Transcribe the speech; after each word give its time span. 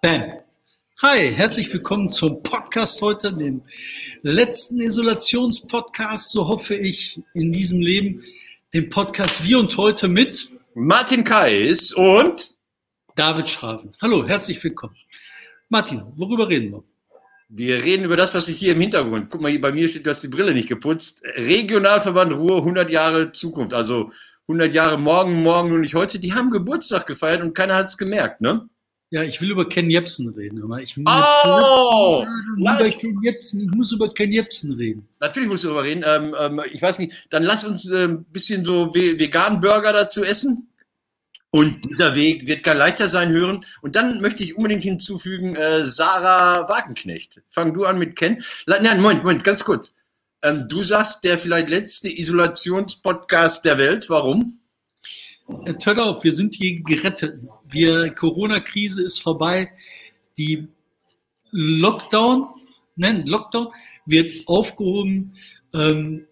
Bam. 0.00 0.32
Hi, 1.02 1.32
herzlich 1.34 1.72
willkommen 1.72 2.08
zum 2.08 2.40
Podcast 2.44 3.02
heute, 3.02 3.32
dem 3.32 3.62
letzten 4.22 4.80
Isolationspodcast, 4.80 6.30
so 6.30 6.46
hoffe 6.46 6.76
ich, 6.76 7.20
in 7.34 7.50
diesem 7.50 7.80
Leben. 7.80 8.22
Dem 8.72 8.90
Podcast 8.90 9.44
Wir 9.44 9.58
und 9.58 9.76
heute 9.76 10.06
mit 10.06 10.52
Martin 10.74 11.24
Kais 11.24 11.92
und 11.92 12.54
David 13.16 13.48
Schraven. 13.48 13.92
Hallo, 14.00 14.24
herzlich 14.24 14.62
willkommen. 14.62 14.94
Martin, 15.68 16.04
worüber 16.14 16.48
reden 16.48 16.70
wir? 16.70 16.84
Wir 17.48 17.82
reden 17.82 18.04
über 18.04 18.16
das, 18.16 18.36
was 18.36 18.46
sich 18.46 18.56
hier 18.56 18.74
im 18.74 18.80
Hintergrund. 18.80 19.30
Guck 19.30 19.40
mal, 19.40 19.50
hier 19.50 19.60
bei 19.60 19.72
mir 19.72 19.88
steht, 19.88 20.06
du 20.06 20.10
hast 20.10 20.22
die 20.22 20.28
Brille 20.28 20.54
nicht 20.54 20.68
geputzt. 20.68 21.24
Regionalverband 21.34 22.34
Ruhr, 22.34 22.58
100 22.58 22.88
Jahre 22.88 23.32
Zukunft. 23.32 23.74
Also 23.74 24.12
100 24.46 24.72
Jahre 24.72 24.96
morgen, 24.96 25.42
morgen 25.42 25.72
und 25.72 25.80
nicht 25.80 25.96
heute. 25.96 26.20
Die 26.20 26.34
haben 26.34 26.52
Geburtstag 26.52 27.08
gefeiert 27.08 27.42
und 27.42 27.52
keiner 27.52 27.74
hat 27.74 27.86
es 27.86 27.96
gemerkt, 27.96 28.40
ne? 28.40 28.68
Ja, 29.10 29.22
ich 29.22 29.40
will 29.40 29.50
über 29.50 29.66
Ken 29.66 29.88
Jebsen 29.88 30.28
reden. 30.28 30.62
Aber 30.62 30.82
ich, 30.82 30.94
oh, 30.98 32.24
über 32.56 32.90
Ken 32.90 33.22
Jebsen, 33.22 33.64
ich 33.64 33.70
muss 33.70 33.90
über 33.90 34.08
Ken 34.10 34.30
Jebsen 34.30 34.72
reden. 34.72 35.08
Natürlich 35.20 35.48
musst 35.48 35.64
du 35.64 35.68
darüber 35.68 35.84
reden. 35.84 36.04
Ähm, 36.06 36.34
ähm, 36.38 36.60
ich 36.70 36.82
weiß 36.82 36.98
nicht, 36.98 37.26
dann 37.30 37.42
lass 37.42 37.64
uns 37.64 37.88
äh, 37.88 38.04
ein 38.04 38.24
bisschen 38.24 38.64
so 38.66 38.94
veganen 38.94 39.60
Burger 39.60 39.94
dazu 39.94 40.24
essen. 40.24 40.68
Und 41.50 41.82
dieser 41.86 42.14
Weg 42.14 42.46
wird 42.46 42.62
gar 42.62 42.74
leichter 42.74 43.08
sein, 43.08 43.30
hören. 43.30 43.60
Und 43.80 43.96
dann 43.96 44.20
möchte 44.20 44.42
ich 44.42 44.56
unbedingt 44.58 44.82
hinzufügen, 44.82 45.56
äh, 45.56 45.86
Sarah 45.86 46.68
Wagenknecht. 46.68 47.40
Fang 47.48 47.72
du 47.72 47.84
an 47.84 47.98
mit 47.98 48.16
Ken. 48.16 48.42
Nein, 48.66 49.00
Moment, 49.00 49.24
Moment, 49.24 49.44
ganz 49.44 49.64
kurz. 49.64 49.94
Ähm, 50.42 50.66
du 50.68 50.82
sagst, 50.82 51.24
der 51.24 51.38
vielleicht 51.38 51.70
letzte 51.70 52.10
Isolationspodcast 52.10 53.64
der 53.64 53.78
Welt. 53.78 54.10
Warum? 54.10 54.60
Jetzt 55.66 55.86
hört 55.86 55.98
auf, 55.98 56.22
wir 56.22 56.32
sind 56.32 56.54
hier 56.54 56.82
gerettet. 56.82 57.40
Wir, 57.70 58.14
Corona-Krise 58.14 59.02
ist 59.02 59.22
vorbei. 59.22 59.70
Die 60.36 60.68
Lockdown, 61.50 62.48
nein, 62.96 63.26
Lockdown 63.26 63.68
wird 64.06 64.34
aufgehoben. 64.46 65.34
Ähm, 65.74 66.26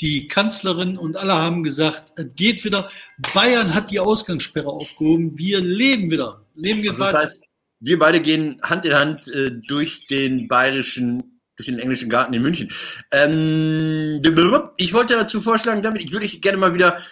die 0.00 0.28
Kanzlerin 0.28 0.98
und 0.98 1.16
alle 1.16 1.34
haben 1.34 1.62
gesagt, 1.62 2.12
es 2.16 2.26
geht 2.34 2.64
wieder. 2.64 2.90
Bayern 3.34 3.74
hat 3.74 3.90
die 3.90 4.00
Ausgangssperre 4.00 4.68
aufgehoben. 4.68 5.38
Wir 5.38 5.60
leben 5.60 6.10
wieder. 6.10 6.44
Leben 6.54 6.82
geht 6.82 6.90
also 6.90 7.02
das 7.02 7.12
weiter. 7.12 7.22
heißt, 7.24 7.44
wir 7.80 7.98
beide 7.98 8.20
gehen 8.20 8.60
Hand 8.62 8.84
in 8.84 8.94
Hand 8.94 9.28
äh, 9.28 9.52
durch 9.66 10.06
den 10.06 10.48
bayerischen, 10.48 11.40
durch 11.56 11.66
den 11.66 11.78
englischen 11.78 12.10
Garten 12.10 12.34
in 12.34 12.42
München. 12.42 12.70
Ähm, 13.10 14.20
ich 14.76 14.92
wollte 14.92 15.14
dazu 15.14 15.40
vorschlagen, 15.40 15.82
David, 15.82 16.02
ich 16.04 16.12
würde 16.12 16.28
gerne 16.28 16.58
mal 16.58 16.74
wieder 16.74 17.02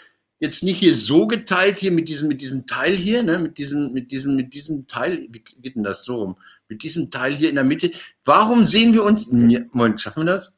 jetzt 0.45 0.63
nicht 0.63 0.79
hier 0.79 0.95
so 0.95 1.27
geteilt 1.27 1.79
hier 1.79 1.91
mit 1.91 2.09
diesem, 2.09 2.29
mit 2.29 2.41
diesem 2.41 2.67
Teil 2.67 2.95
hier, 2.95 3.23
ne, 3.23 3.39
mit 3.39 3.57
diesem, 3.57 3.93
mit 3.93 4.13
diesem, 4.13 4.37
mit 4.37 4.53
diesem 4.53 4.87
Teil, 4.87 5.27
wie 5.31 5.43
geht 5.61 5.77
denn 5.77 5.83
das 5.83 6.05
so 6.05 6.17
rum? 6.17 6.37
Mit 6.69 6.83
diesem 6.83 7.11
Teil 7.11 7.35
hier 7.35 7.49
in 7.49 7.55
der 7.55 7.65
Mitte. 7.65 7.91
Warum 8.25 8.67
sehen 8.67 8.93
wir 8.93 9.05
uns, 9.05 9.31
Moment, 9.31 10.01
schaffen 10.01 10.25
wir 10.25 10.33
das? 10.33 10.57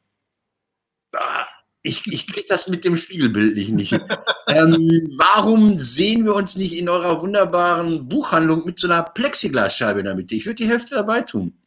Ah, 1.13 1.45
ich, 1.83 2.05
ich 2.07 2.27
kriege 2.27 2.47
das 2.49 2.67
mit 2.67 2.83
dem 2.83 2.97
Spiegelbild 2.97 3.55
nicht. 3.55 3.71
nicht. 3.71 3.93
ähm, 4.47 5.13
warum 5.17 5.79
sehen 5.79 6.25
wir 6.25 6.35
uns 6.35 6.57
nicht 6.57 6.77
in 6.77 6.89
eurer 6.89 7.21
wunderbaren 7.21 8.09
Buchhandlung 8.09 8.65
mit 8.65 8.79
so 8.79 8.87
einer 8.87 9.03
Plexiglasscheibe 9.03 9.99
in 9.99 10.05
der 10.05 10.15
Mitte? 10.15 10.35
Ich 10.35 10.45
würde 10.45 10.55
die 10.55 10.67
Hälfte 10.67 10.95
dabei 10.95 11.21
tun. 11.21 11.57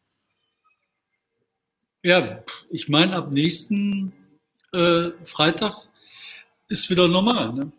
Ja, 2.02 2.42
ich 2.70 2.88
meine, 2.88 3.16
ab 3.16 3.32
nächsten 3.32 4.12
äh, 4.72 5.10
Freitag 5.24 5.88
ist 6.68 6.88
wieder 6.90 7.08
normal. 7.08 7.52
Ne? 7.52 7.72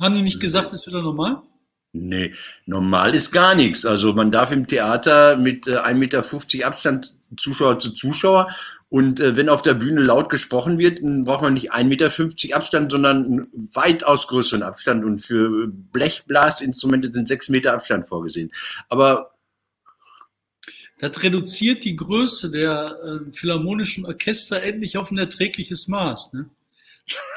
Haben 0.00 0.14
die 0.14 0.22
nicht 0.22 0.40
gesagt, 0.40 0.72
ist 0.72 0.86
wieder 0.86 1.02
normal? 1.02 1.42
Nee, 1.96 2.34
normal 2.66 3.14
ist 3.14 3.30
gar 3.30 3.54
nichts. 3.54 3.86
Also 3.86 4.12
man 4.12 4.32
darf 4.32 4.50
im 4.50 4.66
Theater 4.66 5.36
mit 5.36 5.68
äh, 5.68 5.76
1,50 5.76 5.94
Meter 5.94 6.66
Abstand 6.66 7.14
Zuschauer 7.36 7.78
zu 7.78 7.92
Zuschauer 7.92 8.48
und 8.94 9.18
äh, 9.18 9.36
wenn 9.36 9.48
auf 9.48 9.62
der 9.62 9.74
Bühne 9.74 10.00
laut 10.00 10.28
gesprochen 10.28 10.78
wird, 10.78 11.00
dann 11.00 11.24
braucht 11.24 11.42
man 11.42 11.54
nicht 11.54 11.72
1,50 11.72 11.84
Meter 11.86 12.56
Abstand, 12.56 12.92
sondern 12.92 13.24
einen 13.24 13.70
weitaus 13.74 14.28
größeren 14.28 14.62
Abstand. 14.62 15.04
Und 15.04 15.18
für 15.18 15.66
Blechblasinstrumente 15.66 17.10
sind 17.10 17.26
6 17.26 17.48
Meter 17.48 17.72
Abstand 17.72 18.06
vorgesehen. 18.06 18.52
Aber 18.88 19.32
das 21.00 21.20
reduziert 21.24 21.84
die 21.84 21.96
Größe 21.96 22.52
der 22.52 22.96
äh, 23.02 23.32
philharmonischen 23.32 24.06
Orchester 24.06 24.62
endlich 24.62 24.96
auf 24.96 25.10
ein 25.10 25.18
erträgliches 25.18 25.88
Maß. 25.88 26.32
Ne? 26.32 26.50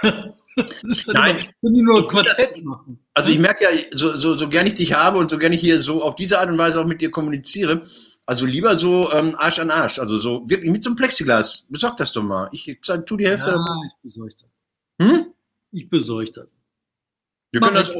Nein, 1.13 1.49
nur 1.61 2.07
Quartett 2.07 2.63
machen. 2.63 2.99
Also 3.13 3.31
ich 3.31 3.39
merke 3.39 3.63
ja, 3.63 3.69
so, 3.91 4.15
so, 4.15 4.35
so 4.35 4.49
gern 4.49 4.67
ich 4.67 4.75
dich 4.75 4.93
habe 4.93 5.19
und 5.19 5.29
so 5.29 5.37
gern 5.37 5.53
ich 5.53 5.61
hier 5.61 5.81
so 5.81 6.01
auf 6.01 6.15
diese 6.15 6.39
Art 6.39 6.49
und 6.49 6.57
Weise 6.57 6.81
auch 6.81 6.87
mit 6.87 7.01
dir 7.01 7.11
kommuniziere, 7.11 7.83
also 8.25 8.45
lieber 8.45 8.77
so 8.77 9.11
ähm, 9.13 9.35
Arsch 9.37 9.59
an 9.59 9.71
Arsch, 9.71 9.99
also 9.99 10.17
so 10.17 10.49
wirklich 10.49 10.71
mit 10.71 10.83
so 10.83 10.89
einem 10.89 10.97
Plexiglas. 10.97 11.65
Besorg 11.69 11.97
das 11.97 12.11
doch 12.11 12.23
mal. 12.23 12.49
Ich 12.51 12.79
tu 13.05 13.17
die 13.17 13.27
Hälfte. 13.27 13.51
Ja, 13.51 13.65
ich 13.87 14.03
besorge 14.03 14.33
das. 14.39 15.07
Hm? 15.07 15.33
Ich 15.71 15.89
besorge 15.89 16.31
das. 16.31 16.47
Wir 17.51 17.61
können 17.61 17.75
das 17.75 17.91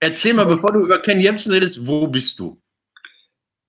Erzähl 0.00 0.34
mal, 0.34 0.44
bevor 0.44 0.72
du 0.72 0.80
über 0.80 0.98
Ken 0.98 1.20
Jebsen 1.20 1.52
redest, 1.52 1.86
wo 1.86 2.06
bist 2.08 2.38
du? 2.38 2.60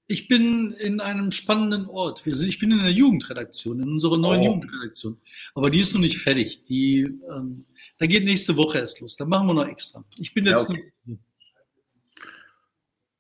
Ich 0.08 0.28
bin 0.28 0.74
in 0.74 1.00
einem 1.00 1.32
spannenden 1.32 1.88
Ort. 1.88 2.26
Wir 2.26 2.36
sind, 2.36 2.50
ich 2.50 2.60
bin 2.60 2.72
in 2.72 2.80
der 2.80 2.92
Jugendredaktion, 2.92 3.82
in 3.82 3.90
unserer 3.90 4.18
neuen 4.18 4.42
oh. 4.42 4.46
Jugendredaktion. 4.46 5.18
Aber 5.56 5.70
die 5.70 5.80
ist 5.80 5.94
noch 5.94 6.02
nicht 6.02 6.20
fertig. 6.20 6.64
Die, 6.66 7.00
ähm, 7.36 7.66
da 7.98 8.06
geht 8.06 8.24
nächste 8.24 8.56
Woche 8.56 8.78
erst 8.78 9.00
los. 9.00 9.16
Da 9.16 9.26
machen 9.26 9.48
wir 9.48 9.54
noch 9.56 9.68
extra. 9.68 10.06
Ich 10.20 10.34
bin 10.34 10.46
jetzt 10.46 10.64
ja, 10.64 10.70
okay. 10.70 10.94
nur. 11.06 11.18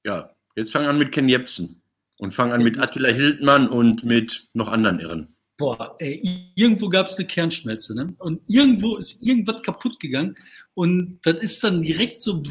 Ja, 0.03 0.35
jetzt 0.56 0.72
fang 0.72 0.85
an 0.85 1.00
mit 1.00 1.12
Ken 1.12 1.28
Jebsen. 1.28 1.81
Und 2.18 2.34
fangen 2.34 2.53
an 2.53 2.63
mit 2.63 2.79
Attila 2.79 3.09
Hildmann 3.09 3.67
und 3.67 4.06
mit 4.06 4.47
noch 4.53 4.69
anderen 4.69 5.00
Irren. 5.00 5.35
Boah, 5.57 5.96
ey, 6.00 6.52
irgendwo 6.56 6.88
gab 6.90 7.07
es 7.07 7.16
eine 7.16 7.28
Kernschmelze, 7.28 7.96
ne? 7.96 8.13
Und 8.19 8.41
irgendwo 8.47 8.97
ist 8.97 9.22
irgendwas 9.22 9.62
kaputt 9.63 10.00
gegangen. 10.00 10.35
Und 10.75 11.19
das 11.23 11.35
ist 11.35 11.63
dann 11.63 11.81
direkt 11.81 12.22
so 12.22 12.41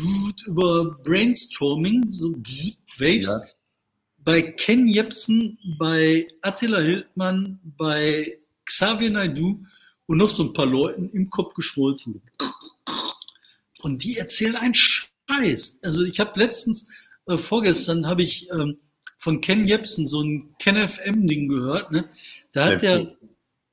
über 0.47 0.99
Brainstorming, 1.03 2.13
so 2.13 2.33
Waves. 2.99 3.27
Ja. 3.27 3.43
Bei 4.25 4.43
Ken 4.43 4.87
Jebsen, 4.87 5.59
bei 5.79 6.27
Attila 6.41 6.81
Hildmann, 6.81 7.61
bei 7.63 8.39
Xavier 8.65 9.11
Naidu 9.11 9.65
und 10.07 10.19
noch 10.19 10.31
so 10.31 10.45
ein 10.45 10.53
paar 10.53 10.67
Leuten 10.67 11.11
im 11.11 11.29
Kopf 11.31 11.55
geschmolzen. 11.55 12.23
Und 13.83 14.03
die 14.03 14.17
erzählen 14.17 14.57
einen 14.57 14.75
Scheiß. 14.75 15.79
Also 15.83 16.05
ich 16.05 16.21
habe 16.21 16.39
letztens, 16.41 16.87
äh, 17.27 17.37
vorgestern 17.37 18.07
habe 18.07 18.23
ich 18.23 18.49
ähm, 18.51 18.79
von 19.19 19.41
Ken 19.41 19.67
Jebsen 19.67 20.07
so 20.07 20.23
ein 20.23 20.55
Ken 20.59 20.77
FM-Ding 20.77 21.49
gehört. 21.49 21.93
Ne? 21.93 22.09
Da 22.53 22.67
hat 22.67 22.83
er 22.83 23.17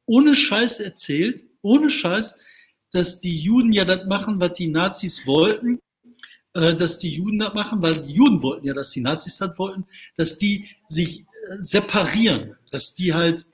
ohne 0.06 0.36
Scheiß 0.36 0.80
erzählt, 0.80 1.46
ohne 1.62 1.90
Scheiß, 1.90 2.36
dass 2.92 3.20
die 3.22 3.38
Juden 3.38 3.72
ja 3.72 3.86
das 3.86 4.06
machen, 4.06 4.42
was 4.42 4.54
die 4.54 4.68
Nazis 4.68 5.26
wollten, 5.26 5.80
dass 6.54 6.98
die 6.98 7.12
Juden 7.12 7.40
das 7.40 7.54
machen, 7.54 7.82
weil 7.82 8.02
die 8.02 8.14
Juden 8.14 8.42
wollten 8.44 8.66
ja, 8.66 8.74
dass 8.74 8.92
die 8.92 9.02
Nazis 9.02 9.38
das 9.38 9.58
wollten, 9.58 9.86
dass 10.18 10.38
die 10.38 10.68
sich 10.88 11.22
äh, 11.22 11.58
separieren, 11.62 12.56
dass 12.72 12.94
die 12.94 13.14
halt 13.14 13.46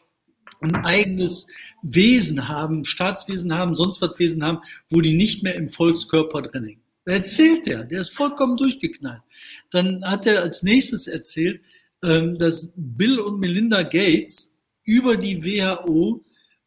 ein 0.61 0.75
eigenes 0.75 1.47
Wesen 1.81 2.47
haben, 2.47 2.85
Staatswesen 2.85 3.53
haben, 3.53 3.75
sonst 3.75 4.01
was 4.01 4.17
Wesen 4.17 4.43
haben, 4.43 4.59
wo 4.89 5.01
die 5.01 5.15
nicht 5.15 5.43
mehr 5.43 5.55
im 5.55 5.69
Volkskörper 5.69 6.41
drin 6.41 6.63
hängen. 6.63 6.81
Erzählt 7.05 7.67
er, 7.67 7.85
der 7.85 8.01
ist 8.01 8.13
vollkommen 8.13 8.57
durchgeknallt. 8.57 9.21
Dann 9.69 10.03
hat 10.03 10.25
er 10.25 10.41
als 10.41 10.63
nächstes 10.63 11.07
erzählt, 11.07 11.61
ähm, 12.03 12.37
dass 12.37 12.71
Bill 12.75 13.19
und 13.19 13.39
Melinda 13.39 13.83
Gates 13.83 14.53
über 14.83 15.15
die 15.15 15.43
WHO 15.43 16.21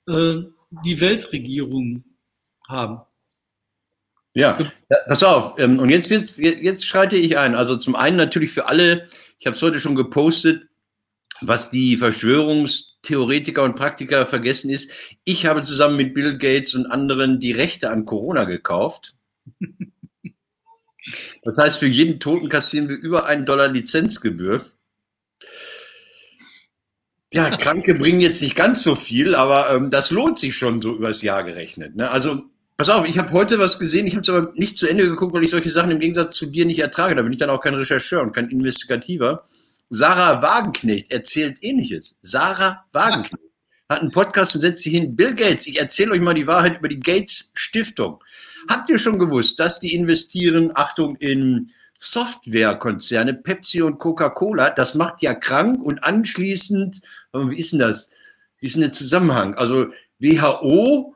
äh, 0.08 0.42
die 0.84 1.00
Weltregierung 1.00 2.04
haben. 2.68 3.02
Ja, 4.34 4.72
pass 5.08 5.22
auf. 5.22 5.58
Ähm, 5.58 5.78
und 5.78 5.88
jetzt, 5.88 6.10
wird's, 6.10 6.36
jetzt 6.38 6.86
schreite 6.86 7.16
ich 7.16 7.36
ein. 7.36 7.54
Also 7.54 7.76
zum 7.76 7.96
einen 7.96 8.16
natürlich 8.16 8.52
für 8.52 8.68
alle, 8.68 9.08
ich 9.38 9.46
habe 9.46 9.56
es 9.56 9.62
heute 9.62 9.80
schon 9.80 9.96
gepostet, 9.96 10.68
was 11.40 11.70
die 11.70 11.96
Verschwörungstheoretiker 11.96 13.62
und 13.62 13.76
Praktiker 13.76 14.26
vergessen 14.26 14.70
ist. 14.70 14.90
Ich 15.24 15.46
habe 15.46 15.62
zusammen 15.62 15.96
mit 15.96 16.14
Bill 16.14 16.38
Gates 16.38 16.74
und 16.74 16.86
anderen 16.86 17.40
die 17.40 17.52
Rechte 17.52 17.90
an 17.90 18.04
Corona 18.04 18.44
gekauft. 18.44 19.14
Das 21.42 21.56
heißt, 21.58 21.78
für 21.78 21.86
jeden 21.86 22.20
Toten 22.20 22.48
kassieren 22.48 22.88
wir 22.88 22.96
über 22.96 23.26
einen 23.26 23.46
Dollar 23.46 23.68
Lizenzgebühr. 23.68 24.64
Ja, 27.32 27.56
Kranke 27.56 27.94
bringen 27.94 28.20
jetzt 28.20 28.42
nicht 28.42 28.54
ganz 28.54 28.82
so 28.82 28.96
viel, 28.96 29.34
aber 29.34 29.70
ähm, 29.70 29.90
das 29.90 30.10
lohnt 30.10 30.38
sich 30.38 30.56
schon 30.56 30.82
so 30.82 30.94
übers 30.94 31.22
Jahr 31.22 31.42
gerechnet. 31.42 31.96
Ne? 31.96 32.10
Also 32.10 32.44
pass 32.80 32.88
auf, 32.88 33.06
ich 33.06 33.18
habe 33.18 33.32
heute 33.32 33.58
was 33.58 33.78
gesehen, 33.78 34.06
ich 34.06 34.14
habe 34.14 34.22
es 34.22 34.30
aber 34.30 34.54
nicht 34.54 34.78
zu 34.78 34.86
Ende 34.86 35.06
geguckt, 35.06 35.34
weil 35.34 35.44
ich 35.44 35.50
solche 35.50 35.68
Sachen 35.68 35.90
im 35.90 35.98
Gegensatz 35.98 36.34
zu 36.34 36.46
dir 36.46 36.64
nicht 36.64 36.78
ertrage. 36.78 37.14
Da 37.14 37.20
bin 37.20 37.30
ich 37.30 37.38
dann 37.38 37.50
auch 37.50 37.60
kein 37.60 37.74
Rechercheur 37.74 38.22
und 38.22 38.32
kein 38.32 38.46
Investigativer. 38.46 39.44
Sarah 39.90 40.40
Wagenknecht 40.40 41.12
erzählt 41.12 41.58
ähnliches. 41.60 42.16
Sarah 42.22 42.86
Wagenknecht 42.92 43.44
hat 43.90 44.00
einen 44.00 44.12
Podcast 44.12 44.54
und 44.54 44.62
setzt 44.62 44.82
sich 44.82 44.94
hin. 44.94 45.14
Bill 45.14 45.34
Gates, 45.34 45.66
ich 45.66 45.78
erzähle 45.78 46.12
euch 46.12 46.22
mal 46.22 46.32
die 46.32 46.46
Wahrheit 46.46 46.78
über 46.78 46.88
die 46.88 47.00
Gates 47.00 47.52
Stiftung. 47.52 48.24
Habt 48.70 48.88
ihr 48.88 48.98
schon 48.98 49.18
gewusst, 49.18 49.60
dass 49.60 49.78
die 49.78 49.92
investieren, 49.92 50.70
Achtung, 50.74 51.16
in 51.16 51.70
Softwarekonzerne, 51.98 53.34
Pepsi 53.34 53.82
und 53.82 53.98
Coca-Cola, 53.98 54.70
das 54.70 54.94
macht 54.94 55.20
ja 55.20 55.34
krank 55.34 55.82
und 55.82 56.02
anschließend, 56.02 57.02
wie 57.34 57.58
ist 57.58 57.72
denn 57.72 57.80
das? 57.80 58.08
Wie 58.58 58.64
ist 58.68 58.74
denn 58.74 58.80
der 58.80 58.92
Zusammenhang? 58.92 59.52
Also 59.52 59.88
WHO, 60.18 61.14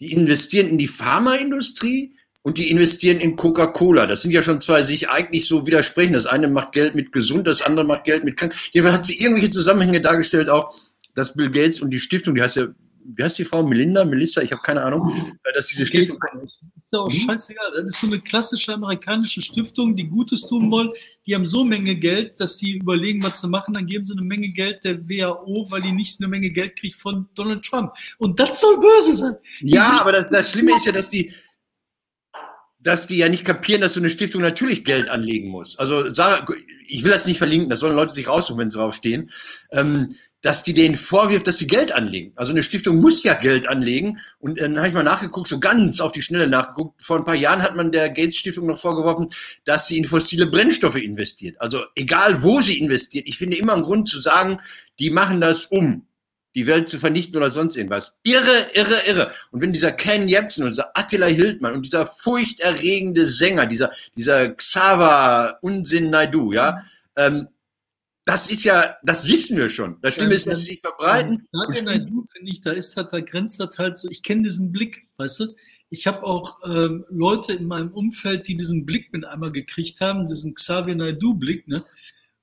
die 0.00 0.12
investieren 0.12 0.68
in 0.68 0.78
die 0.78 0.88
Pharmaindustrie 0.88 2.12
und 2.42 2.58
die 2.58 2.70
investieren 2.70 3.20
in 3.20 3.36
Coca-Cola. 3.36 4.06
Das 4.06 4.22
sind 4.22 4.30
ja 4.30 4.42
schon 4.42 4.60
zwei 4.60 4.82
sich 4.82 5.10
eigentlich 5.10 5.46
so 5.46 5.66
widersprechen. 5.66 6.12
Das 6.12 6.26
eine 6.26 6.48
macht 6.48 6.72
Geld 6.72 6.94
mit 6.94 7.12
gesund, 7.12 7.46
das 7.46 7.62
andere 7.62 7.84
macht 7.84 8.04
Geld 8.04 8.24
mit 8.24 8.36
krank. 8.36 8.54
Jedenfalls 8.72 8.98
hat 8.98 9.06
sie 9.06 9.20
irgendwelche 9.20 9.50
Zusammenhänge 9.50 10.00
dargestellt, 10.00 10.48
auch 10.48 10.74
dass 11.14 11.34
Bill 11.34 11.50
Gates 11.50 11.80
und 11.80 11.90
die 11.90 11.98
Stiftung, 11.98 12.34
die 12.34 12.42
heißt 12.42 12.56
ja 12.56 12.68
wie 13.16 13.22
heißt 13.22 13.38
die 13.38 13.44
Frau? 13.44 13.62
Melinda, 13.62 14.04
Melissa, 14.04 14.42
ich 14.42 14.52
habe 14.52 14.60
keine 14.60 14.82
Ahnung, 14.82 15.38
äh, 15.44 15.52
dass 15.54 15.66
diese 15.66 15.86
Stiftung. 15.86 16.18
Ist 16.42 16.62
ja 16.92 17.00
auch 17.00 17.10
scheißegal. 17.10 17.70
Das 17.76 17.86
ist 17.86 18.00
so 18.00 18.06
eine 18.06 18.20
klassische 18.20 18.74
amerikanische 18.74 19.40
Stiftung, 19.40 19.96
die 19.96 20.06
Gutes 20.06 20.42
tun 20.42 20.70
wollen. 20.70 20.90
Die 21.26 21.34
haben 21.34 21.46
so 21.46 21.64
Menge 21.64 21.96
Geld, 21.96 22.38
dass 22.38 22.58
die 22.58 22.76
überlegen, 22.76 23.22
was 23.22 23.40
zu 23.40 23.48
machen. 23.48 23.74
Dann 23.74 23.86
geben 23.86 24.04
sie 24.04 24.12
eine 24.12 24.22
Menge 24.22 24.50
Geld 24.50 24.84
der 24.84 25.08
WHO, 25.08 25.70
weil 25.70 25.82
die 25.82 25.92
nicht 25.92 26.20
eine 26.20 26.28
Menge 26.28 26.50
Geld 26.50 26.76
kriegt 26.76 26.96
von 26.96 27.28
Donald 27.34 27.64
Trump. 27.64 27.92
Und 28.18 28.38
das 28.38 28.60
soll 28.60 28.78
böse 28.78 29.14
sein. 29.14 29.36
Die 29.60 29.72
ja, 29.72 30.00
aber 30.00 30.12
das, 30.12 30.26
das 30.30 30.50
Schlimme 30.50 30.76
ist 30.76 30.84
ja, 30.84 30.92
dass 30.92 31.08
die, 31.08 31.32
dass 32.80 33.06
die 33.06 33.16
ja 33.16 33.28
nicht 33.28 33.44
kapieren, 33.44 33.80
dass 33.80 33.94
so 33.94 34.00
eine 34.00 34.10
Stiftung 34.10 34.42
natürlich 34.42 34.84
Geld 34.84 35.08
anlegen 35.08 35.48
muss. 35.48 35.78
Also 35.78 36.10
Sarah, 36.10 36.46
ich 36.86 37.04
will 37.04 37.10
das 37.10 37.26
nicht 37.26 37.38
verlinken, 37.38 37.70
das 37.70 37.80
sollen 37.80 37.96
Leute 37.96 38.12
sich 38.12 38.28
raussuchen, 38.28 38.60
wenn 38.60 38.70
sie 38.70 38.78
draufstehen. 38.78 39.30
Ähm, 39.72 40.14
dass 40.42 40.62
die 40.62 40.72
denen 40.72 40.94
vorwirft, 40.94 41.46
dass 41.46 41.58
sie 41.58 41.66
Geld 41.66 41.90
anlegen. 41.90 42.32
Also 42.36 42.52
eine 42.52 42.62
Stiftung 42.62 43.00
muss 43.00 43.22
ja 43.24 43.34
Geld 43.34 43.68
anlegen. 43.68 44.18
Und 44.38 44.60
dann 44.60 44.78
habe 44.78 44.88
ich 44.88 44.94
mal 44.94 45.02
nachgeguckt, 45.02 45.48
so 45.48 45.58
ganz 45.58 46.00
auf 46.00 46.12
die 46.12 46.22
Schnelle 46.22 46.46
nachgeguckt. 46.46 47.02
Vor 47.02 47.16
ein 47.16 47.24
paar 47.24 47.34
Jahren 47.34 47.62
hat 47.62 47.74
man 47.74 47.90
der 47.90 48.08
Gates 48.10 48.36
Stiftung 48.36 48.66
noch 48.68 48.78
vorgeworfen, 48.78 49.28
dass 49.64 49.88
sie 49.88 49.98
in 49.98 50.04
fossile 50.04 50.46
Brennstoffe 50.46 50.96
investiert. 50.96 51.60
Also 51.60 51.82
egal, 51.96 52.42
wo 52.42 52.60
sie 52.60 52.78
investiert. 52.78 53.26
Ich 53.26 53.38
finde 53.38 53.56
immer 53.56 53.74
einen 53.74 53.82
Grund 53.82 54.08
zu 54.08 54.20
sagen, 54.20 54.60
die 55.00 55.10
machen 55.10 55.40
das 55.40 55.66
um 55.66 56.04
die 56.54 56.66
Welt 56.66 56.88
zu 56.88 56.98
vernichten 56.98 57.36
oder 57.36 57.50
sonst 57.50 57.76
irgendwas. 57.76 58.16
Irre, 58.22 58.66
irre, 58.74 59.02
irre. 59.06 59.32
Und 59.50 59.60
wenn 59.60 59.72
dieser 59.72 59.92
Ken 59.92 60.28
Jebsen 60.28 60.64
und 60.64 60.70
dieser 60.70 60.90
Attila 60.96 61.26
Hildmann 61.26 61.74
und 61.74 61.84
dieser 61.84 62.06
furchterregende 62.06 63.26
Sänger, 63.26 63.66
dieser, 63.66 63.92
dieser 64.16 64.54
Xaver 64.54 65.58
Unsinn 65.62 66.10
Naidu, 66.10 66.52
ja, 66.52 66.84
ähm, 67.16 67.48
das 68.28 68.50
ist 68.50 68.62
ja, 68.62 68.98
das 69.02 69.26
wissen 69.26 69.56
wir 69.56 69.70
schon. 69.70 69.96
Das 70.02 70.14
Schlimme 70.14 70.34
ist, 70.34 70.46
dass 70.46 70.58
sie 70.58 70.72
sich 70.72 70.80
verbreiten. 70.82 71.48
Ja, 71.50 71.96
du, 71.96 72.22
finde 72.22 72.52
ich, 72.52 72.60
da 72.60 72.72
ist 72.72 72.94
halt, 72.94 73.10
da 73.10 73.20
grenzt 73.20 73.58
das 73.58 73.78
halt 73.78 73.96
so, 73.96 74.06
ich 74.10 74.22
kenne 74.22 74.42
diesen 74.42 74.70
Blick, 74.70 75.08
weißt 75.16 75.40
du? 75.40 75.54
Ich 75.88 76.06
habe 76.06 76.22
auch 76.24 76.58
ähm, 76.66 77.06
Leute 77.08 77.54
in 77.54 77.66
meinem 77.66 77.90
Umfeld, 77.90 78.46
die 78.46 78.54
diesen 78.54 78.84
Blick 78.84 79.10
mit 79.14 79.24
einmal 79.24 79.50
gekriegt 79.50 80.02
haben, 80.02 80.28
diesen 80.28 80.54
Xavier 80.54 80.94
Naidu-Blick, 80.94 81.68
ne? 81.68 81.82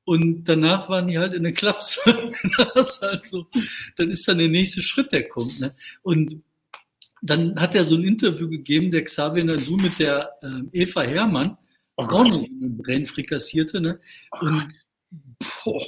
Und 0.06 0.46
danach 0.46 0.90
waren 0.90 1.08
die 1.08 1.20
halt 1.20 1.36
in 1.36 1.44
der 1.44 1.54
Klaps. 1.54 2.00
das 2.76 3.02
halt 3.04 3.28
so, 3.28 3.46
dann 3.98 4.10
ist 4.10 4.28
dann 4.28 4.40
der 4.40 4.50
nächste 4.50 4.82
Schritt, 4.82 5.12
der 5.12 5.30
kommt. 5.30 5.60
Ne? 5.60 5.76
Und 6.02 6.42
dann 7.22 7.60
hat 7.60 7.76
er 7.76 7.84
so 7.84 7.96
ein 7.96 8.04
Interview 8.04 8.50
gegeben, 8.50 8.90
der 8.90 9.04
Xavier 9.04 9.44
Naidu 9.44 9.78
mit 9.78 10.00
der 10.00 10.32
äh, 10.42 10.82
Eva 10.82 11.04
Herrmann, 11.04 11.58
oh 11.96 12.04
auch 12.06 12.24
noch 12.24 12.44
einen 12.44 12.78
Brenn 12.78 13.06
frikassierte. 13.06 13.82
Ne? 13.82 14.00
Und 14.42 14.86
boah, 15.40 15.86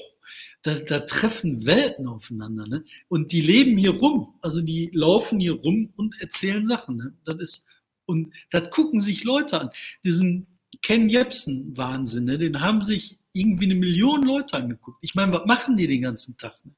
da, 0.62 0.76
da 0.76 1.00
treffen 1.00 1.66
Welten 1.66 2.08
aufeinander. 2.08 2.68
Ne? 2.68 2.84
Und 3.08 3.32
die 3.32 3.42
leben 3.42 3.78
hier 3.78 3.96
rum. 3.96 4.36
Also 4.42 4.62
die 4.62 4.90
laufen 4.94 5.40
hier 5.40 5.54
rum 5.54 5.94
und 5.96 6.20
erzählen 6.22 6.66
Sachen. 6.66 6.98
Ne? 6.98 7.14
Das 7.26 7.36
ist, 7.42 7.66
und 8.06 8.34
das 8.52 8.70
gucken 8.70 9.02
sich 9.02 9.24
Leute 9.24 9.62
an. 9.62 9.70
Diesen 10.04 10.48
Ken 10.82 11.10
Jebsen-Wahnsinn, 11.10 12.26
ne? 12.26 12.38
den 12.38 12.62
haben 12.62 12.84
sich 12.84 13.18
irgendwie 13.34 13.66
eine 13.66 13.76
Million 13.76 14.24
Leute 14.24 14.56
angeguckt. 14.56 14.98
Ich 15.02 15.16
meine, 15.16 15.32
was 15.34 15.46
machen 15.46 15.78
die 15.78 15.88
den 15.88 16.02
ganzen 16.02 16.38
Tag? 16.38 16.54
Ne? 16.66 16.74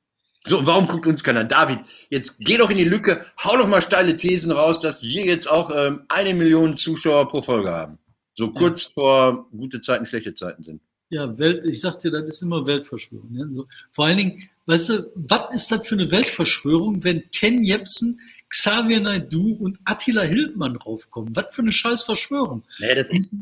So, 0.45 0.65
warum 0.65 0.87
guckt 0.87 1.05
uns 1.05 1.23
keiner? 1.23 1.43
David, 1.43 1.79
jetzt 2.09 2.37
geh 2.39 2.57
doch 2.57 2.69
in 2.69 2.77
die 2.77 2.85
Lücke, 2.85 3.25
hau 3.43 3.57
doch 3.57 3.67
mal 3.67 3.81
steile 3.81 4.15
Thesen 4.15 4.51
raus, 4.51 4.79
dass 4.79 5.03
wir 5.03 5.25
jetzt 5.25 5.49
auch 5.49 5.71
ähm, 5.75 6.03
eine 6.09 6.33
Million 6.33 6.77
Zuschauer 6.77 7.27
pro 7.27 7.41
Folge 7.41 7.71
haben. 7.71 7.99
So 8.33 8.51
kurz 8.51 8.85
ja. 8.85 8.91
vor 8.93 9.49
gute 9.51 9.81
Zeiten, 9.81 10.05
schlechte 10.05 10.33
Zeiten 10.33 10.63
sind. 10.63 10.81
Ja, 11.09 11.37
Welt, 11.39 11.65
ich 11.65 11.81
sag 11.81 11.99
dir, 11.99 12.11
das 12.11 12.25
ist 12.25 12.41
immer 12.43 12.65
Weltverschwörung. 12.65 13.33
Ja? 13.33 13.45
So, 13.51 13.67
vor 13.91 14.05
allen 14.05 14.17
Dingen, 14.17 14.49
weißt 14.67 14.89
du, 14.89 15.11
was 15.15 15.55
ist 15.55 15.71
das 15.71 15.87
für 15.87 15.95
eine 15.95 16.11
Weltverschwörung, 16.11 17.03
wenn 17.03 17.29
Ken 17.31 17.63
Jebsen, 17.63 18.19
Xavier 18.49 18.99
Naidu 18.99 19.55
und 19.55 19.79
Attila 19.85 20.21
Hildmann 20.21 20.75
draufkommen? 20.75 21.35
Was 21.35 21.55
für 21.55 21.63
eine 21.63 21.71
scheiß 21.71 22.03
Verschwörung. 22.03 22.63
Nee, 22.79 22.93
das 22.93 23.11
ist 23.11 23.33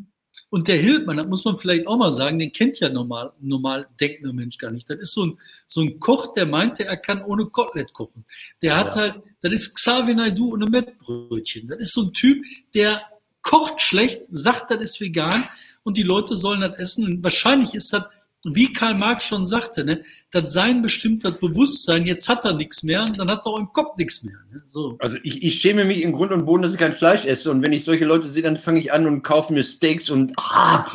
und 0.49 0.69
der 0.69 0.77
Hildmann, 0.77 1.17
das 1.17 1.27
muss 1.27 1.43
man 1.43 1.57
vielleicht 1.57 1.87
auch 1.87 1.97
mal 1.97 2.11
sagen, 2.11 2.39
den 2.39 2.53
kennt 2.53 2.79
ja 2.79 2.87
normal, 2.87 3.33
normal 3.41 3.87
denkender 3.99 4.31
Mensch 4.31 4.57
gar 4.57 4.71
nicht. 4.71 4.89
Das 4.89 4.97
ist 4.97 5.11
so 5.11 5.25
ein, 5.25 5.37
so 5.67 5.81
ein 5.81 5.99
Koch, 5.99 6.33
der 6.33 6.45
meinte, 6.45 6.85
er 6.85 6.95
kann 6.95 7.21
ohne 7.21 7.47
Kotelett 7.47 7.91
kochen. 7.91 8.23
Der 8.61 8.77
hat 8.77 8.95
ja. 8.95 9.01
halt, 9.01 9.15
das 9.41 9.51
ist 9.51 9.75
Xavier 9.75 10.15
Naidu 10.15 10.53
ohne 10.53 10.67
Mettbrötchen. 10.67 11.67
Das 11.67 11.79
ist 11.79 11.93
so 11.93 12.03
ein 12.03 12.13
Typ, 12.13 12.45
der 12.73 13.01
kocht 13.41 13.81
schlecht, 13.81 14.21
sagt, 14.29 14.71
das 14.71 14.81
ist 14.81 15.01
vegan 15.01 15.43
und 15.87 15.95
die 15.95 16.03
Leute 16.03 16.35
sollen 16.35 16.59
das 16.59 16.77
essen. 16.79 17.05
Und 17.05 17.23
wahrscheinlich 17.23 17.73
ist 17.73 17.93
das, 17.93 18.03
wie 18.45 18.73
Karl 18.73 18.93
Marx 18.93 19.23
schon 19.23 19.45
sagte, 19.45 19.85
ne, 19.85 20.03
das 20.31 20.51
Sein 20.51 20.81
bestimmt 20.81 21.23
das 21.23 21.39
Bewusstsein, 21.39 22.05
jetzt 22.05 22.27
hat 22.27 22.43
er 22.43 22.53
nichts 22.53 22.83
mehr 22.83 23.05
dann 23.05 23.31
hat 23.31 23.45
er 23.45 23.53
auch 23.53 23.59
im 23.59 23.71
Kopf 23.71 23.97
nichts 23.97 24.21
mehr. 24.21 24.35
Ne? 24.51 24.61
So. 24.65 24.97
Also 24.99 25.17
ich, 25.23 25.43
ich 25.43 25.61
schäme 25.61 25.85
mich 25.85 26.01
im 26.01 26.11
Grund 26.11 26.33
und 26.33 26.45
Boden, 26.45 26.63
dass 26.63 26.73
ich 26.73 26.77
kein 26.77 26.93
Fleisch 26.93 27.25
esse. 27.25 27.49
Und 27.51 27.63
wenn 27.63 27.71
ich 27.71 27.85
solche 27.85 28.03
Leute 28.03 28.27
sehe, 28.27 28.43
dann 28.43 28.57
fange 28.57 28.81
ich 28.81 28.91
an 28.91 29.07
und 29.07 29.23
kaufe 29.23 29.53
mir 29.53 29.63
Steaks 29.63 30.09
und 30.09 30.33
ah, 30.37 30.85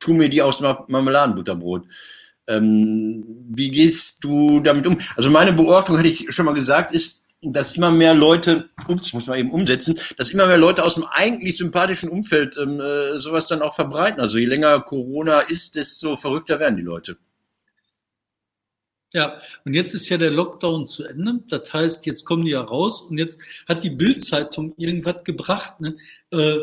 tu 0.00 0.12
mir 0.12 0.28
die 0.28 0.42
aus 0.42 0.60
Marmeladenbutterbrot. 0.60 1.86
Ähm, 2.46 3.24
wie 3.48 3.70
gehst 3.70 4.22
du 4.22 4.60
damit 4.60 4.86
um? 4.86 4.98
Also 5.16 5.30
meine 5.30 5.54
Beobachtung, 5.54 5.96
hatte 5.96 6.08
ich 6.08 6.30
schon 6.30 6.44
mal 6.44 6.54
gesagt, 6.54 6.94
ist, 6.94 7.21
dass 7.42 7.76
immer 7.76 7.90
mehr 7.90 8.14
Leute, 8.14 8.70
ups, 8.88 9.12
muss 9.12 9.26
man 9.26 9.38
eben 9.38 9.50
umsetzen, 9.50 9.98
dass 10.16 10.30
immer 10.30 10.46
mehr 10.46 10.58
Leute 10.58 10.84
aus 10.84 10.94
dem 10.94 11.04
eigentlich 11.04 11.56
sympathischen 11.56 12.08
Umfeld 12.08 12.56
ähm, 12.56 12.80
äh, 12.80 13.18
sowas 13.18 13.48
dann 13.48 13.62
auch 13.62 13.74
verbreiten. 13.74 14.20
Also 14.20 14.38
je 14.38 14.46
länger 14.46 14.80
Corona 14.80 15.40
ist, 15.40 15.74
desto 15.74 16.16
verrückter 16.16 16.60
werden 16.60 16.76
die 16.76 16.82
Leute. 16.82 17.16
Ja, 19.12 19.40
und 19.64 19.74
jetzt 19.74 19.92
ist 19.92 20.08
ja 20.08 20.16
der 20.16 20.30
Lockdown 20.30 20.86
zu 20.86 21.04
Ende. 21.04 21.40
Das 21.48 21.72
heißt, 21.72 22.06
jetzt 22.06 22.24
kommen 22.24 22.44
die 22.44 22.52
ja 22.52 22.62
raus 22.62 23.02
und 23.02 23.18
jetzt 23.18 23.38
hat 23.68 23.84
die 23.84 23.90
Bild-Zeitung 23.90 24.74
irgendwas 24.78 25.22
gebracht. 25.24 25.80
Ne? 25.80 25.96
Äh, 26.30 26.56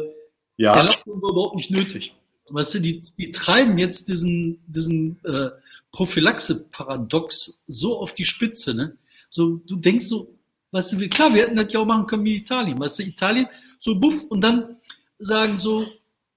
ja. 0.58 0.74
Der 0.74 0.84
Lockdown 0.84 1.22
war 1.22 1.32
überhaupt 1.32 1.56
nicht 1.56 1.70
nötig. 1.70 2.16
Weißt 2.50 2.74
du, 2.74 2.80
die, 2.80 3.04
die 3.18 3.30
treiben 3.30 3.78
jetzt 3.78 4.10
diesen, 4.10 4.64
diesen 4.66 5.24
äh, 5.26 5.52
Prophylaxe-Paradox 5.92 7.60
so 7.68 8.00
auf 8.00 8.14
die 8.14 8.26
Spitze. 8.26 8.74
Ne? 8.74 8.98
So, 9.30 9.62
du 9.68 9.76
denkst 9.76 10.08
so, 10.08 10.36
Weißt 10.72 10.94
du, 10.94 11.10
klar, 11.10 11.34
wir 11.34 11.44
hätten 11.44 11.56
das 11.56 11.72
ja 11.74 11.80
auch 11.80 11.86
machen 11.86 12.06
können 12.06 12.26
wie 12.26 12.38
Italien. 12.38 12.80
Weißt 12.80 13.00
du, 13.00 13.04
Italien, 13.04 13.48
so 13.80 13.96
buff 13.96 14.24
und 14.30 14.42
dann 14.42 14.78
sagen 15.18 15.58
so, 15.58 15.88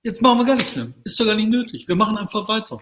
jetzt 0.02 0.22
machen 0.22 0.38
wir 0.38 0.46
gar 0.46 0.56
nichts 0.56 0.74
mehr. 0.74 0.92
Ist 1.04 1.20
doch 1.20 1.26
gar 1.26 1.34
nicht 1.34 1.48
nötig. 1.48 1.86
Wir 1.86 1.94
machen 1.94 2.16
einfach 2.16 2.48
weiter. 2.48 2.78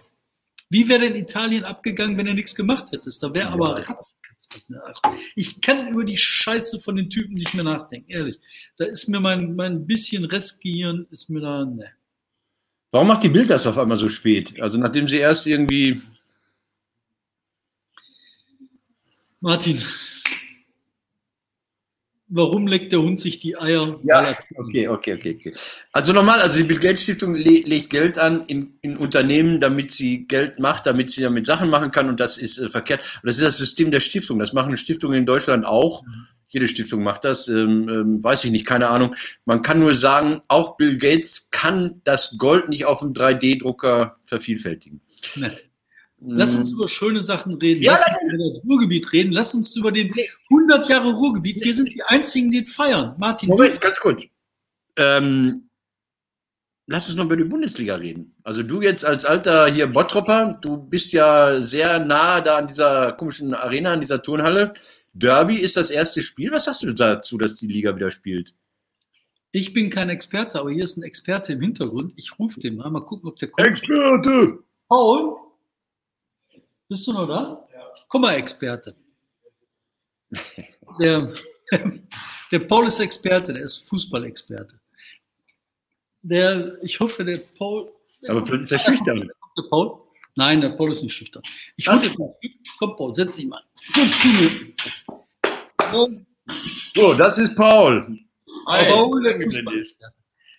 Wie 0.69 0.87
wäre 0.87 1.01
denn 1.01 1.15
Italien 1.17 1.65
abgegangen, 1.65 2.17
wenn 2.17 2.27
er 2.27 2.33
nichts 2.33 2.55
gemacht 2.55 2.93
hättest? 2.93 3.21
Da 3.21 3.35
wäre 3.35 3.49
aber 3.49 3.85
Ratz, 3.89 4.15
Ich 5.35 5.59
kann 5.59 5.89
über 5.89 6.05
die 6.05 6.17
Scheiße 6.17 6.79
von 6.79 6.95
den 6.95 7.09
Typen 7.09 7.33
nicht 7.33 7.53
mehr 7.53 7.65
nachdenken, 7.65 8.09
ehrlich. 8.09 8.39
Da 8.77 8.85
ist 8.85 9.09
mir 9.09 9.19
mein, 9.19 9.55
mein 9.57 9.85
bisschen 9.85 10.23
Restgehirn, 10.23 11.07
ist 11.11 11.29
mir 11.29 11.41
da, 11.41 11.65
ne. 11.65 11.91
Warum 12.91 13.09
macht 13.09 13.23
die 13.23 13.29
Bild 13.29 13.49
das 13.49 13.67
auf 13.67 13.77
einmal 13.77 13.97
so 13.97 14.07
spät? 14.07 14.61
Also 14.61 14.77
nachdem 14.77 15.09
sie 15.09 15.17
erst 15.17 15.45
irgendwie. 15.45 16.01
Martin, 19.41 19.81
warum 22.31 22.65
leckt 22.65 22.91
der 22.91 23.01
Hund 23.01 23.19
sich 23.19 23.39
die 23.39 23.57
Eier? 23.57 23.99
Ja, 24.03 24.35
okay, 24.55 24.87
okay, 24.87 25.13
okay, 25.13 25.35
okay. 25.37 25.53
Also 25.91 26.13
normal, 26.13 26.39
also 26.39 26.57
die 26.57 26.63
Bill 26.63 26.79
Gates 26.79 27.03
Stiftung 27.03 27.35
le 27.35 27.61
legt 27.61 27.89
Geld 27.89 28.17
an 28.17 28.45
in, 28.47 28.73
in, 28.81 28.97
Unternehmen, 28.97 29.59
damit 29.59 29.91
sie 29.91 30.25
Geld 30.25 30.59
macht, 30.59 30.87
damit 30.87 31.11
sie 31.11 31.21
damit 31.21 31.45
Sachen 31.45 31.69
machen 31.69 31.91
kann 31.91 32.09
und 32.09 32.19
das 32.19 32.37
ist 32.37 32.57
äh, 32.57 32.69
verkehrt. 32.69 33.01
Und 33.21 33.27
das 33.27 33.37
ist 33.37 33.45
das 33.45 33.57
System 33.57 33.91
der 33.91 33.99
Stiftung. 33.99 34.39
Das 34.39 34.53
machen 34.53 34.75
Stiftungen 34.77 35.19
in 35.19 35.25
Deutschland 35.25 35.65
auch. 35.65 36.03
Mhm. 36.03 36.27
Jede 36.49 36.67
Stiftung 36.67 37.03
macht 37.03 37.23
das, 37.23 37.47
ähm, 37.47 37.87
ähm, 37.87 38.23
weiß 38.23 38.45
ich 38.45 38.51
nicht, 38.51 38.65
keine 38.65 38.87
Ahnung. 38.89 39.15
Man 39.45 39.61
kann 39.61 39.79
nur 39.79 39.93
sagen, 39.93 40.41
auch 40.47 40.75
Bill 40.77 40.97
Gates 40.97 41.49
kann 41.51 42.01
das 42.03 42.37
Gold 42.37 42.67
nicht 42.67 42.85
auf 42.85 42.99
dem 42.99 43.13
3D-Drucker 43.13 44.17
vervielfältigen. 44.25 45.01
Nee. 45.35 45.51
Lass 46.23 46.55
uns 46.55 46.69
mhm. 46.71 46.77
über 46.77 46.87
schöne 46.87 47.21
Sachen 47.21 47.55
reden. 47.55 47.81
Ja, 47.81 47.93
Lass 47.93 48.07
uns 48.07 48.33
über 48.33 48.37
das 48.37 48.63
Ruhrgebiet 48.63 49.11
reden. 49.11 49.31
Lass 49.31 49.53
uns 49.55 49.75
über 49.75 49.91
den 49.91 50.13
100 50.51 50.87
Jahre 50.87 51.13
Ruhrgebiet. 51.13 51.63
Wir 51.63 51.73
sind 51.73 51.91
die 51.91 52.03
Einzigen, 52.03 52.51
die 52.51 52.61
es 52.61 52.71
feiern. 52.71 53.15
Martin. 53.17 53.49
Moment, 53.49 53.81
ganz 53.81 53.99
kurz. 53.99 54.23
Ähm, 54.97 55.67
lass 56.85 57.07
uns 57.07 57.17
noch 57.17 57.25
über 57.25 57.37
die 57.37 57.43
Bundesliga 57.43 57.95
reden. 57.95 58.35
Also 58.43 58.61
du 58.61 58.81
jetzt 58.81 59.03
als 59.03 59.25
alter 59.25 59.67
hier 59.67 59.87
Bottropper, 59.87 60.59
du 60.61 60.77
bist 60.77 61.11
ja 61.11 61.59
sehr 61.59 61.97
nah 61.99 62.39
da 62.39 62.57
an 62.57 62.67
dieser 62.67 63.13
komischen 63.13 63.55
Arena, 63.55 63.93
an 63.93 64.01
dieser 64.01 64.21
Turnhalle. 64.21 64.73
Derby 65.13 65.57
ist 65.57 65.75
das 65.75 65.89
erste 65.89 66.21
Spiel. 66.21 66.51
Was 66.51 66.67
hast 66.67 66.83
du 66.83 66.93
dazu, 66.93 67.39
dass 67.39 67.55
die 67.55 67.67
Liga 67.67 67.95
wieder 67.95 68.11
spielt? 68.11 68.53
Ich 69.51 69.73
bin 69.73 69.89
kein 69.89 70.09
Experte, 70.09 70.59
aber 70.59 70.71
hier 70.71 70.83
ist 70.83 70.97
ein 70.97 71.03
Experte 71.03 71.53
im 71.53 71.61
Hintergrund. 71.61 72.13
Ich 72.15 72.37
rufe 72.37 72.59
den 72.59 72.75
mal, 72.75 72.91
mal 72.91 73.03
gucken, 73.03 73.27
ob 73.27 73.37
der 73.37 73.49
kommt. 73.49 73.67
Experte! 73.67 74.59
Paul? 74.87 75.40
Bist 76.91 77.07
du 77.07 77.13
noch 77.13 77.25
da? 77.25 77.65
Ja. 77.73 77.85
Komm 78.09 78.23
mal, 78.23 78.33
Experte. 78.33 78.93
Der, 80.99 81.33
der 82.51 82.59
Paul 82.59 82.85
ist 82.85 82.99
Experte, 82.99 83.53
der 83.53 83.63
ist 83.63 83.87
Fußballexperte. 83.87 84.77
Der, 86.21 86.77
ich 86.83 86.99
hoffe, 86.99 87.23
der 87.23 87.37
Paul. 87.57 87.93
Der 88.21 88.31
aber 88.31 88.45
vielleicht 88.45 88.63
ist 88.63 88.71
er 88.73 88.79
schüchtern. 88.79 89.21
Der 89.21 89.63
Paul? 89.69 90.01
Nein, 90.35 90.59
der 90.59 90.71
Paul 90.71 90.91
ist 90.91 91.01
nicht 91.01 91.15
schüchtern. 91.15 91.41
Ich 91.77 91.87
mal. 91.87 92.01
Komm, 92.77 92.97
Paul, 92.97 93.15
setz 93.15 93.37
dich 93.37 93.47
mal. 93.47 93.63
So, 96.93 97.13
das 97.13 97.37
ist 97.37 97.55
Paul. 97.55 98.19
Hi, 98.67 98.91
Paul, 98.91 99.23
der 99.23 99.39
Fußballexperte. 99.39 100.15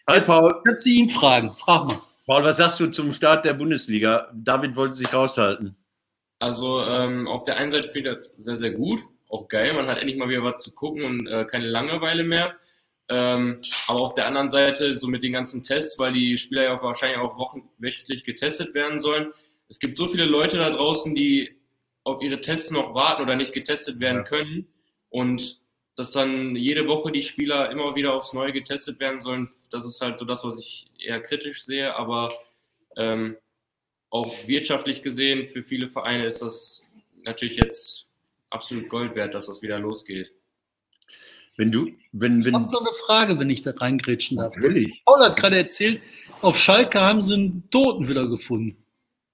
Hi, 0.09 0.21
Paul. 0.23 0.63
Kannst 0.67 0.87
du 0.87 0.91
ihn 0.91 1.11
fragen? 1.11 1.55
Frag 1.57 1.89
mal. 1.89 2.01
Paul, 2.25 2.43
was 2.43 2.57
sagst 2.57 2.81
du 2.81 2.87
zum 2.87 3.13
Start 3.13 3.45
der 3.45 3.53
Bundesliga? 3.53 4.33
David 4.33 4.75
wollte 4.77 4.95
sich 4.95 5.13
raushalten. 5.13 5.77
Also 6.43 6.83
ähm, 6.83 7.29
auf 7.29 7.45
der 7.45 7.57
einen 7.57 7.71
Seite 7.71 7.89
finde 7.89 8.11
ich 8.11 8.17
das 8.17 8.45
sehr, 8.45 8.57
sehr 8.57 8.71
gut. 8.73 9.01
Auch 9.29 9.47
geil. 9.47 9.75
Man 9.75 9.87
hat 9.87 9.99
endlich 9.99 10.19
mal 10.19 10.29
wieder 10.29 10.43
was 10.43 10.61
zu 10.61 10.75
gucken 10.75 11.05
und 11.05 11.29
äh, 11.29 11.45
keine 11.45 11.69
Langeweile 11.69 12.25
mehr. 12.25 12.57
Ähm, 13.09 13.61
aber 13.87 14.01
auf 14.01 14.15
der 14.15 14.27
anderen 14.27 14.51
Seite, 14.51 14.97
so 14.97 15.07
mit 15.07 15.23
den 15.23 15.35
ganzen 15.35 15.63
Tests, 15.63 16.01
weil 16.01 16.13
die 16.13 16.37
Spieler 16.37 16.65
ja 16.65 16.77
auch 16.77 16.83
wahrscheinlich 16.83 17.19
auch 17.19 17.39
wochenwöchentlich 17.39 18.25
getestet 18.25 18.75
werden 18.75 18.99
sollen. 18.99 19.33
Es 19.69 19.79
gibt 19.79 19.97
so 19.97 20.09
viele 20.09 20.25
Leute 20.25 20.59
da 20.59 20.71
draußen, 20.71 21.15
die 21.15 21.61
auf 22.03 22.21
ihre 22.21 22.41
Tests 22.41 22.73
noch 22.73 22.93
warten 22.93 23.23
oder 23.23 23.37
nicht 23.37 23.53
getestet 23.53 24.01
werden 24.01 24.25
können. 24.25 24.67
Und 25.11 25.61
dass 25.95 26.11
dann 26.11 26.57
jede 26.57 26.89
Woche 26.89 27.13
die 27.13 27.23
Spieler 27.23 27.71
immer 27.71 27.95
wieder 27.95 28.15
aufs 28.15 28.33
Neue 28.33 28.53
getestet 28.53 28.99
werden 28.99 29.21
sollen, 29.21 29.49
das 29.71 29.87
ist 29.87 30.01
halt 30.01 30.19
so 30.19 30.25
das, 30.25 30.43
was 30.43 30.59
ich 30.59 30.91
eher 30.99 31.21
kritisch 31.21 31.63
sehe. 31.63 31.95
Aber 31.95 32.33
ähm, 32.97 33.37
auch 34.13 34.47
wirtschaftlich 34.47 35.03
gesehen, 35.03 35.49
für 35.49 35.63
viele 35.63 35.89
Vereine 35.89 36.27
ist 36.27 36.43
das 36.43 36.87
natürlich 37.25 37.57
jetzt 37.57 38.11
absolut 38.51 38.89
Gold 38.89 39.15
wert, 39.15 39.35
dass 39.35 39.47
das 39.47 39.63
wieder 39.63 39.79
losgeht. 39.79 40.33
Wenn 41.57 41.73
du, 41.73 41.87
wenn, 42.13 42.45
wenn. 42.45 42.49
Ich 42.49 42.55
habe 42.55 42.73
noch 42.73 42.81
eine 42.81 42.91
Frage, 43.07 43.39
wenn 43.39 43.51
ich 43.51 43.63
da 43.63 43.73
reingrätschen 43.73 44.37
darf. 44.37 44.55
Natürlich. 44.55 45.03
Paul 45.07 45.25
hat 45.25 45.37
gerade 45.37 45.57
erzählt, 45.57 46.03
auf 46.43 46.59
Schalke 46.59 47.01
haben 47.01 47.23
sie 47.23 47.35
einen 47.35 47.71
Toten 47.71 48.09
wieder 48.09 48.27
gefunden. 48.27 48.85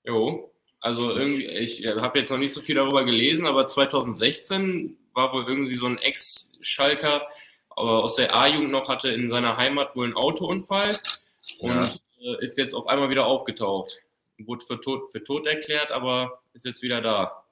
Jo, 0.04 0.52
also 0.80 1.10
irgendwie, 1.10 1.46
ich 1.46 1.84
habe 1.86 2.20
jetzt 2.20 2.30
noch 2.30 2.38
nicht 2.38 2.52
so 2.52 2.60
viel 2.60 2.76
darüber 2.76 3.04
gelesen, 3.04 3.46
aber 3.46 3.66
2016 3.66 4.96
war 5.12 5.32
wohl 5.32 5.44
irgendwie 5.46 5.76
so 5.76 5.86
ein 5.86 5.98
Ex-Schalker 5.98 7.26
aus 7.70 8.16
der 8.16 8.34
A-Jugend 8.34 8.70
noch, 8.70 8.88
hatte 8.88 9.08
in 9.08 9.30
seiner 9.30 9.56
Heimat 9.56 9.94
wohl 9.96 10.06
einen 10.06 10.16
Autounfall 10.16 10.98
und 11.58 11.70
ja. 11.70 11.90
Äh, 12.20 12.44
ist 12.44 12.58
jetzt 12.58 12.74
auf 12.74 12.88
einmal 12.88 13.10
wieder 13.10 13.26
aufgetaucht. 13.26 14.00
Wurde 14.44 14.64
für 14.66 14.80
tot, 14.80 15.10
für 15.10 15.22
tot 15.22 15.46
erklärt, 15.46 15.90
aber 15.90 16.40
ist 16.52 16.64
jetzt 16.64 16.82
wieder 16.82 17.00
da. 17.00 17.44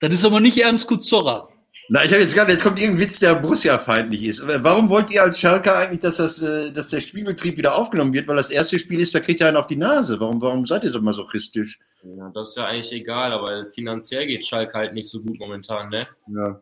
Das 0.00 0.12
ist 0.12 0.24
aber 0.24 0.40
nicht 0.40 0.58
Ernst 0.58 0.88
Kuzorra. 0.88 1.48
Na, 1.88 2.04
ich 2.04 2.10
habe 2.12 2.22
jetzt 2.22 2.34
gerade, 2.34 2.50
jetzt 2.50 2.62
kommt 2.62 2.80
irgendein 2.80 3.06
Witz, 3.06 3.18
der 3.18 3.34
Borussia-feindlich 3.34 4.24
ist. 4.24 4.42
Warum 4.46 4.88
wollt 4.88 5.10
ihr 5.10 5.22
als 5.22 5.38
Schalker 5.38 5.76
eigentlich, 5.76 6.00
dass, 6.00 6.16
das, 6.16 6.40
äh, 6.40 6.72
dass 6.72 6.88
der 6.88 7.00
Spielbetrieb 7.00 7.58
wieder 7.58 7.74
aufgenommen 7.74 8.12
wird? 8.14 8.26
Weil 8.26 8.36
das 8.36 8.50
erste 8.50 8.78
Spiel 8.78 9.00
ist, 9.00 9.14
da 9.14 9.20
kriegt 9.20 9.40
er 9.40 9.48
einen 9.48 9.58
auf 9.58 9.66
die 9.66 9.76
Nase. 9.76 10.18
Warum, 10.18 10.40
warum 10.40 10.64
seid 10.66 10.84
ihr 10.84 10.90
so 10.90 11.00
masochistisch? 11.00 11.78
Ja, 12.02 12.30
das 12.34 12.50
ist 12.50 12.56
ja 12.56 12.66
eigentlich 12.66 12.92
egal, 12.92 13.32
aber 13.32 13.66
finanziell 13.66 14.26
geht 14.26 14.46
Schalke 14.46 14.72
halt 14.72 14.94
nicht 14.94 15.10
so 15.10 15.20
gut 15.20 15.38
momentan, 15.38 15.90
ne? 15.90 16.08
Ja. 16.28 16.60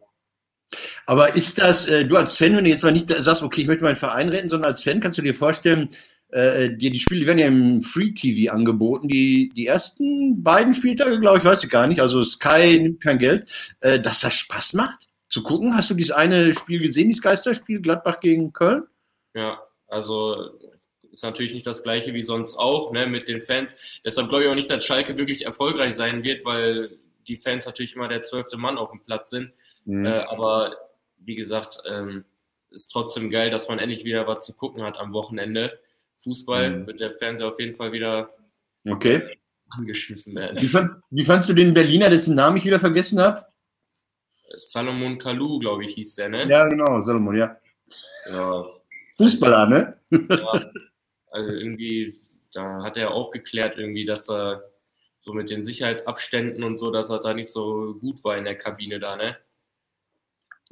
Aber 1.06 1.36
ist 1.36 1.60
das, 1.60 1.86
äh, 1.86 2.04
du 2.04 2.16
als 2.16 2.36
Fan, 2.36 2.56
wenn 2.56 2.64
du 2.64 2.70
jetzt 2.70 2.82
mal 2.82 2.92
nicht 2.92 3.10
sagst, 3.10 3.42
okay, 3.42 3.60
ich 3.60 3.66
möchte 3.66 3.84
meinen 3.84 3.96
Verein 3.96 4.28
retten, 4.28 4.48
sondern 4.48 4.70
als 4.70 4.82
Fan 4.82 5.00
kannst 5.00 5.18
du 5.18 5.22
dir 5.22 5.34
vorstellen, 5.34 5.88
äh, 6.32 6.74
die, 6.74 6.90
die 6.90 6.98
Spiele 6.98 7.26
werden 7.26 7.38
ja 7.38 7.46
im 7.46 7.82
Free 7.82 8.12
TV 8.12 8.52
angeboten. 8.52 9.06
Die, 9.08 9.50
die 9.54 9.66
ersten 9.66 10.42
beiden 10.42 10.74
Spieltage, 10.74 11.20
glaube 11.20 11.38
ich, 11.38 11.44
weiß 11.44 11.62
ich 11.62 11.70
gar 11.70 11.86
nicht. 11.86 12.00
Also 12.00 12.22
Sky 12.22 12.78
nimmt 12.80 13.02
kein 13.02 13.18
Geld. 13.18 13.46
Äh, 13.80 14.00
dass 14.00 14.20
das 14.20 14.34
Spaß 14.34 14.72
macht 14.72 15.08
zu 15.28 15.42
gucken. 15.42 15.76
Hast 15.76 15.90
du 15.90 15.94
dieses 15.94 16.12
eine 16.12 16.52
Spiel 16.54 16.80
gesehen, 16.80 17.08
dieses 17.08 17.22
Geisterspiel, 17.22 17.80
Gladbach 17.80 18.20
gegen 18.20 18.52
Köln? 18.52 18.84
Ja, 19.34 19.62
also 19.88 20.58
ist 21.10 21.22
natürlich 21.22 21.52
nicht 21.52 21.66
das 21.66 21.82
gleiche 21.82 22.14
wie 22.14 22.22
sonst 22.22 22.56
auch, 22.56 22.92
ne, 22.92 23.06
mit 23.06 23.28
den 23.28 23.40
Fans. 23.40 23.74
Deshalb 24.04 24.28
glaube 24.28 24.44
ich 24.44 24.50
auch 24.50 24.54
nicht, 24.54 24.70
dass 24.70 24.84
Schalke 24.84 25.16
wirklich 25.18 25.44
erfolgreich 25.44 25.94
sein 25.94 26.24
wird, 26.24 26.44
weil 26.44 26.96
die 27.28 27.36
Fans 27.36 27.66
natürlich 27.66 27.94
immer 27.94 28.08
der 28.08 28.22
zwölfte 28.22 28.56
Mann 28.56 28.78
auf 28.78 28.90
dem 28.90 29.00
Platz 29.04 29.30
sind. 29.30 29.52
Mhm. 29.84 30.06
Äh, 30.06 30.20
aber 30.20 30.76
wie 31.18 31.34
gesagt, 31.34 31.78
ähm, 31.86 32.24
ist 32.70 32.88
trotzdem 32.88 33.30
geil, 33.30 33.50
dass 33.50 33.68
man 33.68 33.78
endlich 33.78 34.04
wieder 34.04 34.26
was 34.26 34.44
zu 34.44 34.54
gucken 34.54 34.82
hat 34.82 34.98
am 34.98 35.12
Wochenende. 35.12 35.78
Fußball 36.24 36.70
mhm. 36.70 36.86
wird 36.86 37.00
der 37.00 37.12
Fernseher 37.12 37.48
auf 37.48 37.58
jeden 37.58 37.76
Fall 37.76 37.92
wieder 37.92 38.34
okay. 38.88 39.38
angeschmissen 39.70 40.34
werden. 40.34 40.60
Wie, 40.60 40.66
fand, 40.66 41.02
wie 41.10 41.24
fandst 41.24 41.48
du 41.48 41.54
den 41.54 41.74
Berliner, 41.74 42.10
dessen 42.10 42.34
Namen 42.34 42.56
ich 42.56 42.64
wieder 42.64 42.80
vergessen 42.80 43.20
habe? 43.20 43.46
Salomon 44.58 45.18
Kalou, 45.18 45.58
glaube 45.58 45.84
ich, 45.84 45.94
hieß 45.94 46.16
der, 46.16 46.28
ne? 46.28 46.48
Ja, 46.48 46.68
genau, 46.68 47.00
Salomon, 47.00 47.36
ja. 47.36 47.56
ja. 48.30 48.64
Fußballer, 49.16 49.66
ne? 49.66 49.96
ja, 50.10 50.70
also 51.30 51.50
irgendwie, 51.50 52.18
da 52.52 52.82
hat 52.82 52.96
er 52.96 53.12
aufgeklärt, 53.12 53.78
irgendwie, 53.78 54.04
dass 54.04 54.28
er 54.28 54.62
so 55.20 55.32
mit 55.32 55.50
den 55.50 55.64
Sicherheitsabständen 55.64 56.64
und 56.64 56.76
so, 56.76 56.90
dass 56.90 57.08
er 57.08 57.20
da 57.20 57.32
nicht 57.32 57.50
so 57.50 57.94
gut 58.00 58.22
war 58.24 58.36
in 58.36 58.44
der 58.44 58.58
Kabine 58.58 59.00
da, 59.00 59.16
ne? 59.16 59.36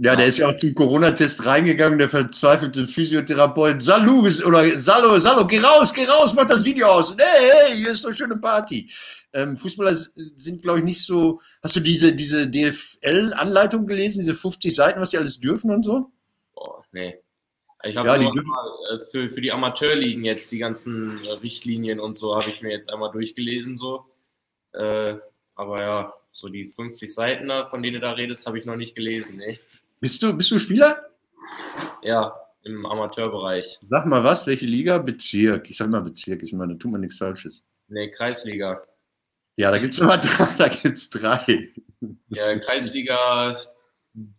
Ja, 0.02 0.16
der 0.16 0.28
ist 0.28 0.38
ja 0.38 0.49
auch 0.49 0.57
zum 0.57 0.75
Corona-Test 0.75 1.45
reingegangen, 1.45 1.99
der 1.99 2.09
verzweifelte 2.09 2.87
Physiotherapeut. 2.87 3.83
Salu, 3.83 4.26
oder 4.47 4.80
Salo, 4.80 5.21
Salo, 5.21 5.47
geh 5.47 5.59
raus, 5.59 5.92
geh 5.92 6.07
raus, 6.07 6.33
mach 6.33 6.47
das 6.47 6.64
Video 6.64 6.87
aus. 6.87 7.14
Hey, 7.19 7.50
hey, 7.50 7.76
hier 7.76 7.90
ist 7.90 8.02
doch 8.02 8.12
schöne 8.14 8.38
Party. 8.38 8.90
Ähm, 9.35 9.59
Fußballer 9.59 9.95
sind, 9.95 10.62
glaube 10.62 10.78
ich, 10.78 10.87
nicht 10.87 11.04
so. 11.04 11.42
Hast 11.62 11.76
du 11.76 11.80
diese, 11.80 12.14
diese 12.14 12.49
DFL-Anleitung 12.49 13.87
gelesen, 13.87 14.21
diese 14.21 14.35
50 14.35 14.75
Seiten, 14.75 15.02
was 15.02 15.11
die 15.11 15.19
alles 15.19 15.38
dürfen 15.38 15.71
und 15.71 15.85
so? 15.85 16.11
Boah, 16.54 16.83
nee. 16.92 17.19
Ich 17.83 17.95
habe 17.95 18.09
ja, 18.09 18.16
die 18.16 18.25
mal, 18.25 18.71
äh, 18.92 19.00
für, 19.11 19.28
für 19.28 19.42
die 19.42 19.52
Amateurligen 19.52 20.25
jetzt 20.25 20.50
die 20.50 20.59
ganzen 20.59 21.23
äh, 21.26 21.33
Richtlinien 21.33 22.00
und 22.00 22.16
so 22.16 22.35
habe 22.35 22.49
ich 22.49 22.62
mir 22.62 22.71
jetzt 22.71 22.90
einmal 22.90 23.12
durchgelesen, 23.12 23.76
so. 23.76 24.07
Äh, 24.73 25.16
aber 25.57 25.83
ja, 25.83 26.14
so 26.33 26.49
die 26.49 26.73
50 26.75 27.12
Seiten 27.12 27.49
da, 27.49 27.66
von 27.66 27.83
denen 27.83 27.97
du 27.97 28.00
da 28.00 28.12
redest, 28.12 28.47
habe 28.47 28.59
ich 28.59 28.64
noch 28.64 28.76
nicht 28.76 28.97
gelesen. 28.97 29.37
Nee. 29.37 29.59
Bist 30.00 30.23
du, 30.23 30.33
bist 30.33 30.50
du 30.50 30.59
Spieler? 30.59 30.99
Ja, 32.02 32.35
im 32.62 32.87
Amateurbereich. 32.87 33.78
Sag 33.88 34.07
mal 34.07 34.25
was, 34.25 34.47
welche 34.47 34.66
Liga? 34.66 34.97
Bezirk. 34.99 35.69
Ich 35.69 35.76
sag 35.76 35.88
mal 35.88 36.00
Bezirk, 36.00 36.42
ich 36.42 36.52
meine, 36.54 36.73
da 36.73 36.78
tut 36.78 36.90
man 36.90 37.02
nichts 37.02 37.19
Falsches. 37.19 37.66
Nee, 37.88 38.11
Kreisliga. 38.11 38.83
Ja, 39.57 39.71
da 39.71 39.78
gibt 39.78 39.92
es 39.92 39.99
immer 39.99 40.16
drei. 40.19 40.49
Da 40.57 40.69
gibt's 40.69 41.11
drei. 41.11 41.69
Ja, 42.28 42.59
Kreisliga 42.59 43.59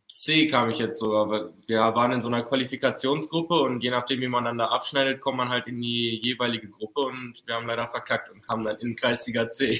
C 0.08 0.48
kam 0.48 0.72
ich 0.72 0.80
jetzt 0.80 1.00
sogar. 1.00 1.54
Wir 1.68 1.80
waren 1.80 2.12
in 2.12 2.22
so 2.22 2.28
einer 2.28 2.44
Qualifikationsgruppe 2.44 3.54
und 3.54 3.82
je 3.82 3.92
nachdem, 3.92 4.20
wie 4.22 4.28
man 4.28 4.46
dann 4.46 4.58
da 4.58 4.68
abschneidet, 4.68 5.22
kommt 5.22 5.38
man 5.38 5.50
halt 5.50 5.68
in 5.68 5.80
die 5.80 6.20
jeweilige 6.24 6.70
Gruppe 6.70 7.02
und 7.02 7.42
wir 7.46 7.56
haben 7.56 7.68
leider 7.68 7.88
verkackt 7.88 8.30
und 8.32 8.42
kamen 8.42 8.64
dann 8.64 8.78
in 8.78 8.96
Kreisliga 8.96 9.52
C. 9.52 9.80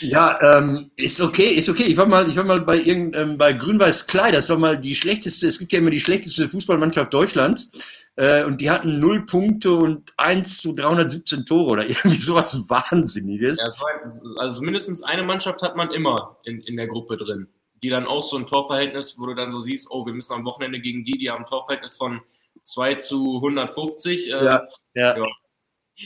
Ja, 0.00 0.58
ähm, 0.58 0.90
ist 0.96 1.20
okay, 1.20 1.52
ist 1.54 1.68
okay. 1.68 1.84
Ich 1.84 1.96
war 1.96 2.06
mal, 2.06 2.28
ich 2.28 2.36
war 2.36 2.44
mal 2.44 2.60
bei 2.60 2.78
irgend, 2.78 3.16
ähm, 3.16 3.38
bei 3.38 3.52
Grün-Weiß 3.52 4.06
Klei, 4.06 4.30
das 4.30 4.48
war 4.50 4.58
mal 4.58 4.78
die 4.78 4.94
schlechteste, 4.94 5.46
es 5.46 5.58
gibt 5.58 5.72
ja 5.72 5.78
immer 5.78 5.90
die 5.90 6.00
schlechteste 6.00 6.48
Fußballmannschaft 6.48 7.12
Deutschlands. 7.12 7.70
Äh, 8.16 8.44
und 8.44 8.60
die 8.60 8.70
hatten 8.70 9.00
null 9.00 9.24
Punkte 9.24 9.72
und 9.72 10.12
1 10.18 10.58
zu 10.58 10.74
317 10.74 11.46
Tore 11.46 11.70
oder 11.70 11.86
irgendwie 11.88 12.20
sowas 12.20 12.68
Wahnsinniges. 12.68 13.60
Ja, 13.62 13.68
war, 13.68 14.42
also 14.42 14.62
mindestens 14.62 15.02
eine 15.02 15.22
Mannschaft 15.22 15.62
hat 15.62 15.76
man 15.76 15.90
immer 15.92 16.36
in, 16.44 16.60
in 16.60 16.76
der 16.76 16.88
Gruppe 16.88 17.16
drin, 17.16 17.48
die 17.82 17.88
dann 17.88 18.06
auch 18.06 18.22
so 18.22 18.36
ein 18.36 18.46
Torverhältnis, 18.46 19.18
wo 19.18 19.26
du 19.26 19.34
dann 19.34 19.50
so 19.50 19.60
siehst, 19.60 19.90
oh, 19.90 20.04
wir 20.04 20.12
müssen 20.12 20.34
am 20.34 20.44
Wochenende 20.44 20.80
gegen 20.80 21.04
die, 21.04 21.12
die 21.12 21.30
haben 21.30 21.44
ein 21.44 21.48
Torverhältnis 21.48 21.96
von 21.96 22.20
2 22.62 22.96
zu 22.96 23.36
150. 23.36 24.26
Äh, 24.26 24.30
ja, 24.30 24.68
ja, 24.94 25.16
ja. 25.16 25.26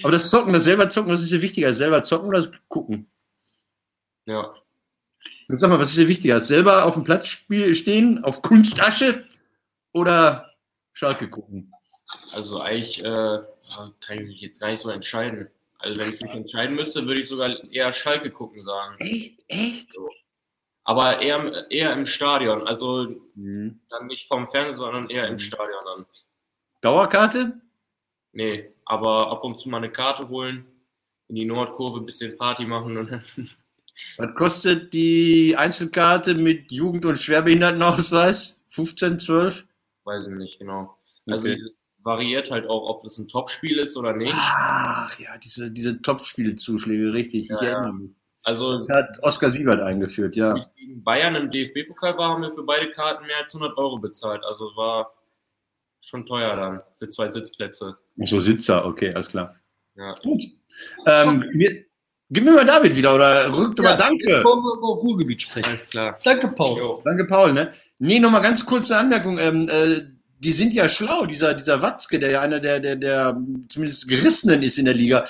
Aber 0.02 0.12
das 0.12 0.31
Zocken, 0.31 0.52
das 0.52 0.64
selber 0.64 0.88
Zocken, 0.88 1.11
das 1.11 1.23
ist 1.23 1.33
ja 1.33 1.43
wichtiger. 1.43 1.73
Selber 1.75 2.02
zocken 2.02 2.28
oder 2.28 2.38
das 2.38 2.50
gucken? 2.69 3.09
Ja. 4.26 4.54
Sag 5.49 5.71
mal, 5.71 5.78
was 5.78 5.90
ist 5.90 5.99
dir 5.99 6.09
wichtiger? 6.09 6.40
Selber 6.40 6.85
auf 6.85 6.95
dem 6.95 7.04
Platz 7.04 7.26
stehen, 7.26 8.25
auf 8.25 8.43
Kunstasche 8.43 9.26
oder 9.93 10.50
Schalke 10.93 11.28
gucken? 11.28 11.73
Also 12.33 12.61
eigentlich 12.61 13.04
äh, 13.04 13.40
kann 14.00 14.19
ich 14.19 14.23
mich 14.23 14.40
jetzt 14.40 14.61
gar 14.61 14.71
nicht 14.71 14.81
so 14.81 14.90
entscheiden. 14.90 15.49
Also 15.78 16.00
wenn 16.00 16.14
ich 16.14 16.21
mich 16.21 16.31
entscheiden 16.31 16.76
müsste, 16.76 17.07
würde 17.07 17.21
ich 17.21 17.28
sogar 17.28 17.62
eher 17.71 17.93
Schalke 17.93 18.31
gucken 18.31 18.62
sagen. 18.62 18.97
Echt? 18.99 19.45
Echt? 19.49 19.93
So. 19.93 20.09
Aber 20.85 21.21
eher, 21.21 21.71
eher 21.71 21.93
im 21.93 22.07
Stadion. 22.07 22.66
Also 22.66 23.16
mhm. 23.35 23.81
dann 23.90 24.07
nicht 24.07 24.28
vom 24.28 24.49
Fernsehen, 24.49 24.78
sondern 24.78 25.11
eher 25.11 25.26
im 25.26 25.35
mhm. 25.35 25.38
Stadion 25.38 25.85
dann. 25.85 26.07
Dauerkarte? 26.81 27.61
Nee, 28.33 28.71
aber 28.85 29.31
ab 29.31 29.45
und 29.45 29.61
zu 29.61 29.69
mal 29.69 29.78
eine 29.78 29.90
Karte 29.90 30.28
holen, 30.28 30.66
in 31.28 31.37
die 31.37 31.45
Nordkurve 31.45 32.00
ein 32.00 32.07
bisschen 32.07 32.37
Party 32.37 32.66
machen 32.66 32.97
und 32.97 33.11
dann 33.11 33.25
Was 34.17 34.35
kostet 34.35 34.93
die 34.93 35.55
Einzelkarte 35.57 36.35
mit 36.35 36.73
Jugend- 36.73 37.07
und 37.07 37.19
Schwerbehindertenausweis? 37.19 38.61
15, 38.69 39.21
12? 39.21 39.67
Weiß 40.05 40.27
ich 40.27 40.35
nicht 40.35 40.59
genau. 40.59 40.97
Also 41.27 41.49
okay. 41.49 41.63
variiert 42.03 42.51
halt 42.51 42.67
auch, 42.67 42.89
ob 42.89 43.05
es 43.05 43.19
ein 43.19 43.29
Topspiel 43.29 43.79
ist 43.79 43.97
oder 43.97 44.13
nicht. 44.13 44.35
Ach 44.35 45.19
ja, 45.19 45.37
diese, 45.39 45.71
diese 45.71 46.03
Topspielzuschläge, 46.03 47.13
richtig. 47.13 47.49
Ja, 47.49 47.57
ich 47.57 47.69
erinnere 47.69 47.93
mich. 47.93 48.11
Also, 48.43 48.73
Das 48.73 48.91
hat 48.91 49.19
Oskar 49.23 49.51
Siebert 49.51 49.81
eingeführt, 49.81 50.37
ja. 50.37 50.53
als 50.53 50.69
ich 50.69 50.75
gegen 50.75 51.03
Bayern 51.03 51.35
im 51.35 51.51
DFB-Pokal 51.51 52.19
war, 52.19 52.31
haben 52.31 52.43
wir 52.43 52.53
für 52.53 52.63
beide 52.63 52.91
Karten 52.91 53.27
mehr 53.27 53.39
als 53.39 53.55
100 53.55 53.79
Euro 53.79 53.99
bezahlt. 53.99 54.45
Also 54.45 54.67
war 54.77 55.15
schon 56.03 56.27
teuer 56.27 56.55
dann 56.55 56.83
für 56.99 57.09
zwei 57.09 57.29
Sitzplätze. 57.29 57.97
So 58.17 58.41
Sitzer, 58.41 58.85
okay, 58.85 59.15
alles 59.15 59.29
klar. 59.29 59.57
Ja. 59.97 60.13
Gut. 60.23 60.45
Ähm, 61.07 61.49
mir, 61.55 61.87
gib 62.35 62.45
mir 62.45 62.53
mal 62.53 62.67
David 62.67 62.95
wieder 62.97 63.14
oder 63.14 63.57
rückt 63.57 63.81
mal 63.81 63.93
Jetzt 63.93 64.03
Danke. 64.03 64.41
über 64.41 64.88
Ruhrgebiet 64.88 65.43
sprechen. 65.43 65.67
Alles 65.67 65.88
klar. 65.88 66.19
Danke, 66.25 66.49
Paul. 66.49 66.79
Jo. 66.79 67.03
Danke, 67.05 67.25
Paul. 67.25 67.53
Ne? 67.53 67.73
Nee, 67.99 68.19
nochmal 68.19 68.43
ganz 68.43 68.67
kurze 68.67 68.97
Anmerkung. 68.97 69.38
Ähm, 69.38 69.69
äh, 69.71 70.03
die 70.41 70.53
sind 70.53 70.75
ja 70.75 70.88
schlau, 70.88 71.25
dieser, 71.25 71.55
dieser 71.55 71.81
Watzke, 71.81 72.19
der 72.19 72.31
ja 72.31 72.41
einer 72.43 72.61
der, 72.61 72.81
der, 72.81 72.97
der 72.97 73.41
zumindest 73.69 74.09
Gerissenen 74.09 74.62
ist 74.62 74.79
in 74.79 74.85
der 74.85 74.95
Liga. 74.95 75.25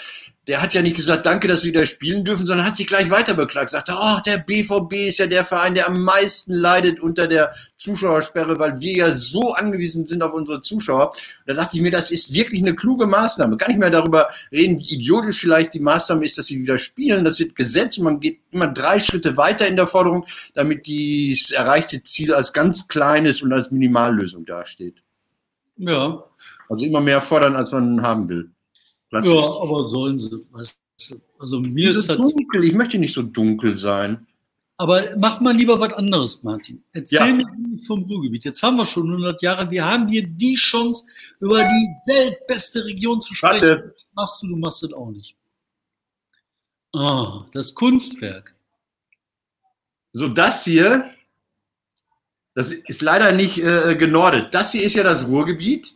Der 0.46 0.60
hat 0.60 0.74
ja 0.74 0.82
nicht 0.82 0.96
gesagt, 0.96 1.24
danke, 1.24 1.48
dass 1.48 1.64
wir 1.64 1.72
wieder 1.72 1.86
spielen 1.86 2.24
dürfen, 2.24 2.46
sondern 2.46 2.66
hat 2.66 2.76
sich 2.76 2.86
gleich 2.86 3.10
weiter 3.10 3.34
beklagt. 3.34 3.70
Sagte, 3.70 3.94
oh, 3.98 4.18
der 4.26 4.38
BVB 4.38 5.08
ist 5.08 5.18
ja 5.18 5.26
der 5.26 5.44
Verein, 5.44 5.74
der 5.74 5.88
am 5.88 6.02
meisten 6.04 6.52
leidet 6.52 7.00
unter 7.00 7.26
der 7.26 7.52
Zuschauersperre, 7.78 8.58
weil 8.58 8.78
wir 8.80 8.92
ja 8.92 9.14
so 9.14 9.52
angewiesen 9.52 10.06
sind 10.06 10.22
auf 10.22 10.32
unsere 10.32 10.60
Zuschauer. 10.60 11.10
Und 11.10 11.18
da 11.46 11.54
dachte 11.54 11.76
ich 11.76 11.82
mir, 11.82 11.90
das 11.90 12.10
ist 12.10 12.34
wirklich 12.34 12.60
eine 12.60 12.74
kluge 12.74 13.06
Maßnahme. 13.06 13.56
Kann 13.56 13.72
ich 13.72 13.78
mehr 13.78 13.90
darüber 13.90 14.28
reden, 14.52 14.78
wie 14.78 14.94
idiotisch 14.94 15.40
vielleicht 15.40 15.74
die 15.74 15.80
Maßnahme 15.80 16.24
ist, 16.24 16.36
dass 16.36 16.46
sie 16.46 16.60
wieder 16.60 16.78
spielen. 16.78 17.24
Das 17.24 17.38
wird 17.38 17.56
gesetzt 17.56 17.98
und 17.98 18.04
man 18.04 18.20
geht 18.20 18.40
immer 18.50 18.68
drei 18.68 18.98
Schritte 18.98 19.36
weiter 19.36 19.66
in 19.66 19.76
der 19.76 19.86
Forderung, 19.86 20.26
damit 20.54 20.86
das 20.86 21.50
erreichte 21.50 22.02
Ziel 22.02 22.34
als 22.34 22.52
ganz 22.52 22.88
kleines 22.88 23.42
und 23.42 23.52
als 23.52 23.70
Minimallösung 23.70 24.44
dasteht. 24.44 25.02
Ja. 25.76 26.24
Also 26.68 26.86
immer 26.86 27.00
mehr 27.00 27.20
fordern, 27.20 27.56
als 27.56 27.72
man 27.72 28.02
haben 28.02 28.28
will. 28.28 28.50
Klassisch. 29.22 29.30
ja, 29.30 29.60
aber 29.60 29.84
sollen 29.84 30.18
sie. 30.18 30.44
Weißt 30.50 30.76
du. 31.10 31.20
Also 31.38 31.60
mir 31.60 31.90
ist 31.90 32.08
das. 32.08 32.16
dunkel, 32.16 32.64
ich 32.64 32.74
möchte 32.74 32.98
nicht 32.98 33.12
so 33.12 33.22
dunkel 33.22 33.76
sein. 33.78 34.26
Aber 34.76 35.04
mach 35.18 35.40
mal 35.40 35.54
lieber 35.54 35.78
was 35.78 35.92
anderes, 35.92 36.42
Martin. 36.42 36.82
Erzähl 36.92 37.18
Ja. 37.18 37.26
mir 37.32 37.46
nicht 37.56 37.86
vom 37.86 38.02
Ruhrgebiet. 38.02 38.44
Jetzt 38.44 38.62
haben 38.62 38.76
wir 38.76 38.84
schon 38.86 39.08
100 39.08 39.40
Jahre. 39.40 39.70
Wir 39.70 39.84
haben 39.84 40.08
hier 40.08 40.26
die 40.26 40.54
Chance, 40.56 41.04
über 41.38 41.62
die 41.62 41.88
weltbeste 42.06 42.84
Region 42.84 43.20
zu 43.20 43.34
sprechen. 43.34 43.62
Warte. 43.68 43.94
Machst 44.14 44.42
du? 44.42 44.48
Du 44.48 44.56
machst 44.56 44.82
das 44.82 44.92
auch 44.92 45.10
nicht. 45.10 45.36
Ah, 46.92 47.46
das 47.52 47.74
Kunstwerk. 47.74 48.54
So, 50.12 50.28
das 50.28 50.64
hier, 50.64 51.10
das 52.54 52.70
ist 52.70 53.02
leider 53.02 53.32
nicht 53.32 53.58
äh, 53.58 53.96
genordet. 53.96 54.54
Das 54.54 54.72
hier 54.72 54.82
ist 54.84 54.94
ja 54.94 55.02
das 55.02 55.26
Ruhrgebiet. 55.28 55.92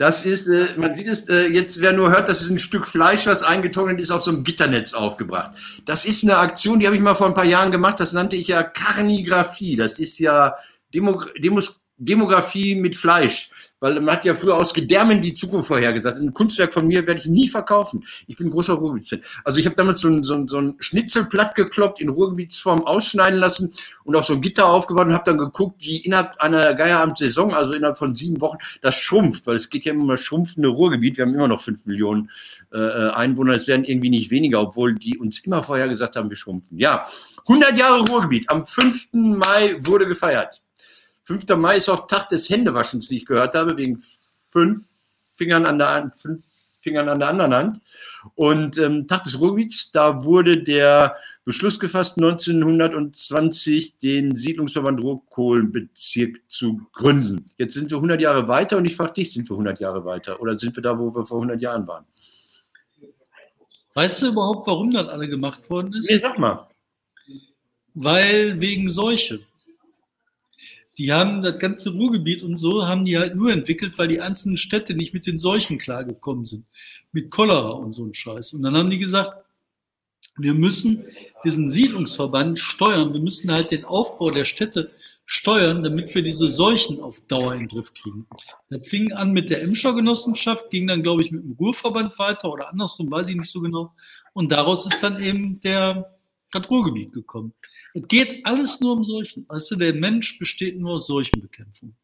Das 0.00 0.24
ist, 0.24 0.46
äh, 0.48 0.68
man 0.78 0.94
sieht 0.94 1.08
es 1.08 1.28
äh, 1.28 1.48
jetzt, 1.48 1.82
wer 1.82 1.92
nur 1.92 2.08
hört, 2.10 2.26
das 2.26 2.40
ist 2.40 2.48
ein 2.48 2.58
Stück 2.58 2.86
Fleisch, 2.86 3.26
was 3.26 3.42
eingetrocknet 3.42 4.00
ist, 4.00 4.10
auf 4.10 4.22
so 4.22 4.30
einem 4.30 4.44
Gitternetz 4.44 4.94
aufgebracht. 4.94 5.58
Das 5.84 6.06
ist 6.06 6.24
eine 6.24 6.38
Aktion, 6.38 6.80
die 6.80 6.86
habe 6.86 6.96
ich 6.96 7.02
mal 7.02 7.14
vor 7.14 7.26
ein 7.26 7.34
paar 7.34 7.44
Jahren 7.44 7.70
gemacht. 7.70 8.00
Das 8.00 8.14
nannte 8.14 8.34
ich 8.34 8.48
ja 8.48 8.62
Karnigraphie. 8.62 9.76
Das 9.76 9.98
ist 9.98 10.18
ja 10.18 10.56
Demo 10.94 11.22
Demos 11.36 11.82
Demografie 11.98 12.76
mit 12.76 12.96
Fleisch. 12.96 13.50
Weil 13.80 14.00
man 14.00 14.14
hat 14.14 14.24
ja 14.24 14.34
früher 14.34 14.56
aus 14.56 14.74
Gedärmen 14.74 15.22
die 15.22 15.34
Zukunft 15.34 15.68
vorhergesagt. 15.68 16.18
Ein 16.18 16.34
Kunstwerk 16.34 16.72
von 16.74 16.86
mir 16.86 17.06
werde 17.06 17.20
ich 17.20 17.26
nie 17.26 17.48
verkaufen. 17.48 18.04
Ich 18.26 18.36
bin 18.36 18.50
großer 18.50 18.74
Ruhrgebietsfan. 18.74 19.22
Also 19.44 19.58
ich 19.58 19.66
habe 19.66 19.74
damals 19.74 20.00
so 20.00 20.08
ein, 20.08 20.22
so, 20.22 20.34
ein, 20.34 20.48
so 20.48 20.58
ein 20.58 20.76
Schnitzel 20.78 21.24
platt 21.24 21.54
gekloppt, 21.54 22.00
in 22.00 22.10
Ruhrgebietsform 22.10 22.86
ausschneiden 22.86 23.40
lassen 23.40 23.72
und 24.04 24.16
auf 24.16 24.26
so 24.26 24.34
ein 24.34 24.42
Gitter 24.42 24.66
aufgebaut 24.66 25.06
und 25.06 25.14
habe 25.14 25.24
dann 25.24 25.38
geguckt, 25.38 25.80
wie 25.80 25.96
innerhalb 25.98 26.38
einer 26.40 26.74
Geierabend-Saison, 26.74 27.54
also 27.54 27.72
innerhalb 27.72 27.96
von 27.96 28.14
sieben 28.14 28.40
Wochen, 28.40 28.58
das 28.82 28.96
schrumpft. 28.96 29.46
Weil 29.46 29.56
es 29.56 29.70
geht 29.70 29.84
ja 29.84 29.92
immer 29.92 30.12
um 30.12 30.16
schrumpfende 30.16 30.68
Ruhrgebiet. 30.68 31.16
Wir 31.16 31.24
haben 31.24 31.34
immer 31.34 31.48
noch 31.48 31.60
fünf 31.60 31.86
Millionen 31.86 32.30
äh, 32.72 32.76
Einwohner. 32.76 33.54
Es 33.54 33.66
werden 33.66 33.84
irgendwie 33.84 34.10
nicht 34.10 34.30
weniger, 34.30 34.60
obwohl 34.60 34.94
die 34.94 35.16
uns 35.16 35.38
immer 35.38 35.62
vorhergesagt 35.62 36.16
haben, 36.16 36.28
wir 36.28 36.36
schrumpfen. 36.36 36.78
Ja, 36.78 37.06
100 37.48 37.78
Jahre 37.78 38.00
Ruhrgebiet. 38.06 38.50
Am 38.50 38.66
5. 38.66 39.08
Mai 39.12 39.76
wurde 39.80 40.06
gefeiert. 40.06 40.60
5. 41.30 41.46
Mai 41.56 41.76
ist 41.76 41.88
auch 41.88 42.08
Tag 42.08 42.28
des 42.28 42.50
Händewaschens, 42.50 43.08
wie 43.08 43.18
ich 43.18 43.24
gehört 43.24 43.54
habe, 43.54 43.76
wegen 43.76 44.00
fünf 44.00 44.84
Fingern 45.36 45.64
an 45.64 45.78
der, 45.78 46.10
fünf 46.12 46.44
Fingern 46.82 47.08
an 47.08 47.20
der 47.20 47.28
anderen 47.28 47.54
Hand. 47.54 47.80
Und 48.34 48.78
ähm, 48.78 49.06
Tag 49.06 49.22
des 49.22 49.38
Ruhrgebiets, 49.38 49.92
da 49.92 50.24
wurde 50.24 50.60
der 50.60 51.14
Beschluss 51.44 51.78
gefasst, 51.78 52.18
1920 52.18 53.98
den 53.98 54.34
Siedlungsverband 54.34 55.00
Ruhrkohlenbezirk 55.00 56.40
zu 56.48 56.80
gründen. 56.92 57.46
Jetzt 57.58 57.74
sind 57.74 57.92
wir 57.92 57.98
100 57.98 58.20
Jahre 58.20 58.48
weiter 58.48 58.76
und 58.76 58.86
ich 58.86 58.96
frage 58.96 59.12
dich, 59.12 59.32
sind 59.32 59.48
wir 59.48 59.54
100 59.54 59.78
Jahre 59.78 60.04
weiter 60.04 60.40
oder 60.40 60.58
sind 60.58 60.74
wir 60.74 60.82
da, 60.82 60.98
wo 60.98 61.14
wir 61.14 61.24
vor 61.24 61.38
100 61.38 61.60
Jahren 61.60 61.86
waren? 61.86 62.06
Weißt 63.94 64.20
du 64.22 64.30
überhaupt, 64.30 64.66
warum 64.66 64.90
das 64.90 65.06
alle 65.06 65.28
gemacht 65.28 65.70
worden 65.70 65.94
ist? 65.94 66.10
Nee, 66.10 66.18
sag 66.18 66.40
mal. 66.40 66.60
Weil 67.94 68.60
wegen 68.60 68.90
Seuche. 68.90 69.40
Die 71.00 71.14
haben 71.14 71.40
das 71.40 71.58
ganze 71.58 71.94
Ruhrgebiet 71.94 72.42
und 72.42 72.58
so 72.58 72.86
haben 72.86 73.06
die 73.06 73.16
halt 73.16 73.34
nur 73.34 73.50
entwickelt, 73.50 73.96
weil 73.96 74.08
die 74.08 74.20
einzelnen 74.20 74.58
Städte 74.58 74.92
nicht 74.92 75.14
mit 75.14 75.26
den 75.26 75.38
Seuchen 75.38 75.78
klargekommen 75.78 76.44
sind. 76.44 76.66
Mit 77.10 77.30
Cholera 77.30 77.70
und 77.70 77.94
so 77.94 78.04
ein 78.04 78.12
Scheiß. 78.12 78.52
Und 78.52 78.60
dann 78.60 78.76
haben 78.76 78.90
die 78.90 78.98
gesagt, 78.98 79.32
wir 80.36 80.52
müssen 80.52 81.06
diesen 81.42 81.70
Siedlungsverband 81.70 82.58
steuern. 82.58 83.14
Wir 83.14 83.20
müssen 83.22 83.50
halt 83.50 83.70
den 83.70 83.86
Aufbau 83.86 84.30
der 84.30 84.44
Städte 84.44 84.90
steuern, 85.24 85.82
damit 85.82 86.14
wir 86.14 86.20
diese 86.20 86.48
Seuchen 86.48 87.00
auf 87.00 87.22
Dauer 87.28 87.54
in 87.54 87.60
den 87.60 87.68
Griff 87.68 87.94
kriegen. 87.94 88.26
Das 88.68 88.86
fing 88.86 89.14
an 89.14 89.32
mit 89.32 89.48
der 89.48 89.62
Emscher 89.62 89.94
Genossenschaft, 89.94 90.68
ging 90.68 90.86
dann, 90.86 91.02
glaube 91.02 91.22
ich, 91.22 91.32
mit 91.32 91.42
dem 91.42 91.56
Ruhrverband 91.58 92.18
weiter 92.18 92.52
oder 92.52 92.68
andersrum, 92.68 93.10
weiß 93.10 93.28
ich 93.28 93.36
nicht 93.36 93.50
so 93.50 93.62
genau. 93.62 93.94
Und 94.34 94.52
daraus 94.52 94.84
ist 94.84 95.02
dann 95.02 95.22
eben 95.22 95.60
der, 95.60 96.19
das 96.52 96.68
Ruhrgebiet 96.70 97.12
gekommen. 97.12 97.52
Es 97.94 98.06
geht 98.08 98.46
alles 98.46 98.80
nur 98.80 98.92
um 98.92 99.04
Seuchen. 99.04 99.46
Weißt 99.48 99.70
du, 99.70 99.76
der 99.76 99.94
Mensch 99.94 100.38
besteht 100.38 100.78
nur 100.78 100.94
aus 100.94 101.06
Seuchenbekämpfung. 101.06 101.94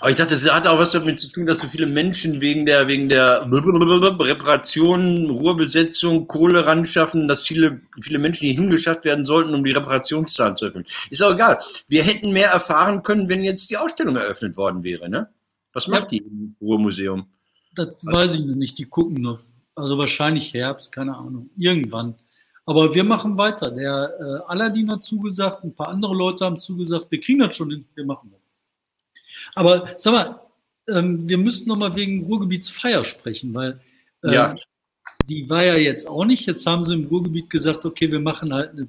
Aber 0.00 0.10
ich 0.10 0.16
dachte, 0.16 0.34
es 0.34 0.50
hat 0.50 0.66
auch 0.66 0.78
was 0.78 0.92
damit 0.92 1.20
zu 1.20 1.30
tun, 1.30 1.46
dass 1.46 1.58
so 1.58 1.68
viele 1.68 1.86
Menschen 1.86 2.40
wegen 2.40 2.64
der, 2.66 2.88
wegen 2.88 3.08
der 3.08 3.42
Reparation, 3.50 5.30
Ruhrbesetzung, 5.30 6.26
Kohle 6.26 6.66
ran 6.66 6.86
schaffen, 6.86 7.28
dass 7.28 7.46
viele, 7.46 7.80
viele 8.00 8.18
Menschen 8.18 8.46
hier 8.46 8.54
hingeschafft 8.58 9.04
werden 9.04 9.24
sollten, 9.24 9.54
um 9.54 9.62
die 9.64 9.72
Reparationszahlen 9.72 10.56
zu 10.56 10.66
erfüllen. 10.66 10.86
Ist 11.10 11.22
auch 11.22 11.34
egal. 11.34 11.58
Wir 11.86 12.02
hätten 12.02 12.32
mehr 12.32 12.48
erfahren 12.50 13.02
können, 13.02 13.28
wenn 13.28 13.44
jetzt 13.44 13.70
die 13.70 13.76
Ausstellung 13.76 14.16
eröffnet 14.16 14.56
worden 14.56 14.82
wäre, 14.82 15.08
ne? 15.08 15.28
Was 15.74 15.86
macht 15.86 16.04
Ja. 16.04 16.08
die 16.08 16.18
im 16.18 16.56
Ruhrmuseum? 16.60 17.26
Das 17.74 17.88
weiß 18.02 18.34
ich 18.36 18.40
noch 18.46 18.56
nicht. 18.56 18.78
Die 18.78 18.86
gucken 18.86 19.20
noch. 19.20 19.40
Also 19.74 19.96
wahrscheinlich 19.98 20.54
Herbst, 20.54 20.90
keine 20.90 21.16
Ahnung. 21.16 21.50
Irgendwann. 21.56 22.16
Aber 22.68 22.94
wir 22.94 23.02
machen 23.02 23.38
weiter. 23.38 23.70
Der 23.70 24.12
äh, 24.20 24.50
Aladdin 24.52 24.90
hat 24.92 25.02
zugesagt, 25.02 25.64
ein 25.64 25.74
paar 25.74 25.88
andere 25.88 26.14
Leute 26.14 26.44
haben 26.44 26.58
zugesagt, 26.58 27.06
wir 27.10 27.18
kriegen 27.18 27.38
das 27.38 27.56
schon 27.56 27.70
hin, 27.70 27.84
wir 27.94 28.04
machen 28.04 28.30
das. 28.30 28.40
Aber 29.54 29.94
sag 29.96 30.12
mal, 30.12 30.40
ähm, 30.88 31.26
wir 31.28 31.38
müssten 31.38 31.68
noch 31.68 31.78
mal 31.78 31.96
wegen 31.96 32.24
Ruhrgebietsfeier 32.26 33.04
sprechen, 33.04 33.54
weil 33.54 33.80
ähm, 34.22 34.32
Ja. 34.32 34.56
die 35.28 35.48
war 35.48 35.64
ja 35.64 35.76
jetzt 35.76 36.06
auch 36.06 36.26
nicht. 36.26 36.46
Jetzt 36.46 36.66
haben 36.66 36.84
sie 36.84 36.94
im 36.94 37.06
Ruhrgebiet 37.06 37.48
gesagt, 37.48 37.86
okay, 37.86 38.10
wir 38.12 38.20
machen 38.20 38.52
halt 38.52 38.72
eine 38.72 38.86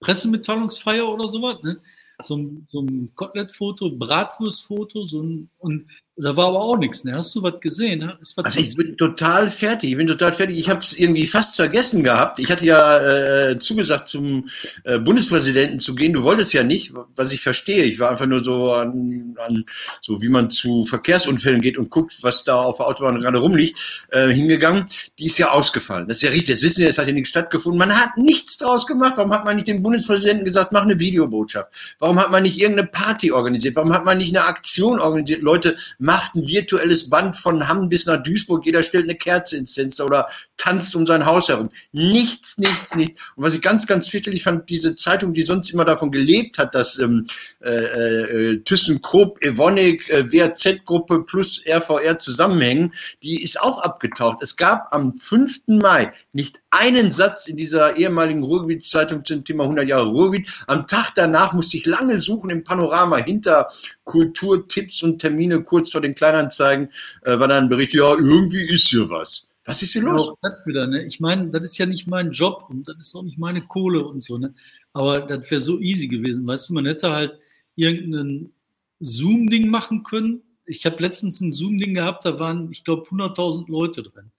Pressemitteilungsfeier 0.00 1.06
oder 1.06 1.28
sowas. 1.28 1.62
Ne? 1.62 1.78
So, 2.22 2.36
ein- 2.36 2.66
so 2.70 2.80
ein 2.80 3.10
Kotelettfoto, 3.14 3.90
Bratwurstfoto, 3.90 5.04
so 5.04 5.22
ein, 5.22 5.50
und 5.58 5.86
da 6.22 6.36
war 6.36 6.48
aber 6.48 6.60
auch 6.60 6.76
nichts. 6.76 7.04
Ne? 7.04 7.14
Hast 7.14 7.34
du 7.34 7.42
was 7.42 7.60
gesehen? 7.60 8.00
Ne? 8.00 8.18
Also 8.36 8.60
ich 8.60 8.76
bin 8.76 8.96
total 8.96 9.50
fertig. 9.50 9.90
Ich 9.90 9.96
bin 9.96 10.06
total 10.06 10.32
fertig. 10.32 10.58
Ich 10.58 10.68
habe 10.68 10.80
es 10.80 10.98
irgendwie 10.98 11.26
fast 11.26 11.56
vergessen 11.56 12.02
gehabt. 12.02 12.38
Ich 12.38 12.50
hatte 12.50 12.64
ja 12.64 13.50
äh, 13.50 13.58
zugesagt, 13.58 14.08
zum 14.08 14.48
äh, 14.84 14.98
Bundespräsidenten 14.98 15.78
zu 15.78 15.94
gehen. 15.94 16.12
Du 16.12 16.22
wolltest 16.22 16.52
ja 16.52 16.62
nicht, 16.62 16.92
was 17.16 17.32
ich 17.32 17.40
verstehe. 17.40 17.84
Ich 17.84 17.98
war 17.98 18.10
einfach 18.10 18.26
nur 18.26 18.44
so 18.44 18.72
an, 18.72 19.36
an 19.38 19.64
so 20.00 20.20
wie 20.20 20.28
man 20.28 20.50
zu 20.50 20.84
Verkehrsunfällen 20.84 21.60
geht 21.60 21.78
und 21.78 21.90
guckt, 21.90 22.16
was 22.22 22.44
da 22.44 22.56
auf 22.56 22.78
der 22.78 22.86
Autobahn 22.86 23.20
gerade 23.20 23.38
rumliegt, 23.38 24.06
äh, 24.10 24.28
hingegangen. 24.28 24.86
Die 25.18 25.26
ist 25.26 25.38
ja 25.38 25.50
ausgefallen. 25.50 26.06
Das 26.08 26.18
ist 26.18 26.22
ja 26.22 26.30
richtig. 26.30 26.54
Das 26.54 26.62
wissen 26.62 26.80
wir. 26.80 26.88
Es 26.88 26.98
hat 26.98 27.06
ja 27.06 27.12
nichts 27.12 27.30
stattgefunden. 27.30 27.78
Man 27.78 27.96
hat 27.96 28.16
nichts 28.16 28.58
draus 28.58 28.86
gemacht. 28.86 29.14
Warum 29.16 29.32
hat 29.32 29.44
man 29.44 29.56
nicht 29.56 29.68
dem 29.68 29.82
Bundespräsidenten 29.82 30.44
gesagt, 30.44 30.72
mach 30.72 30.82
eine 30.82 30.98
Videobotschaft? 30.98 31.72
Warum 31.98 32.18
hat 32.18 32.30
man 32.30 32.42
nicht 32.42 32.60
irgendeine 32.60 32.88
Party 32.88 33.32
organisiert? 33.32 33.76
Warum 33.76 33.92
hat 33.92 34.04
man 34.04 34.18
nicht 34.18 34.36
eine 34.36 34.46
Aktion 34.46 34.98
organisiert? 34.98 35.42
Leute, 35.42 35.76
macht 36.10 36.34
ein 36.34 36.48
virtuelles 36.48 37.08
Band 37.08 37.36
von 37.36 37.68
Hamm 37.68 37.88
bis 37.88 38.04
nach 38.06 38.20
Duisburg. 38.20 38.66
Jeder 38.66 38.82
stellt 38.82 39.04
eine 39.04 39.14
Kerze 39.14 39.56
ins 39.56 39.74
Fenster 39.74 40.04
oder 40.04 40.28
tanzt 40.56 40.96
um 40.96 41.06
sein 41.06 41.24
Haus 41.24 41.48
herum. 41.48 41.70
Nichts, 41.92 42.58
nichts, 42.58 42.96
nichts. 42.96 43.20
Und 43.36 43.44
was 43.44 43.54
ich 43.54 43.62
ganz, 43.62 43.86
ganz 43.86 44.08
fürchterlich 44.08 44.42
fand, 44.42 44.68
diese 44.68 44.96
Zeitung, 44.96 45.34
die 45.34 45.44
sonst 45.44 45.70
immer 45.70 45.84
davon 45.84 46.10
gelebt 46.10 46.58
hat, 46.58 46.74
dass 46.74 46.98
ähm, 46.98 47.28
äh, 47.60 47.70
äh, 47.70 48.60
ThyssenKrupp, 48.64 49.40
Evonik, 49.40 50.10
äh, 50.10 50.32
WAZ-Gruppe 50.32 51.22
plus 51.22 51.62
RVR 51.64 52.18
zusammenhängen, 52.18 52.92
die 53.22 53.44
ist 53.44 53.60
auch 53.60 53.80
abgetaucht. 53.80 54.38
Es 54.42 54.56
gab 54.56 54.92
am 54.92 55.16
5. 55.16 55.60
Mai 55.68 56.12
nicht 56.32 56.60
einen 56.70 57.10
Satz 57.10 57.48
in 57.48 57.56
dieser 57.56 57.96
ehemaligen 57.96 58.44
Ruhrgebietszeitung 58.44 59.24
zum 59.24 59.44
Thema 59.44 59.64
100 59.64 59.88
Jahre 59.88 60.08
Ruhrgebiet. 60.08 60.48
Am 60.66 60.86
Tag 60.86 61.12
danach 61.16 61.52
musste 61.52 61.76
ich 61.76 61.86
lange 61.86 62.18
suchen 62.18 62.50
im 62.50 62.64
Panorama 62.64 63.18
hinter 63.18 63.68
Kulturtipps 64.04 65.02
und 65.02 65.18
Termine 65.18 65.62
kurz 65.62 65.90
vor 65.90 66.00
den 66.00 66.14
Kleinanzeigen, 66.14 66.90
äh, 67.22 67.38
war 67.38 67.48
dann 67.48 67.64
ein 67.64 67.68
Bericht, 67.68 67.94
ja, 67.94 68.10
irgendwie 68.10 68.62
ist 68.62 68.88
hier 68.88 69.08
was. 69.10 69.46
Was 69.64 69.82
ist 69.82 69.92
hier 69.92 70.02
los? 70.02 70.32
das 70.42 70.64
wieder, 70.64 70.86
ne? 70.86 71.04
Ich 71.04 71.20
meine, 71.20 71.48
das 71.48 71.62
ist 71.62 71.78
ja 71.78 71.86
nicht 71.86 72.06
mein 72.06 72.30
Job 72.30 72.66
und 72.68 72.88
das 72.88 72.96
ist 72.98 73.14
auch 73.14 73.22
nicht 73.22 73.38
meine 73.38 73.62
Kohle 73.62 74.04
und 74.04 74.22
so, 74.22 74.38
ne? 74.38 74.54
Aber 74.92 75.20
das 75.20 75.50
wäre 75.50 75.60
so 75.60 75.78
easy 75.78 76.08
gewesen, 76.08 76.46
weißt 76.46 76.70
du, 76.70 76.74
man 76.74 76.86
hätte 76.86 77.10
halt 77.10 77.38
irgendein 77.76 78.52
Zoom-Ding 79.00 79.68
machen 79.68 80.02
können. 80.02 80.42
Ich 80.66 80.86
habe 80.86 81.02
letztens 81.02 81.40
ein 81.40 81.52
Zoom-Ding 81.52 81.94
gehabt, 81.94 82.24
da 82.24 82.38
waren, 82.38 82.70
ich 82.70 82.84
glaube, 82.84 83.08
100.000 83.08 83.70
Leute 83.70 84.02
drin. 84.02 84.30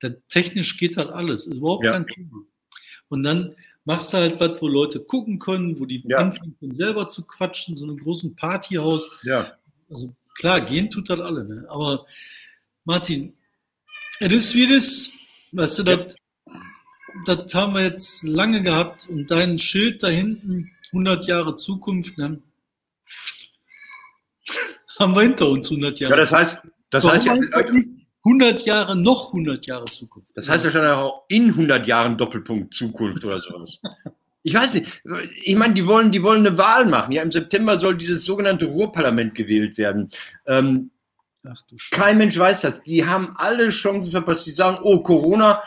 Da, 0.00 0.10
technisch 0.28 0.76
geht 0.76 0.96
halt 0.96 1.10
alles, 1.10 1.46
ist 1.46 1.54
überhaupt 1.54 1.84
ja. 1.84 1.92
kein 1.92 2.06
Thema. 2.06 2.42
Und 3.08 3.22
dann 3.22 3.54
machst 3.84 4.12
du 4.12 4.18
halt 4.18 4.40
was, 4.40 4.60
wo 4.60 4.68
Leute 4.68 5.00
gucken 5.00 5.38
können, 5.38 5.78
wo 5.78 5.86
die 5.86 6.02
ja. 6.06 6.18
anfangen 6.18 6.56
können, 6.58 6.74
selber 6.74 7.08
zu 7.08 7.24
quatschen, 7.24 7.76
so 7.76 7.84
einem 7.84 7.98
großen 7.98 8.34
Partyhaus. 8.34 9.10
Ja. 9.22 9.56
Also 9.90 10.14
klar, 10.34 10.60
gehen 10.60 10.90
tut 10.90 11.10
das 11.10 11.20
alle, 11.20 11.44
ne? 11.44 11.66
Aber 11.68 12.06
Martin, 12.84 13.34
es 14.20 14.32
ist 14.32 14.54
wie 14.54 14.68
das, 14.68 15.10
weißt 15.52 15.78
du, 15.78 15.82
das, 15.84 16.16
das 17.26 17.54
haben 17.54 17.74
wir 17.74 17.82
jetzt 17.82 18.22
lange 18.22 18.62
gehabt 18.62 19.08
und 19.08 19.30
dein 19.30 19.58
Schild 19.58 20.02
da 20.02 20.08
hinten, 20.08 20.70
100 20.92 21.26
Jahre 21.26 21.56
Zukunft, 21.56 22.18
ne? 22.18 22.40
haben 24.98 25.14
wir 25.14 25.22
hinter 25.22 25.48
uns 25.48 25.70
100 25.70 25.98
Jahre. 26.00 26.14
Ja, 26.14 26.20
das 26.20 26.32
heißt, 26.32 26.62
das 26.90 27.04
heißt 27.04 27.26
ja, 27.26 27.34
100 28.24 28.64
Jahre, 28.64 28.96
noch 28.96 29.28
100 29.28 29.66
Jahre 29.66 29.84
Zukunft. 29.84 30.30
Das 30.34 30.48
heißt 30.48 30.64
wahrscheinlich 30.64 30.92
auch 30.92 31.24
in 31.28 31.50
100 31.50 31.86
Jahren 31.86 32.16
Doppelpunkt 32.16 32.72
Zukunft 32.72 33.24
oder 33.24 33.40
sowas. 33.40 33.80
Ich 34.46 34.54
weiß 34.54 34.74
nicht. 34.74 35.02
Ich 35.44 35.56
meine, 35.56 35.72
die 35.72 35.86
wollen, 35.86 36.12
die 36.12 36.22
wollen 36.22 36.46
eine 36.46 36.58
Wahl 36.58 36.84
machen. 36.84 37.12
Ja, 37.12 37.22
im 37.22 37.32
September 37.32 37.78
soll 37.78 37.96
dieses 37.96 38.24
sogenannte 38.24 38.66
Ruhrparlament 38.66 39.34
gewählt 39.34 39.78
werden. 39.78 40.10
Ähm, 40.46 40.90
Ach, 41.46 41.60
du 41.68 41.76
kein 41.90 42.18
Mensch 42.18 42.38
weiß 42.38 42.62
das. 42.62 42.82
Die 42.82 43.06
haben 43.06 43.34
alle 43.36 43.68
Chancen 43.70 44.12
verpasst. 44.12 44.46
Die 44.46 44.52
sagen, 44.52 44.78
oh, 44.82 45.02
Corona. 45.02 45.62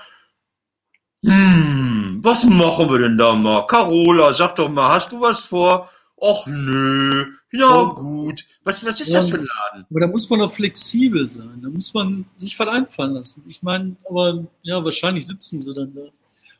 Hm, 1.23 2.19
was 2.21 2.43
machen 2.43 2.89
wir 2.91 2.99
denn 2.99 3.17
da 3.17 3.33
mal? 3.33 3.65
Carola, 3.67 4.33
sag 4.33 4.55
doch 4.55 4.69
mal, 4.69 4.89
hast 4.89 5.11
du 5.11 5.21
was 5.21 5.41
vor? 5.41 5.89
Och 6.19 6.47
nö, 6.47 7.25
ja 7.51 7.81
oh. 7.81 7.95
gut. 7.95 8.43
Was, 8.63 8.83
was 8.83 8.99
ist 8.99 9.13
ja, 9.13 9.19
das 9.19 9.29
für 9.29 9.37
ein 9.37 9.45
Laden? 9.45 9.85
Aber 9.89 9.99
da 9.99 10.07
muss 10.07 10.27
man 10.29 10.39
doch 10.39 10.51
flexibel 10.51 11.29
sein. 11.29 11.61
Da 11.61 11.69
muss 11.69 11.93
man 11.93 12.25
sich 12.37 12.57
was 12.57 12.67
einfallen 12.67 13.13
lassen. 13.13 13.43
Ich 13.47 13.61
meine, 13.61 13.95
aber 14.09 14.45
ja, 14.63 14.83
wahrscheinlich 14.83 15.27
sitzen 15.27 15.61
sie 15.61 15.73
dann 15.75 15.93
da. 15.93 16.07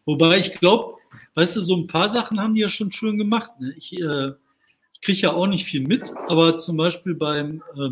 Wobei 0.06 0.38
ich 0.38 0.54
glaube, 0.54 1.00
weißt 1.34 1.56
du, 1.56 1.62
so 1.62 1.76
ein 1.76 1.88
paar 1.88 2.08
Sachen 2.08 2.40
haben 2.40 2.54
die 2.54 2.62
ja 2.62 2.70
schon 2.70 2.92
schön 2.92 3.18
gemacht. 3.18 3.52
Ne? 3.60 3.74
Ich, 3.78 4.00
äh, 4.00 4.34
ich 4.94 5.02
kriege 5.02 5.22
ja 5.22 5.34
auch 5.34 5.48
nicht 5.48 5.66
viel 5.66 5.82
mit, 5.82 6.12
aber 6.28 6.60
zum 6.60 6.78
Beispiel 6.78 7.16
beim 7.16 7.64
äh, 7.76 7.90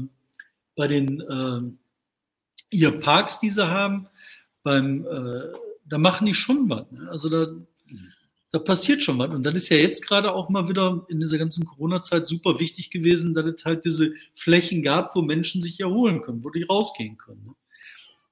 bei 0.76 0.88
den 0.88 1.22
äh, 1.22 2.76
ihr 2.76 3.00
Parks, 3.00 3.40
die 3.40 3.50
sie 3.50 3.68
haben, 3.68 4.08
beim, 4.64 5.06
äh, 5.06 5.58
da 5.86 5.98
machen 5.98 6.26
die 6.26 6.34
schon 6.34 6.70
was. 6.70 6.92
Ne? 6.92 7.08
Also 7.10 7.30
da, 7.30 7.48
da 8.56 8.60
passiert 8.60 9.02
schon 9.02 9.20
was. 9.20 9.32
Und 9.32 9.46
das 9.46 9.54
ist 9.54 9.70
ja 9.70 9.76
jetzt 9.76 10.08
gerade 10.08 10.34
auch 10.34 10.48
mal 10.48 10.70
wieder 10.70 11.06
in 11.10 11.20
dieser 11.20 11.38
ganzen 11.38 11.66
Corona-Zeit 11.66 12.26
super 12.26 12.58
wichtig 12.58 12.90
gewesen, 12.90 13.34
dass 13.34 13.46
es 13.46 13.66
halt 13.66 13.84
diese 13.84 14.14
Flächen 14.34 14.82
gab, 14.82 15.14
wo 15.14 15.22
Menschen 15.22 15.62
sich 15.62 15.78
erholen 15.82 16.22
können, 16.22 16.46
wo 16.46 16.50
die 16.50 16.64
rausgehen 16.64 17.18
können. 17.18 17.44
Ne? 17.46 17.54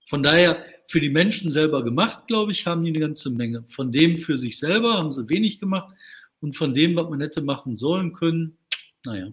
Von 0.07 0.23
daher, 0.23 0.63
für 0.87 1.01
die 1.01 1.09
Menschen 1.09 1.51
selber 1.51 1.83
gemacht, 1.83 2.27
glaube 2.27 2.53
ich, 2.53 2.65
haben 2.65 2.83
die 2.83 2.91
eine 2.91 3.01
ganze 3.01 3.31
Menge. 3.31 3.65
Von 3.67 3.91
dem 3.91 4.17
für 4.17 4.37
sich 4.37 4.57
selber 4.57 4.93
haben 4.93 5.11
sie 5.11 5.27
wenig 5.27 5.59
gemacht. 5.59 5.93
Und 6.39 6.55
von 6.55 6.73
dem, 6.73 6.95
was 6.95 7.09
man 7.09 7.19
hätte 7.19 7.41
machen 7.41 7.75
sollen 7.75 8.13
können, 8.13 8.57
naja. 9.03 9.27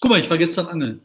Guck 0.00 0.10
mal, 0.10 0.20
ich 0.20 0.30
war 0.30 0.38
gestern 0.38 0.66
angeln. 0.66 1.02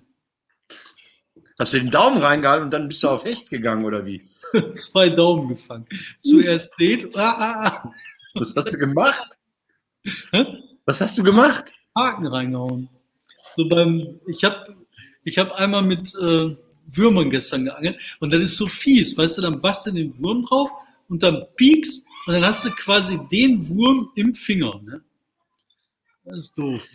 Hast 1.60 1.74
du 1.74 1.80
den 1.80 1.92
Daumen 1.92 2.20
reingehalten 2.20 2.66
und 2.66 2.72
dann 2.72 2.88
bist 2.88 3.04
du 3.04 3.10
auf 3.10 3.26
Hecht 3.26 3.50
gegangen 3.50 3.84
oder 3.84 4.06
wie? 4.06 4.26
Zwei 4.72 5.10
Daumen 5.10 5.50
gefangen. 5.50 5.86
Zuerst 6.22 6.72
den. 6.80 7.10
Ah, 7.16 7.36
ah, 7.38 7.82
ah. 7.84 7.92
Was 8.39 8.56
hast 8.56 8.73
du 8.73 8.78
gemacht? 8.78 9.39
Was 10.86 11.02
hast 11.02 11.17
du 11.17 11.23
gemacht? 11.23 11.73
Haken 11.97 12.28
reingehauen. 12.28 12.89
So 13.56 13.67
beim, 13.67 14.19
ich 14.28 14.43
habe 14.43 14.76
ich 15.23 15.38
hab 15.38 15.52
einmal 15.54 15.82
mit 15.82 16.13
äh, 16.15 16.56
Würmern 16.86 17.30
gestern 17.30 17.65
geangelt 17.65 18.17
und 18.19 18.32
dann 18.32 18.41
ist 18.41 18.56
so 18.56 18.67
fies, 18.67 19.17
weißt 19.17 19.39
du, 19.39 19.41
dann 19.41 19.62
du 19.62 19.91
den 19.91 20.17
Wurm 20.19 20.45
drauf 20.45 20.69
und 21.10 21.23
dann 21.23 21.43
piekst 21.56 22.06
und 22.28 22.34
dann 22.34 22.45
hast 22.45 22.65
du 22.65 22.69
quasi 22.71 23.19
den 23.32 23.67
Wurm 23.67 24.12
im 24.15 24.34
Finger. 24.34 24.80
Ne? 24.84 25.02
Das 26.23 26.38
ist 26.38 26.58
doof. 26.58 26.88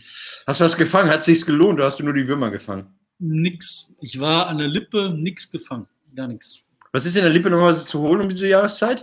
Hast 0.46 0.61
du 0.61 0.64
was 0.64 0.76
gefangen? 0.76 1.11
Hat 1.11 1.24
sich's 1.24 1.44
gelohnt 1.44 1.74
oder 1.74 1.87
hast 1.87 1.98
du 1.98 2.05
nur 2.05 2.14
die 2.14 2.26
Würmer 2.26 2.50
gefangen? 2.50 2.87
nix. 3.22 3.94
Ich 4.00 4.18
war 4.18 4.48
an 4.48 4.59
der 4.59 4.68
Lippe, 4.68 5.14
nichts 5.16 5.50
gefangen. 5.50 5.87
Gar 6.14 6.28
nichts. 6.28 6.59
Was 6.92 7.07
ist 7.07 7.16
in 7.16 7.22
der 7.22 7.33
Lippe 7.33 7.48
normalerweise 7.48 7.87
zu 7.87 8.00
holen 8.00 8.20
um 8.20 8.28
diese 8.28 8.48
Jahreszeit? 8.48 9.02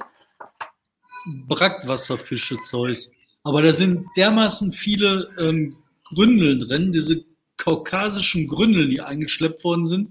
Brackwasserfische, 1.48 2.58
Zeus. 2.64 3.10
Aber 3.44 3.62
da 3.62 3.74
sind 3.74 4.06
dermaßen 4.18 4.74
viele 4.74 5.30
ähm, 5.40 5.76
Gründeln 6.04 6.60
drin, 6.60 6.92
diese 6.92 7.24
kaukasischen 7.58 8.48
Gründeln, 8.48 8.90
die 8.90 9.02
eingeschleppt 9.02 9.64
worden 9.64 9.86
sind. 9.86 10.10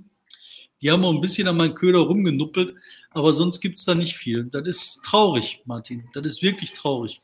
Die 0.81 0.91
haben 0.91 1.05
auch 1.05 1.13
ein 1.13 1.21
bisschen 1.21 1.49
an 1.49 1.57
meinen 1.57 1.75
Köder 1.75 2.01
rumgenuppelt, 2.01 2.75
aber 3.11 3.33
sonst 3.33 3.61
gibt 3.61 3.79
es 3.79 3.85
da 3.85 3.95
nicht 3.95 4.17
viel. 4.17 4.45
Das 4.45 4.67
ist 4.67 5.03
traurig, 5.05 5.61
Martin. 5.65 6.05
Das 6.15 6.25
ist 6.25 6.43
wirklich 6.43 6.73
traurig. 6.73 7.21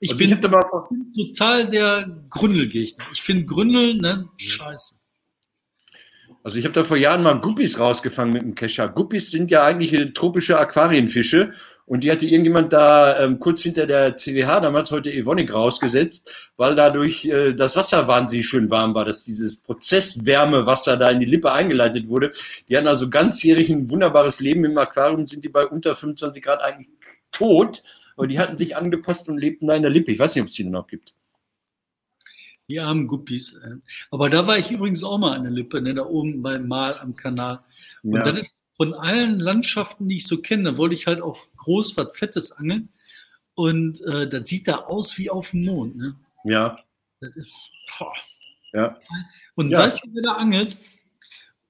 Ich 0.00 0.10
also 0.10 0.18
bin, 0.18 0.30
ich 0.32 1.26
total 1.26 1.68
der 1.68 2.16
Gründelgegner. 2.30 3.04
Ich 3.12 3.22
finde 3.22 3.44
Gründel, 3.44 3.96
ne, 3.96 4.28
scheiße. 4.36 4.94
Also 6.42 6.58
ich 6.58 6.64
habe 6.64 6.74
da 6.74 6.84
vor 6.84 6.96
Jahren 6.96 7.22
mal 7.22 7.40
Guppies 7.40 7.78
rausgefangen 7.78 8.32
mit 8.32 8.42
dem 8.42 8.54
Kescher. 8.54 8.88
Guppies 8.88 9.30
sind 9.30 9.50
ja 9.50 9.64
eigentlich 9.64 10.12
tropische 10.14 10.58
Aquarienfische 10.58 11.52
und 11.86 12.02
die 12.02 12.10
hatte 12.10 12.26
irgendjemand 12.26 12.72
da 12.72 13.20
ähm, 13.22 13.38
kurz 13.38 13.62
hinter 13.62 13.86
der 13.86 14.16
CWH, 14.16 14.60
damals 14.60 14.90
heute 14.90 15.12
Evonik, 15.12 15.54
rausgesetzt, 15.54 16.30
weil 16.56 16.74
dadurch 16.74 17.24
äh, 17.26 17.54
das 17.54 17.76
Wasser 17.76 18.08
wahnsinnig 18.08 18.48
schön 18.48 18.68
warm 18.70 18.92
war, 18.94 19.04
dass 19.04 19.22
dieses 19.22 19.58
Prozesswärmewasser 19.58 20.96
da 20.96 21.08
in 21.10 21.20
die 21.20 21.26
Lippe 21.26 21.52
eingeleitet 21.52 22.08
wurde. 22.08 22.32
Die 22.68 22.76
hatten 22.76 22.88
also 22.88 23.08
ganzjährig 23.08 23.70
ein 23.70 23.88
wunderbares 23.88 24.40
Leben 24.40 24.64
im 24.64 24.76
Aquarium, 24.76 25.28
sind 25.28 25.44
die 25.44 25.48
bei 25.48 25.64
unter 25.64 25.94
25 25.94 26.42
Grad 26.42 26.60
eigentlich 26.60 26.88
tot, 27.30 27.84
aber 28.16 28.26
die 28.26 28.40
hatten 28.40 28.58
sich 28.58 28.76
angepasst 28.76 29.28
und 29.28 29.38
lebten 29.38 29.68
da 29.68 29.74
in 29.74 29.82
der 29.82 29.90
Lippe. 29.90 30.10
Ich 30.10 30.18
weiß 30.18 30.34
nicht, 30.34 30.42
ob 30.42 30.48
es 30.48 30.54
die 30.54 30.64
noch 30.64 30.88
gibt. 30.88 31.14
Die 32.68 32.80
armen 32.80 33.06
Guppies. 33.06 33.54
Äh. 33.54 33.76
Aber 34.10 34.28
da 34.28 34.44
war 34.48 34.58
ich 34.58 34.72
übrigens 34.72 35.04
auch 35.04 35.18
mal 35.18 35.36
an 35.36 35.44
der 35.44 35.52
Lippe, 35.52 35.80
ne, 35.80 35.94
da 35.94 36.04
oben 36.04 36.42
beim 36.42 36.66
Mal 36.66 36.98
am 36.98 37.14
Kanal. 37.14 37.60
Und 38.02 38.14
ja. 38.14 38.22
das 38.22 38.38
ist 38.38 38.56
von 38.76 38.94
allen 38.94 39.40
Landschaften, 39.40 40.08
die 40.08 40.16
ich 40.16 40.26
so 40.26 40.38
kenne, 40.38 40.64
da 40.64 40.76
wollte 40.76 40.94
ich 40.94 41.06
halt 41.06 41.20
auch 41.20 41.38
groß 41.56 41.96
was 41.96 42.16
Fettes 42.16 42.52
angeln. 42.52 42.90
Und 43.54 44.02
äh, 44.02 44.28
das 44.28 44.48
sieht 44.48 44.68
da 44.68 44.76
aus 44.80 45.16
wie 45.16 45.30
auf 45.30 45.50
dem 45.52 45.64
Mond. 45.64 45.96
Ne? 45.96 46.16
Ja. 46.44 46.78
Das 47.20 47.34
ist. 47.36 47.70
Boah. 47.98 48.12
Ja. 48.72 48.98
Und 49.54 49.70
ja. 49.70 49.78
weißt 49.78 50.04
du, 50.04 50.08
wer 50.12 50.22
da 50.22 50.32
angelt? 50.32 50.76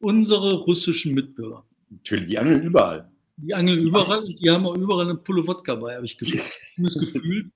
Unsere 0.00 0.54
russischen 0.54 1.14
Mitbürger. 1.14 1.64
Natürlich, 1.88 2.28
die 2.28 2.38
angeln 2.38 2.62
überall. 2.64 3.08
Die 3.36 3.54
angeln 3.54 3.78
überall 3.78 4.24
und 4.24 4.40
die 4.40 4.50
haben 4.50 4.66
auch 4.66 4.76
überall 4.76 5.08
eine 5.08 5.18
Pulle 5.18 5.46
Wodka 5.46 5.74
bei, 5.76 5.94
habe 5.94 6.06
ich 6.06 6.16
das 6.16 6.98
Gefühl. 6.98 7.50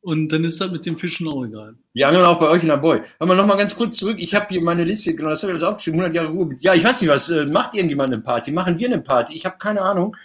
Und 0.00 0.28
dann 0.28 0.44
ist 0.44 0.60
das 0.60 0.70
mit 0.70 0.86
den 0.86 0.96
Fischen 0.96 1.26
auch 1.26 1.44
egal. 1.44 1.74
Die 1.94 2.04
angeln 2.04 2.24
auch 2.24 2.38
bei 2.38 2.48
euch 2.48 2.62
in 2.62 2.68
der 2.68 2.76
Boy. 2.76 3.02
Aber 3.18 3.34
noch 3.34 3.46
mal 3.46 3.56
ganz 3.56 3.74
kurz 3.74 3.98
zurück. 3.98 4.16
Ich 4.18 4.34
habe 4.34 4.46
hier 4.48 4.62
meine 4.62 4.84
Liste, 4.84 5.14
genau, 5.14 5.30
das 5.30 5.42
habe 5.42 5.52
ich 5.52 5.58
alles 5.58 5.68
aufgeschrieben. 5.68 6.00
100 6.00 6.16
Jahre 6.16 6.32
Ruhe. 6.32 6.54
Ja, 6.60 6.74
ich 6.74 6.84
weiß 6.84 7.00
nicht 7.00 7.10
was. 7.10 7.28
Äh, 7.28 7.46
macht 7.46 7.74
irgendjemand 7.74 8.12
eine 8.12 8.22
Party? 8.22 8.52
Machen 8.52 8.78
wir 8.78 8.86
eine 8.86 9.02
Party? 9.02 9.34
Ich 9.34 9.44
habe 9.44 9.58
keine 9.58 9.82
Ahnung. 9.82 10.16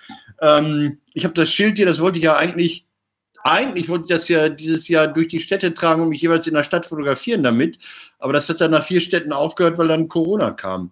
Ähm, 0.42 1.00
ich 1.14 1.24
habe 1.24 1.34
das 1.34 1.52
Schild 1.52 1.78
hier, 1.78 1.88
das 1.88 2.00
wollte 2.00 2.20
ich 2.20 2.26
ja 2.26 2.36
eigentlich, 2.36 2.86
eigentlich 3.44 3.90
wollte 3.90 4.04
ich 4.04 4.10
das 4.10 4.30
ja 4.30 4.48
dieses 4.50 4.88
Jahr 4.88 5.08
durch 5.08 5.28
die 5.30 5.40
Städte 5.40 5.74
tragen 5.74 6.04
und 6.04 6.10
mich 6.10 6.22
jeweils 6.22 6.46
in 6.48 6.54
der 6.54 6.64
Stadt 6.64 6.86
fotografieren 6.86 7.44
damit. 7.44 7.80
Aber 8.20 8.32
das 8.32 8.48
hat 8.50 8.62
dann 8.62 8.72
nach 8.72 8.86
vier 8.86 9.02
Städten 9.02 9.34
aufgehört, 9.34 9.78
weil 9.80 9.88
dann 9.88 10.08
Corona 10.08 10.52
kam. 10.52 10.92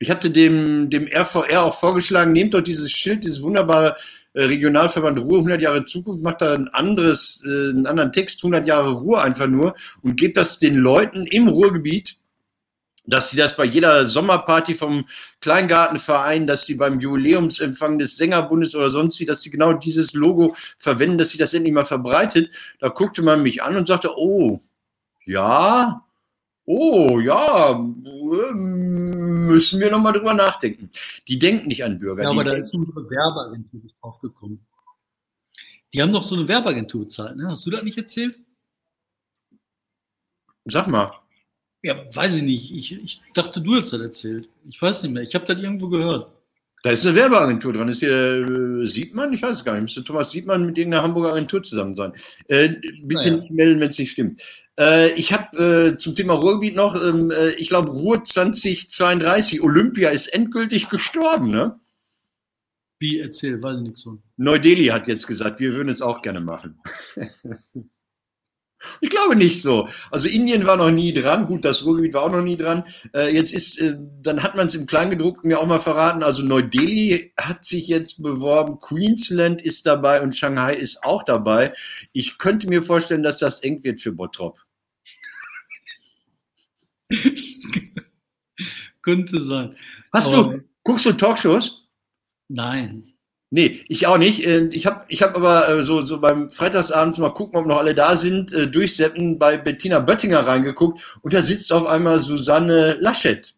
Ich 0.00 0.10
hatte 0.10 0.30
dem, 0.30 0.90
dem 0.90 1.06
RVR 1.06 1.62
auch 1.62 1.78
vorgeschlagen, 1.78 2.32
nehmt 2.32 2.54
doch 2.54 2.60
dieses 2.60 2.90
Schild, 2.90 3.24
dieses 3.24 3.42
wunderbare 3.42 3.96
Regionalverband 4.34 5.18
Ruhr 5.18 5.38
100 5.38 5.60
Jahre 5.60 5.84
Zukunft 5.84 6.22
macht 6.22 6.42
da 6.42 6.54
ein 6.54 6.68
anderes, 6.68 7.42
äh, 7.46 7.70
einen 7.70 7.86
anderen 7.86 8.12
Text, 8.12 8.42
100 8.42 8.66
Jahre 8.66 8.92
Ruhr 8.92 9.22
einfach 9.22 9.46
nur 9.46 9.74
und 10.02 10.16
gebt 10.16 10.36
das 10.36 10.58
den 10.58 10.76
Leuten 10.76 11.24
im 11.26 11.48
Ruhrgebiet, 11.48 12.16
dass 13.06 13.30
sie 13.30 13.36
das 13.36 13.54
bei 13.54 13.64
jeder 13.64 14.06
Sommerparty 14.06 14.74
vom 14.74 15.04
Kleingartenverein, 15.40 16.46
dass 16.46 16.64
sie 16.64 16.74
beim 16.74 17.00
Jubiläumsempfang 17.00 17.98
des 17.98 18.16
Sängerbundes 18.16 18.74
oder 18.74 18.90
sonst 18.90 19.20
wie, 19.20 19.26
dass 19.26 19.42
sie 19.42 19.50
genau 19.50 19.74
dieses 19.74 20.14
Logo 20.14 20.56
verwenden, 20.78 21.18
dass 21.18 21.30
sie 21.30 21.38
das 21.38 21.52
endlich 21.54 21.74
mal 21.74 21.84
verbreitet. 21.84 22.50
Da 22.80 22.88
guckte 22.88 23.22
man 23.22 23.42
mich 23.42 23.62
an 23.62 23.76
und 23.76 23.86
sagte, 23.86 24.10
oh, 24.16 24.60
ja, 25.26 26.02
oh, 26.66 27.20
ja, 27.20 27.78
müssen 28.54 29.80
wir 29.80 29.90
nochmal 29.90 30.12
drüber 30.12 30.34
nachdenken. 30.34 30.90
Die 31.28 31.38
denken 31.38 31.68
nicht 31.68 31.84
an 31.84 31.98
Bürger. 31.98 32.24
Ja, 32.24 32.30
aber 32.30 32.44
da 32.44 32.54
ist 32.54 32.74
unsere 32.74 33.08
Werbeagentur 33.08 33.80
drauf 34.00 34.20
gekommen. 34.20 34.64
Die 35.92 36.02
haben 36.02 36.12
doch 36.12 36.24
so 36.24 36.34
eine 36.34 36.48
Werbeagentur 36.48 37.02
bezahlt, 37.02 37.36
ne? 37.36 37.48
Hast 37.48 37.64
du 37.66 37.70
das 37.70 37.82
nicht 37.82 37.96
erzählt? 37.96 38.38
Sag 40.64 40.88
mal. 40.88 41.12
Ja, 41.82 42.02
weiß 42.12 42.36
ich 42.36 42.42
nicht. 42.42 42.72
Ich, 42.72 42.92
ich 42.92 43.22
dachte, 43.34 43.60
du 43.60 43.76
hast 43.76 43.92
das 43.92 44.00
erzählt. 44.00 44.48
Ich 44.68 44.80
weiß 44.80 45.02
nicht 45.02 45.12
mehr. 45.12 45.22
Ich 45.22 45.34
habe 45.34 45.44
das 45.44 45.58
irgendwo 45.58 45.88
gehört. 45.88 46.32
Da 46.82 46.90
ist 46.90 47.06
eine 47.06 47.14
Werbeagentur 47.14 47.72
dran. 47.72 47.88
Ist 47.88 48.00
hier 48.00 48.10
äh, 48.10 48.86
Siebmann? 48.86 49.32
Ich 49.32 49.42
weiß 49.42 49.58
es 49.58 49.64
gar 49.64 49.74
nicht. 49.74 49.82
Müsste 49.82 50.02
Thomas 50.02 50.30
Siebmann 50.30 50.66
mit 50.66 50.76
irgendeiner 50.78 51.02
Hamburger 51.02 51.32
Agentur 51.32 51.62
zusammen 51.62 51.94
sein. 51.94 52.12
Äh, 52.48 52.70
bitte 53.02 53.30
Naja. 53.30 53.36
nicht 53.36 53.50
melden, 53.50 53.80
wenn 53.80 53.90
es 53.90 53.98
nicht 53.98 54.10
stimmt. 54.10 54.40
Äh, 54.78 55.12
ich 55.12 55.32
habe 55.32 55.92
äh, 55.92 55.98
zum 55.98 56.14
Thema 56.14 56.34
Ruhrgebiet 56.34 56.76
noch, 56.76 56.94
ähm, 56.96 57.30
äh, 57.30 57.50
ich 57.50 57.68
glaube, 57.68 57.90
Ruhr 57.90 58.24
2032, 58.24 59.62
Olympia 59.62 60.10
ist 60.10 60.26
endgültig 60.28 60.88
gestorben, 60.88 61.50
ne? 61.50 61.78
Wie 62.98 63.18
erzählt, 63.18 63.62
weiß 63.62 63.78
ich 63.78 63.82
nichts 63.82 64.02
von. 64.02 64.22
Neu-Delhi 64.36 64.86
hat 64.86 65.06
jetzt 65.08 65.26
gesagt, 65.26 65.60
wir 65.60 65.74
würden 65.74 65.88
es 65.88 66.00
auch 66.00 66.22
gerne 66.22 66.40
machen. 66.40 66.80
ich 69.00 69.10
glaube 69.10 69.36
nicht 69.36 69.62
so. 69.62 69.88
Also 70.10 70.28
Indien 70.28 70.66
war 70.66 70.76
noch 70.76 70.90
nie 70.90 71.12
dran. 71.12 71.46
Gut, 71.46 71.64
das 71.64 71.84
Ruhrgebiet 71.84 72.14
war 72.14 72.22
auch 72.22 72.32
noch 72.32 72.42
nie 72.42 72.56
dran. 72.56 72.84
Äh, 73.14 73.34
jetzt 73.34 73.52
ist, 73.52 73.80
äh, 73.80 73.96
dann 74.22 74.42
hat 74.42 74.56
man 74.56 74.68
es 74.68 74.74
im 74.74 74.86
Kleingedruckten 74.86 75.48
mir 75.48 75.60
auch 75.60 75.66
mal 75.66 75.80
verraten. 75.80 76.22
Also 76.22 76.42
Neu-Delhi 76.42 77.32
hat 77.36 77.64
sich 77.64 77.88
jetzt 77.88 78.22
beworben, 78.22 78.80
Queensland 78.80 79.60
ist 79.60 79.86
dabei 79.86 80.22
und 80.22 80.36
Shanghai 80.36 80.74
ist 80.74 81.04
auch 81.04 81.24
dabei. 81.24 81.72
Ich 82.12 82.38
könnte 82.38 82.68
mir 82.68 82.82
vorstellen, 82.82 83.22
dass 83.22 83.38
das 83.38 83.60
eng 83.60 83.84
wird 83.84 84.00
für 84.00 84.12
Bottrop. 84.12 84.63
Könnte 89.02 89.40
sein. 89.42 89.76
Hast 90.12 90.32
Aber- 90.32 90.54
du, 90.54 90.64
guckst 90.82 91.06
du 91.06 91.12
Talkshows? 91.12 91.82
Nein. 92.48 93.10
Nee, 93.50 93.84
ich 93.88 94.06
auch 94.06 94.18
nicht. 94.18 94.44
Äh, 94.46 94.66
Ich 94.72 94.86
habe 94.86 95.04
ich 95.08 95.22
hab 95.22 95.36
aber 95.36 95.68
äh, 95.68 95.84
so, 95.84 96.04
so 96.04 96.20
beim 96.20 96.50
Freitagsabend 96.50 97.18
mal 97.18 97.30
gucken, 97.30 97.56
ob 97.60 97.66
noch 97.66 97.78
alle 97.78 97.94
da 97.94 98.16
sind, 98.16 98.52
äh, 98.52 98.66
durchseppen 98.66 99.38
bei 99.38 99.56
Bettina 99.58 100.00
Böttinger 100.00 100.40
reingeguckt 100.40 101.00
und 101.22 101.32
da 101.32 101.42
sitzt 101.42 101.72
auf 101.72 101.86
einmal 101.86 102.20
Susanne 102.20 102.94
Laschet. 103.00 103.54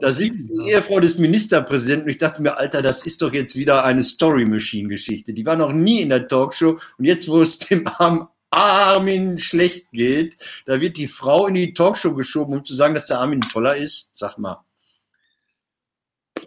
Da 0.00 0.12
sitzt 0.14 0.48
die 0.48 0.70
Ehefrau 0.70 0.98
des 0.98 1.18
Ministerpräsidenten 1.18 2.04
und 2.06 2.10
ich 2.12 2.18
dachte 2.18 2.40
mir, 2.40 2.56
Alter, 2.56 2.80
das 2.80 3.04
ist 3.06 3.20
doch 3.20 3.32
jetzt 3.34 3.54
wieder 3.54 3.84
eine 3.84 4.02
Story 4.02 4.46
Machine 4.46 4.88
Geschichte. 4.88 5.34
Die 5.34 5.44
war 5.44 5.56
noch 5.56 5.72
nie 5.72 6.00
in 6.00 6.08
der 6.08 6.26
Talkshow 6.26 6.78
und 6.96 7.04
jetzt, 7.04 7.28
wo 7.28 7.42
es 7.42 7.58
dem 7.60 7.86
armen 7.86 8.26
Armin 8.56 9.38
schlecht 9.38 9.90
geht, 9.92 10.36
da 10.66 10.80
wird 10.80 10.96
die 10.96 11.06
Frau 11.06 11.46
in 11.46 11.54
die 11.54 11.74
Talkshow 11.74 12.14
geschoben, 12.14 12.54
um 12.54 12.64
zu 12.64 12.74
sagen, 12.74 12.94
dass 12.94 13.06
der 13.06 13.20
Armin 13.20 13.40
toller 13.40 13.76
ist. 13.76 14.10
Sag 14.14 14.38
mal. 14.38 14.64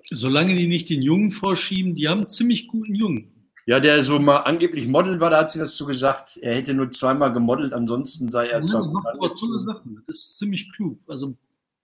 Solange 0.09 0.55
die 0.55 0.67
nicht 0.67 0.89
den 0.89 1.01
Jungen 1.01 1.31
vorschieben, 1.31 1.95
die 1.95 2.07
haben 2.07 2.19
einen 2.19 2.29
ziemlich 2.29 2.67
guten 2.67 2.95
Jungen. 2.95 3.33
Ja, 3.65 3.81
der 3.81 4.05
so 4.05 4.17
mal 4.17 4.37
angeblich 4.37 4.87
Model 4.87 5.19
war, 5.19 5.29
da 5.29 5.39
hat 5.39 5.51
sie 5.51 5.59
das 5.59 5.75
so 5.75 5.85
gesagt. 5.85 6.37
Er 6.41 6.55
hätte 6.55 6.73
nur 6.73 6.89
zweimal 6.91 7.33
gemodelt, 7.33 7.73
ansonsten 7.73 8.31
sei 8.31 8.47
er 8.47 8.59
Ja, 8.59 8.65
zwar 8.65 8.83
gut 8.83 9.03
macht 9.03 9.37
tolle. 9.37 9.59
Sachen. 9.59 10.01
Das 10.07 10.15
ist 10.15 10.37
ziemlich 10.37 10.71
klug. 10.71 10.97
Also 11.07 11.35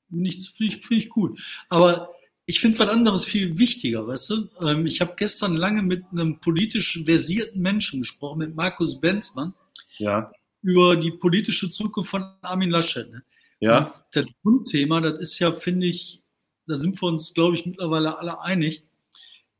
finde 0.09 0.29
ich, 0.29 0.49
finde 0.55 0.73
ich, 0.73 0.85
finde 0.85 1.03
ich 1.03 1.17
cool. 1.17 1.35
Aber 1.67 2.09
ich 2.45 2.61
finde 2.61 2.79
was 2.79 2.87
anderes 2.87 3.25
viel 3.25 3.59
wichtiger, 3.59 4.07
weißt 4.07 4.29
du? 4.29 4.49
Ähm, 4.61 4.85
ich 4.85 5.01
habe 5.01 5.13
gestern 5.17 5.57
lange 5.57 5.81
mit 5.81 6.05
einem 6.11 6.39
politisch 6.39 7.01
versierten 7.03 7.61
Menschen 7.61 7.99
gesprochen, 8.01 8.39
mit 8.39 8.55
Markus 8.55 8.99
Benzmann, 8.99 9.53
Ja, 9.97 10.31
über 10.63 10.95
die 10.95 11.11
politische 11.11 11.69
Zukunft 11.69 12.09
von 12.09 12.23
Armin 12.41 12.71
Laschet. 12.71 13.09
Ne? 13.11 13.23
ja, 13.59 13.79
Und 13.85 13.93
Das 14.13 14.25
Grundthema, 14.41 15.01
das 15.01 15.19
ist 15.19 15.39
ja, 15.39 15.51
finde 15.51 15.87
ich, 15.87 16.21
da 16.65 16.77
sind 16.77 16.99
wir 17.01 17.07
uns, 17.07 17.33
glaube 17.33 17.55
ich, 17.55 17.65
mittlerweile 17.65 18.17
alle 18.17 18.41
einig. 18.41 18.83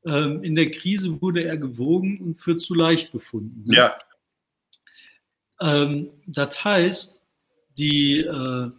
Ähm, 0.05 0.43
in 0.43 0.55
der 0.55 0.71
Krise 0.71 1.21
wurde 1.21 1.43
er 1.43 1.57
gewogen 1.57 2.19
und 2.19 2.35
für 2.35 2.57
zu 2.57 2.73
leicht 2.73 3.11
befunden. 3.11 3.63
ne? 3.67 3.75
ja. 3.75 3.97
Ähm, 5.61 6.09
das 6.25 6.63
heißt, 6.63 7.21
die 7.77 8.19
äh, 8.19 8.71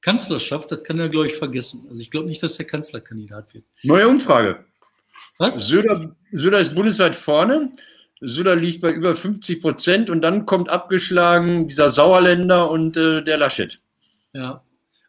Kanzlerschaft, 0.00 0.70
das 0.72 0.82
kann 0.82 0.98
er, 0.98 1.08
glaube 1.08 1.26
ich, 1.26 1.34
vergessen. 1.34 1.86
Also 1.88 2.00
ich 2.00 2.10
glaube 2.10 2.28
nicht, 2.28 2.42
dass 2.42 2.58
er 2.58 2.64
Kanzlerkandidat 2.64 3.54
wird. 3.54 3.64
Neue 3.82 4.08
Umfrage. 4.08 4.64
Was? 5.36 5.54
Söder, 5.54 6.16
Söder 6.32 6.58
ist 6.58 6.74
bundesweit 6.74 7.14
vorne. 7.14 7.72
Söder 8.20 8.54
liegt 8.54 8.82
bei 8.82 8.92
über 8.92 9.16
50 9.16 9.62
Prozent 9.62 10.10
und 10.10 10.20
dann 10.20 10.44
kommt 10.44 10.68
abgeschlagen 10.68 11.68
dieser 11.68 11.88
Sauerländer 11.88 12.70
und 12.70 12.96
äh, 12.96 13.22
der 13.22 13.38
Laschet. 13.38 13.80
Ja. 14.34 14.62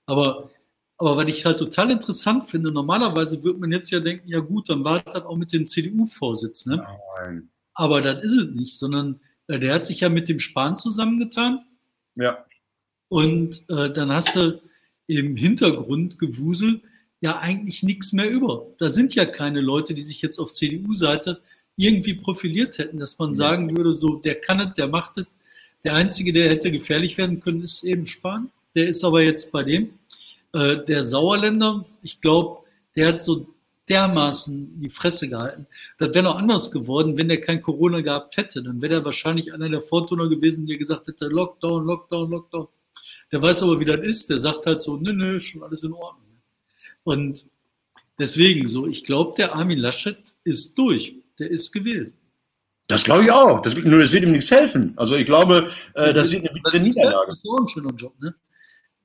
Aber, 0.05 0.49
aber 0.97 1.17
was 1.17 1.25
ich 1.25 1.45
halt 1.45 1.59
total 1.59 1.91
interessant 1.91 2.47
finde, 2.49 2.71
normalerweise 2.71 3.43
würde 3.43 3.59
man 3.59 3.71
jetzt 3.71 3.91
ja 3.91 3.99
denken, 3.99 4.27
ja 4.27 4.39
gut, 4.39 4.69
dann 4.69 4.83
war 4.83 5.01
das 5.01 5.23
auch 5.23 5.35
mit 5.35 5.51
dem 5.51 5.67
CDU-Vorsitz. 5.67 6.65
Ne? 6.65 6.85
Nein. 7.19 7.49
Aber 7.73 8.01
das 8.01 8.23
ist 8.23 8.33
es 8.33 8.47
nicht, 8.51 8.77
sondern 8.77 9.19
äh, 9.47 9.59
der 9.59 9.73
hat 9.73 9.85
sich 9.85 9.99
ja 9.99 10.09
mit 10.09 10.29
dem 10.29 10.39
Spahn 10.39 10.75
zusammengetan. 10.75 11.65
Ja, 12.15 12.45
Und 13.09 13.63
äh, 13.69 13.89
dann 13.91 14.11
hast 14.11 14.35
du 14.35 14.61
im 15.07 15.35
Hintergrund 15.35 16.19
gewusel 16.19 16.81
ja 17.19 17.39
eigentlich 17.39 17.83
nichts 17.83 18.13
mehr 18.13 18.29
über. 18.29 18.67
Da 18.79 18.89
sind 18.89 19.15
ja 19.15 19.25
keine 19.25 19.61
Leute, 19.61 19.93
die 19.93 20.03
sich 20.03 20.21
jetzt 20.21 20.39
auf 20.39 20.51
CDU-Seite 20.51 21.41
irgendwie 21.75 22.13
profiliert 22.13 22.77
hätten, 22.77 22.99
dass 22.99 23.17
man 23.17 23.35
sagen 23.35 23.75
würde, 23.75 23.93
so, 23.93 24.15
der 24.15 24.35
kann 24.35 24.59
es, 24.59 24.73
der 24.73 24.87
macht 24.87 25.17
es. 25.17 25.25
Der 25.83 25.95
Einzige, 25.95 26.31
der 26.31 26.49
hätte 26.49 26.71
gefährlich 26.71 27.17
werden 27.17 27.39
können, 27.39 27.63
ist 27.63 27.83
eben 27.83 28.05
Spahn. 28.05 28.51
Der 28.75 28.87
ist 28.87 29.03
aber 29.03 29.23
jetzt 29.23 29.51
bei 29.51 29.63
dem. 29.63 29.93
Äh, 30.53 30.77
der 30.85 31.03
Sauerländer, 31.03 31.85
ich 32.03 32.21
glaube, 32.21 32.63
der 32.95 33.07
hat 33.07 33.21
so 33.21 33.47
dermaßen 33.89 34.79
die 34.79 34.89
Fresse 34.89 35.27
gehalten. 35.27 35.67
Das 35.97 36.13
wäre 36.13 36.23
noch 36.23 36.35
anders 36.35 36.71
geworden, 36.71 37.17
wenn 37.17 37.27
der 37.27 37.41
kein 37.41 37.61
Corona 37.61 38.01
gehabt 38.01 38.37
hätte. 38.37 38.61
Dann 38.63 38.81
wäre 38.81 38.95
er 38.95 39.05
wahrscheinlich 39.05 39.53
einer 39.53 39.69
der 39.69 39.81
Fortuna 39.81 40.27
gewesen, 40.27 40.65
der 40.65 40.77
gesagt 40.77 41.07
hätte, 41.07 41.25
Lockdown, 41.27 41.85
Lockdown, 41.85 42.29
Lockdown. 42.29 42.67
Der 43.31 43.41
weiß 43.41 43.63
aber, 43.63 43.79
wie 43.79 43.85
das 43.85 44.01
ist. 44.01 44.29
Der 44.29 44.39
sagt 44.39 44.65
halt 44.65 44.81
so, 44.81 44.97
nö, 44.97 45.13
nö, 45.13 45.39
schon 45.39 45.63
alles 45.63 45.83
in 45.83 45.93
Ordnung. 45.93 46.27
Und 47.03 47.45
deswegen 48.19 48.67
so, 48.67 48.87
ich 48.87 49.03
glaube, 49.03 49.33
der 49.37 49.55
Armin 49.55 49.79
Laschet 49.79 50.35
ist 50.43 50.77
durch. 50.77 51.15
Der 51.41 51.49
ist 51.49 51.71
gewählt. 51.71 52.13
das 52.87 53.03
glaube 53.03 53.23
ich 53.23 53.31
auch. 53.31 53.61
Das, 53.61 53.75
nur 53.75 53.99
das 53.99 54.11
wird 54.11 54.23
ihm 54.23 54.31
nichts 54.31 54.51
helfen. 54.51 54.93
Also 54.95 55.15
ich 55.15 55.25
glaube, 55.25 55.71
äh, 55.95 56.13
das 56.13 56.31
wird 56.31 56.43
eine 56.43 56.53
bittere 56.53 56.77
das 56.77 56.81
Niederlage. 56.83 57.31
ist 57.31 57.41
so 57.41 57.57
ein 57.57 57.67
schöner 57.67 57.93
Job, 57.95 58.13
ne? 58.19 58.35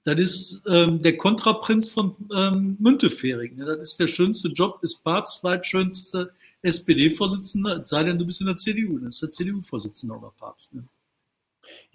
Das 0.04 0.20
ist 0.20 0.62
ähm, 0.68 1.00
der 1.00 1.16
Kontraprinz 1.16 1.88
von 1.88 2.14
ähm, 2.32 2.76
Müntefering. 2.78 3.56
Ne? 3.56 3.64
Das 3.64 3.78
ist 3.78 3.98
der 3.98 4.06
schönste 4.06 4.48
Job, 4.48 4.78
ist 4.82 5.02
Papst, 5.02 5.40
zweitschönster 5.40 6.30
SPD-Vorsitzender, 6.62 7.80
es 7.80 7.88
sei 7.88 8.04
denn, 8.04 8.18
du 8.18 8.26
bist 8.26 8.40
in 8.40 8.46
der 8.46 8.56
CDU. 8.56 8.98
Dann 8.98 9.08
ist 9.08 9.22
der 9.22 9.30
CDU-Vorsitzender 9.30 10.18
oder 10.18 10.32
Papst. 10.36 10.74
Ne? 10.74 10.84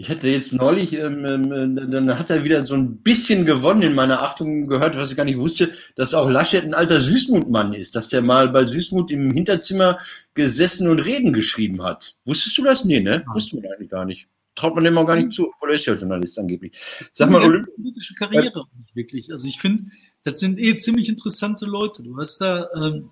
Ich 0.01 0.09
hatte 0.09 0.27
jetzt 0.29 0.51
neulich, 0.51 0.93
ähm, 0.93 1.23
ähm, 1.25 1.91
dann 1.91 2.17
hat 2.17 2.31
er 2.31 2.43
wieder 2.43 2.65
so 2.65 2.73
ein 2.73 2.97
bisschen 2.97 3.45
gewonnen 3.45 3.83
in 3.83 3.93
meiner 3.93 4.23
Achtung 4.23 4.65
gehört, 4.65 4.97
was 4.97 5.11
ich 5.11 5.15
gar 5.15 5.25
nicht 5.25 5.37
wusste, 5.37 5.73
dass 5.93 6.15
auch 6.15 6.27
Laschet 6.27 6.63
ein 6.63 6.73
alter 6.73 6.99
Süßmutmann 6.99 7.75
ist, 7.75 7.95
dass 7.95 8.09
der 8.09 8.23
mal 8.23 8.49
bei 8.49 8.65
Süßmut 8.65 9.11
im 9.11 9.29
Hinterzimmer 9.29 9.99
gesessen 10.33 10.89
und 10.89 11.01
Reden 11.01 11.33
geschrieben 11.33 11.83
hat. 11.83 12.15
Wusstest 12.25 12.57
du 12.57 12.63
das? 12.63 12.83
Nee, 12.83 12.99
ne? 12.99 13.23
Wusste 13.31 13.57
man 13.57 13.71
eigentlich 13.71 13.91
gar 13.91 14.05
nicht. 14.05 14.27
Traut 14.55 14.73
man 14.73 14.85
dem 14.85 14.97
auch 14.97 15.05
gar 15.05 15.17
nicht 15.17 15.33
zu, 15.33 15.53
obwohl 15.53 15.69
er 15.69 15.75
ist 15.75 15.85
ja 15.85 15.93
Journalist 15.93 16.39
angeblich. 16.39 16.73
Sag 17.11 17.29
mal, 17.29 17.43
Olymp 17.43 17.67
politische 17.75 18.15
Karriere 18.15 18.59
auch 18.59 18.67
nicht 18.79 18.95
wirklich. 18.95 19.31
Also 19.31 19.47
ich 19.47 19.59
finde, 19.59 19.83
das 20.23 20.39
sind 20.39 20.59
eh 20.59 20.77
ziemlich 20.77 21.09
interessante 21.09 21.67
Leute. 21.67 22.01
Du 22.01 22.17
hast 22.17 22.39
da, 22.41 22.67
ähm, 22.75 23.11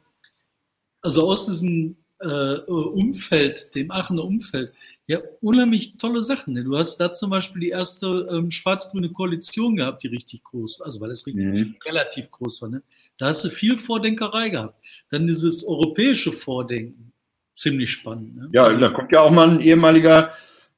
also 1.04 1.30
aus 1.30 1.46
diesem 1.46 1.98
äh, 2.22 2.60
Umfeld, 2.70 3.74
dem 3.76 3.92
Aachener 3.92 4.24
Umfeld, 4.26 4.74
ja, 5.08 5.20
unheimlich 5.42 5.96
tolle 5.98 6.22
Sachen. 6.22 6.54
Ne? 6.54 6.64
Du 6.64 6.78
hast 6.78 6.98
da 6.98 7.12
zum 7.12 7.30
Beispiel 7.30 7.62
die 7.62 7.70
erste 7.70 8.28
ähm, 8.32 8.52
schwarz-grüne 8.52 9.10
Koalition 9.10 9.76
gehabt, 9.76 10.04
die 10.04 10.08
richtig 10.08 10.44
groß 10.44 10.80
war, 10.80 10.86
also 10.86 11.00
weil 11.02 11.12
es 11.12 11.26
richtig, 11.26 11.46
Mhm. 11.46 11.76
relativ 11.86 12.30
groß 12.30 12.62
war. 12.62 12.70
Ne? 12.70 12.84
Da 13.18 13.28
hast 13.28 13.44
du 13.46 13.50
viel 13.50 13.78
Vordenkerei 13.78 14.50
gehabt. 14.50 14.84
Dann 15.10 15.28
dieses 15.28 15.64
europäische 15.66 16.32
Vordenken, 16.32 17.12
ziemlich 17.56 17.92
spannend. 17.92 18.36
Ne? 18.36 18.50
Ja, 18.54 18.74
da 18.76 18.90
kommt 18.90 19.12
ja 19.12 19.22
auch 19.22 19.32
mal 19.32 19.50
ein 19.50 19.62
ehemaliger 19.62 20.34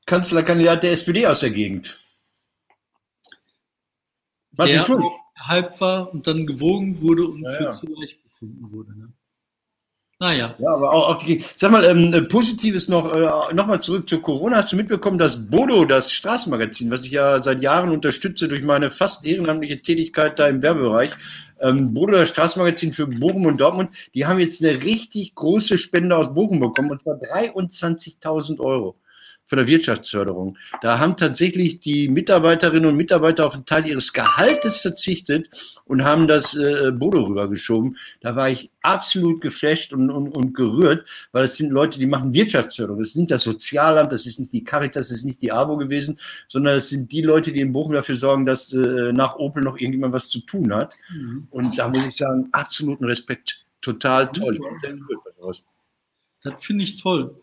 Kanzlerkandidat 0.06 0.84
der 0.84 0.92
SPD 0.94 1.26
aus 1.28 1.42
der 1.42 1.52
Gegend. 1.52 1.98
Martin 4.52 4.76
der 4.76 5.12
halb 5.48 5.82
war 5.82 6.14
und 6.14 6.28
dann 6.28 6.46
gewogen 6.46 7.02
wurde 7.02 7.26
und 7.28 7.42
Ja, 7.44 7.52
für 7.52 7.64
ja. 7.64 7.72
zu 7.72 7.88
leicht 7.88 8.22
befunden 8.24 8.72
wurde. 8.72 8.98
Ne? 8.98 9.12
Naja, 10.22 10.54
Ja, 10.60 10.70
aber 10.70 10.94
auch, 10.94 11.16
auch 11.16 11.24
die. 11.24 11.44
Sag 11.56 11.72
mal, 11.72 11.84
ähm, 11.84 12.14
äh, 12.14 12.22
Positives 12.22 12.88
noch, 12.88 13.12
äh, 13.12 13.56
nochmal 13.56 13.82
zurück 13.82 14.08
zu 14.08 14.22
Corona. 14.22 14.58
Hast 14.58 14.72
du 14.72 14.76
mitbekommen, 14.76 15.18
dass 15.18 15.50
Bodo, 15.50 15.84
das 15.84 16.14
Straßenmagazin, 16.14 16.92
was 16.92 17.06
ich 17.06 17.12
ja 17.14 17.42
seit 17.42 17.64
Jahren 17.64 17.90
unterstütze 17.90 18.48
durch 18.48 18.62
meine 18.62 18.92
fast 18.92 19.26
ehrenamtliche 19.26 19.82
Tätigkeit 19.82 20.38
da 20.38 20.48
im 20.48 20.62
Werbebereich, 20.62 21.10
ähm, 21.60 21.96
Bodo, 21.96 22.14
das 22.14 22.30
Straßenmagazin 22.30 22.94
für 22.94 23.08
Bochum 23.08 23.48
und 23.48 23.60
Dortmund, 23.60 23.90
die 24.14 24.28
haben 24.28 24.38
jetzt 24.38 24.64
eine 24.64 24.84
richtig 24.84 25.34
große 25.34 25.80
Spende 25.80 26.16
aus 26.16 26.32
Bochum 26.32 26.60
bekommen, 26.60 26.92
und 26.92 27.02
zwar 27.02 27.16
23.000 27.16 28.60
Euro 28.60 29.01
von 29.52 29.58
der 29.58 29.68
Wirtschaftsförderung. 29.68 30.58
Da 30.82 31.00
haben 31.00 31.18
tatsächlich 31.18 31.82
die 31.82 32.08
Mitarbeiterinnen 32.08 32.86
und 32.90 32.96
Mitarbeiter 32.96 33.46
auf 33.46 33.54
einen 33.54 33.66
Teil 33.66 33.86
ihres 33.86 34.14
Gehaltes 34.14 34.80
verzichtet 34.80 35.50
und 35.84 36.06
haben 36.06 36.30
das 36.30 36.56
äh, 36.56 36.94
Bodo 36.94 37.24
rübergeschoben. 37.24 37.98
Da 38.22 38.38
war 38.38 38.50
ich 38.50 38.72
absolut 38.82 39.42
geflasht 39.42 39.92
und, 39.92 40.10
und, 40.10 40.30
und 40.30 40.54
gerührt, 40.54 41.04
weil 41.34 41.44
es 41.44 41.58
sind 41.58 41.70
Leute, 41.70 42.00
die 42.00 42.06
machen 42.06 42.34
Wirtschaftsförderung. 42.34 43.02
Das 43.02 43.10
ist 43.10 43.18
nicht 43.18 43.32
das 43.32 43.44
Sozialamt, 43.44 44.14
das 44.14 44.26
ist 44.26 44.40
nicht 44.40 44.54
die 44.54 44.64
Caritas, 44.64 45.10
das 45.10 45.18
ist 45.18 45.26
nicht 45.26 45.42
die 45.42 45.52
AWO 45.52 45.76
gewesen, 45.76 46.18
sondern 46.48 46.78
es 46.78 46.88
sind 46.88 47.12
die 47.12 47.22
Leute, 47.22 47.52
die 47.52 47.60
in 47.60 47.74
Bochum 47.74 47.92
dafür 47.92 48.16
sorgen, 48.16 48.46
dass 48.46 48.72
äh, 48.72 49.12
nach 49.12 49.36
Opel 49.36 49.64
noch 49.64 49.76
irgendjemand 49.76 50.14
was 50.14 50.30
zu 50.30 50.40
tun 50.40 50.74
hat. 50.74 50.96
Mhm. 51.14 51.50
Und 51.50 51.78
da 51.78 51.90
muss 51.90 52.06
ich 52.06 52.16
sagen, 52.16 52.48
absoluten 52.54 53.04
Respekt. 53.04 53.66
Total 53.82 54.30
toll. 54.30 54.62
Das 56.42 56.64
finde 56.64 56.86
ich 56.86 56.96
toll. 57.02 57.36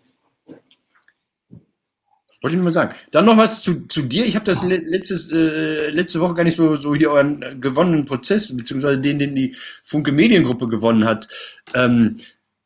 Wollte 2.41 2.55
ich 2.55 2.59
nur 2.59 2.67
mal 2.67 2.73
sagen. 2.73 2.95
Dann 3.11 3.25
noch 3.25 3.37
was 3.37 3.63
zu, 3.63 3.87
zu 3.89 4.03
dir. 4.03 4.25
Ich 4.25 4.37
habe 4.37 4.45
das 4.45 4.63
letztes, 4.63 5.31
äh, 5.33 5.91
letzte 5.91 6.21
Woche 6.21 6.35
gar 6.35 6.45
nicht 6.45 6.57
so, 6.57 6.77
so 6.77 6.95
hier 6.95 7.11
euren 7.11 7.61
gewonnenen 7.61 8.05
Prozess, 8.05 8.57
beziehungsweise 8.57 9.01
den, 9.01 9.19
den 9.19 9.35
die 9.35 9.57
Funke 9.83 10.13
Mediengruppe 10.13 10.69
gewonnen 10.69 11.05
hat. 11.05 11.27
Ähm, 11.75 12.17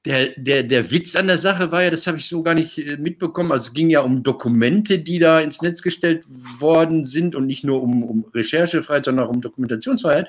der, 0.04 0.30
der, 0.37 0.62
der 0.64 0.90
Witz 0.90 1.14
an 1.16 1.28
der 1.28 1.38
Sache 1.38 1.70
war 1.70 1.85
ja, 1.85 1.90
das 1.90 2.06
habe 2.06 2.18
ich 2.18 2.28
so 2.28 2.42
gar 2.42 2.54
nicht 2.54 2.76
äh, 2.78 2.96
mitbekommen. 2.96 3.52
Also 3.52 3.68
es 3.68 3.72
ging 3.72 3.88
ja 3.88 4.00
um 4.00 4.22
Dokumente, 4.22 4.98
die 4.98 5.18
da 5.18 5.40
ins 5.40 5.62
Netz 5.62 5.80
gestellt 5.80 6.24
worden 6.28 7.04
sind 7.04 7.35
und 7.35 7.46
nicht 7.46 7.64
nur 7.64 7.82
um, 7.82 8.02
um 8.02 8.24
Recherchefreiheit, 8.35 9.04
sondern 9.04 9.26
auch 9.26 9.30
um 9.30 9.40
Dokumentationsfreiheit. 9.40 10.28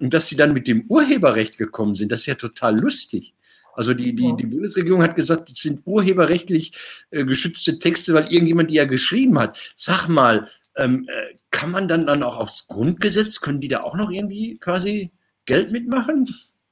Und 0.00 0.12
dass 0.12 0.26
sie 0.26 0.36
dann 0.36 0.52
mit 0.52 0.66
dem 0.66 0.86
Urheberrecht 0.88 1.56
gekommen 1.58 1.94
sind, 1.94 2.10
das 2.10 2.20
ist 2.20 2.26
ja 2.26 2.34
total 2.34 2.78
lustig. 2.78 3.33
Also 3.76 3.94
die, 3.94 4.14
die, 4.14 4.34
die 4.36 4.46
Bundesregierung 4.46 5.02
hat 5.02 5.16
gesagt, 5.16 5.50
das 5.50 5.58
sind 5.58 5.82
urheberrechtlich 5.84 6.72
äh, 7.10 7.24
geschützte 7.24 7.78
Texte, 7.78 8.14
weil 8.14 8.32
irgendjemand 8.32 8.70
die 8.70 8.74
ja 8.74 8.84
geschrieben 8.84 9.38
hat. 9.38 9.58
Sag 9.74 10.08
mal, 10.08 10.48
ähm, 10.76 11.08
äh, 11.08 11.36
kann 11.50 11.70
man 11.70 11.88
dann, 11.88 12.06
dann 12.06 12.22
auch 12.22 12.38
aufs 12.38 12.66
Grundgesetz, 12.66 13.40
können 13.40 13.60
die 13.60 13.68
da 13.68 13.82
auch 13.82 13.96
noch 13.96 14.10
irgendwie 14.10 14.58
quasi 14.58 15.10
Geld 15.46 15.72
mitmachen? 15.72 16.28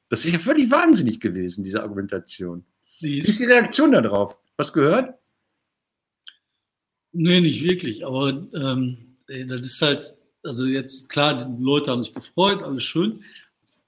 Das 0.08 0.24
ist 0.24 0.32
ja 0.32 0.38
völlig 0.38 0.70
wahnsinnig 0.70 1.20
gewesen, 1.20 1.64
diese 1.64 1.82
Argumentation. 1.82 2.64
Wie 3.00 3.18
ist 3.18 3.40
die 3.40 3.46
Reaktion 3.46 3.92
darauf? 3.92 4.38
Was 4.56 4.72
gehört? 4.72 5.14
Nee, 7.12 7.40
nicht 7.40 7.62
wirklich. 7.62 8.06
Aber 8.06 8.28
ähm, 8.54 9.16
das 9.26 9.66
ist 9.66 9.82
halt, 9.82 10.14
also 10.42 10.66
jetzt 10.66 11.08
klar, 11.08 11.34
die 11.34 11.62
Leute 11.62 11.90
haben 11.90 12.02
sich 12.02 12.14
gefreut, 12.14 12.62
alles 12.62 12.84
schön. 12.84 13.22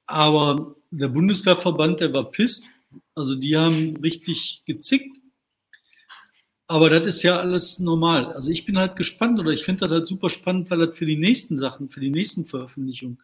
Aber 0.06 0.76
der 0.90 1.08
Bundeswehrverband, 1.08 2.00
der 2.00 2.14
war 2.14 2.30
pisst 2.30 2.64
also 3.14 3.34
die 3.34 3.56
haben 3.56 3.96
richtig 3.98 4.62
gezickt. 4.66 5.18
Aber 6.66 6.88
das 6.88 7.06
ist 7.06 7.22
ja 7.22 7.38
alles 7.38 7.78
normal. 7.78 8.32
Also 8.32 8.50
ich 8.50 8.64
bin 8.64 8.78
halt 8.78 8.96
gespannt 8.96 9.38
oder 9.38 9.50
ich 9.50 9.64
finde 9.64 9.80
das 9.80 9.90
halt 9.90 10.06
super 10.06 10.30
spannend, 10.30 10.70
weil 10.70 10.78
das 10.78 10.96
für 10.96 11.06
die 11.06 11.18
nächsten 11.18 11.56
Sachen, 11.56 11.90
für 11.90 12.00
die 12.00 12.10
nächsten 12.10 12.46
Veröffentlichungen 12.46 13.18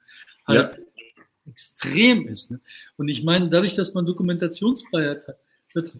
halt 0.46 0.76
ja. 0.76 1.12
extrem 1.50 2.28
ist. 2.28 2.50
Ne? 2.50 2.60
Und 2.96 3.08
ich 3.08 3.24
meine, 3.24 3.48
dadurch, 3.48 3.74
dass 3.74 3.94
man 3.94 4.04
Dokumentationsfreiheit 4.04 5.26
hat, 5.26 5.38
das 5.72 5.92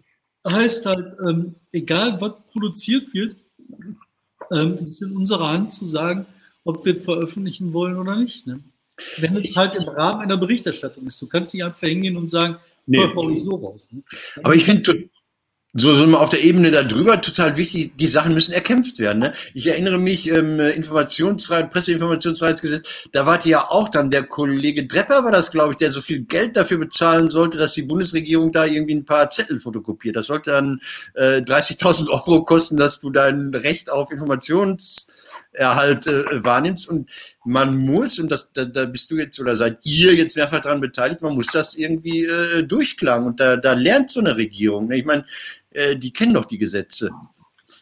heißt 0.47 0.85
halt, 0.85 1.15
ähm, 1.27 1.55
egal 1.71 2.21
was 2.21 2.33
produziert 2.51 3.11
wird, 3.13 3.37
ähm, 4.51 4.87
ist 4.87 5.01
in 5.01 5.15
unserer 5.15 5.49
Hand 5.49 5.71
zu 5.71 5.85
sagen, 5.85 6.27
ob 6.63 6.85
wir 6.85 6.95
es 6.95 7.03
veröffentlichen 7.03 7.73
wollen 7.73 7.97
oder 7.97 8.17
nicht. 8.17 8.45
Ne? 8.45 8.59
Wenn 9.17 9.35
es 9.37 9.55
halt 9.55 9.75
im 9.75 9.87
Rahmen 9.87 10.21
einer 10.21 10.37
Berichterstattung 10.37 11.07
ist. 11.07 11.21
Du 11.21 11.27
kannst 11.27 11.53
nicht 11.53 11.63
einfach 11.63 11.87
hingehen 11.87 12.17
und 12.17 12.29
sagen, 12.29 12.57
Nee. 12.85 13.09
so 13.37 13.55
raus. 13.55 13.87
Ne? 13.91 14.03
Aber 14.43 14.55
ich 14.55 14.65
finde, 14.65 15.09
so, 15.73 15.95
so 15.95 16.17
auf 16.17 16.29
der 16.29 16.43
Ebene 16.43 16.69
darüber 16.69 17.21
total 17.21 17.55
wichtig, 17.55 17.93
die 17.95 18.07
Sachen 18.07 18.33
müssen 18.33 18.51
erkämpft 18.51 18.99
werden. 18.99 19.19
Ne? 19.19 19.33
Ich 19.53 19.67
erinnere 19.67 19.99
mich, 19.99 20.29
ähm, 20.29 20.59
Informationsfreiheit, 20.59 21.69
Presseinformationsfreiheitsgesetz, 21.69 23.07
da 23.13 23.25
ihr 23.45 23.51
ja 23.51 23.69
auch 23.69 23.87
dann, 23.87 24.11
der 24.11 24.23
Kollege 24.23 24.85
Drepper 24.85 25.23
war 25.23 25.31
das, 25.31 25.49
glaube 25.49 25.71
ich, 25.71 25.77
der 25.77 25.91
so 25.91 26.01
viel 26.01 26.23
Geld 26.23 26.57
dafür 26.57 26.77
bezahlen 26.77 27.29
sollte, 27.29 27.57
dass 27.57 27.73
die 27.73 27.83
Bundesregierung 27.83 28.51
da 28.51 28.65
irgendwie 28.65 28.95
ein 28.95 29.05
paar 29.05 29.29
Zettel 29.29 29.59
fotokopiert. 29.59 30.17
Das 30.17 30.25
sollte 30.25 30.51
dann 30.51 30.81
äh, 31.13 31.37
30.000 31.37 32.09
Euro 32.09 32.43
kosten, 32.43 32.75
dass 32.75 32.99
du 32.99 33.09
dein 33.09 33.51
Recht 33.55 33.89
auf 33.89 34.11
Informations 34.11 35.07
Erhalt 35.53 36.07
äh, 36.07 36.43
wahrnimmst. 36.43 36.87
Und 36.87 37.09
man 37.45 37.77
muss, 37.77 38.19
und 38.19 38.31
das, 38.31 38.51
da, 38.53 38.65
da 38.65 38.85
bist 38.85 39.11
du 39.11 39.17
jetzt 39.17 39.39
oder 39.39 39.55
seid 39.55 39.79
ihr 39.83 40.13
jetzt 40.15 40.35
mehrfach 40.35 40.61
daran 40.61 40.81
beteiligt, 40.81 41.21
man 41.21 41.35
muss 41.35 41.47
das 41.47 41.75
irgendwie 41.75 42.25
äh, 42.25 42.63
durchklagen. 42.63 43.27
Und 43.27 43.39
da, 43.39 43.57
da 43.57 43.73
lernt 43.73 44.11
so 44.11 44.19
eine 44.19 44.37
Regierung. 44.37 44.87
Ne? 44.87 44.97
Ich 44.97 45.05
meine, 45.05 45.25
äh, 45.71 45.95
die 45.95 46.11
kennen 46.11 46.33
doch 46.33 46.45
die 46.45 46.57
Gesetze. 46.57 47.11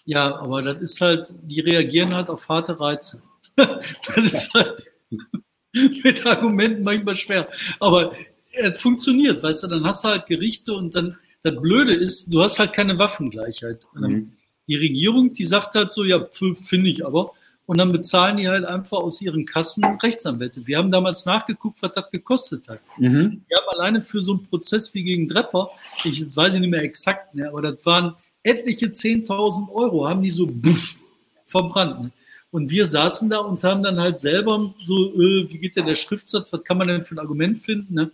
Ja, 0.06 0.36
aber 0.38 0.62
das 0.62 0.82
ist 0.82 1.02
halt, 1.02 1.34
die 1.44 1.60
reagieren 1.60 2.16
halt 2.16 2.30
auf 2.30 2.50
harte 2.50 2.80
Reize. 2.80 3.22
das 3.56 4.18
ist 4.18 4.54
halt 4.54 4.84
mit 6.04 6.26
Argumenten 6.26 6.84
manchmal 6.84 7.16
schwer. 7.16 7.48
Aber 7.80 8.14
es 8.52 8.80
funktioniert, 8.82 9.44
weißt 9.44 9.64
du, 9.64 9.68
dann 9.68 9.86
hast 9.86 10.04
du 10.04 10.10
halt 10.10 10.26
Gerichte 10.26 10.74
und 10.74 10.96
dann, 10.96 11.18
das 11.44 11.56
Blöde 11.62 11.94
ist, 11.94 12.34
du 12.34 12.42
hast 12.42 12.60
halt 12.60 12.74
keine 12.74 13.00
Waffengleichheit. 13.00 13.86
Mhm. 13.94 14.32
Die 14.68 14.76
Regierung, 14.76 15.34
die 15.34 15.46
sagt 15.46 15.76
halt 15.76 15.92
so, 15.92 16.04
ja, 16.04 16.28
finde 16.32 16.90
ich 16.90 17.06
aber, 17.06 17.32
und 17.70 17.78
dann 17.78 17.92
bezahlen 17.92 18.38
die 18.38 18.50
halt 18.50 18.66
einfach 18.66 18.98
aus 18.98 19.22
ihren 19.22 19.46
Kassen 19.46 19.84
Rechtsanwälte. 19.84 20.66
Wir 20.66 20.80
haben 20.80 20.90
damals 20.90 21.28
nachgeguckt, 21.28 21.80
was 21.84 21.92
das 21.92 22.10
gekostet 22.10 22.68
hat. 22.68 22.80
Mhm. 22.98 23.44
Wir 23.48 23.58
haben 23.58 23.70
alleine 23.78 24.02
für 24.02 24.24
so 24.24 24.32
einen 24.32 24.44
Prozess 24.48 24.92
wie 24.96 25.04
gegen 25.04 25.28
Drepper, 25.28 25.70
ich 26.04 26.18
jetzt 26.18 26.36
weiß 26.36 26.56
ich 26.56 26.62
nicht 26.62 26.72
mehr 26.72 26.82
exakt, 26.82 27.36
ne, 27.36 27.48
aber 27.48 27.62
das 27.62 27.86
waren 27.86 28.16
etliche 28.42 28.88
10.000 28.88 29.72
Euro, 29.72 30.08
haben 30.08 30.24
die 30.24 30.32
so 30.32 30.48
buff, 30.48 31.04
verbrannt. 31.46 32.02
Ne? 32.06 32.12
Und 32.50 32.72
wir 32.72 32.88
saßen 32.88 33.30
da 33.30 33.38
und 33.38 33.64
haben 33.64 33.84
dann 33.84 34.00
halt 34.00 34.20
selber 34.20 34.74
so, 34.84 35.14
äh, 35.14 35.48
wie 35.52 35.60
geht 35.60 35.76
denn 35.76 35.86
der 35.86 35.96
Schriftsatz, 35.96 36.52
was 36.52 36.64
kann 36.64 36.80
man 36.80 36.88
denn 36.88 37.04
für 37.04 37.14
ein 37.14 37.20
Argument 37.20 37.60
finden, 37.60 37.94
ne? 37.94 38.10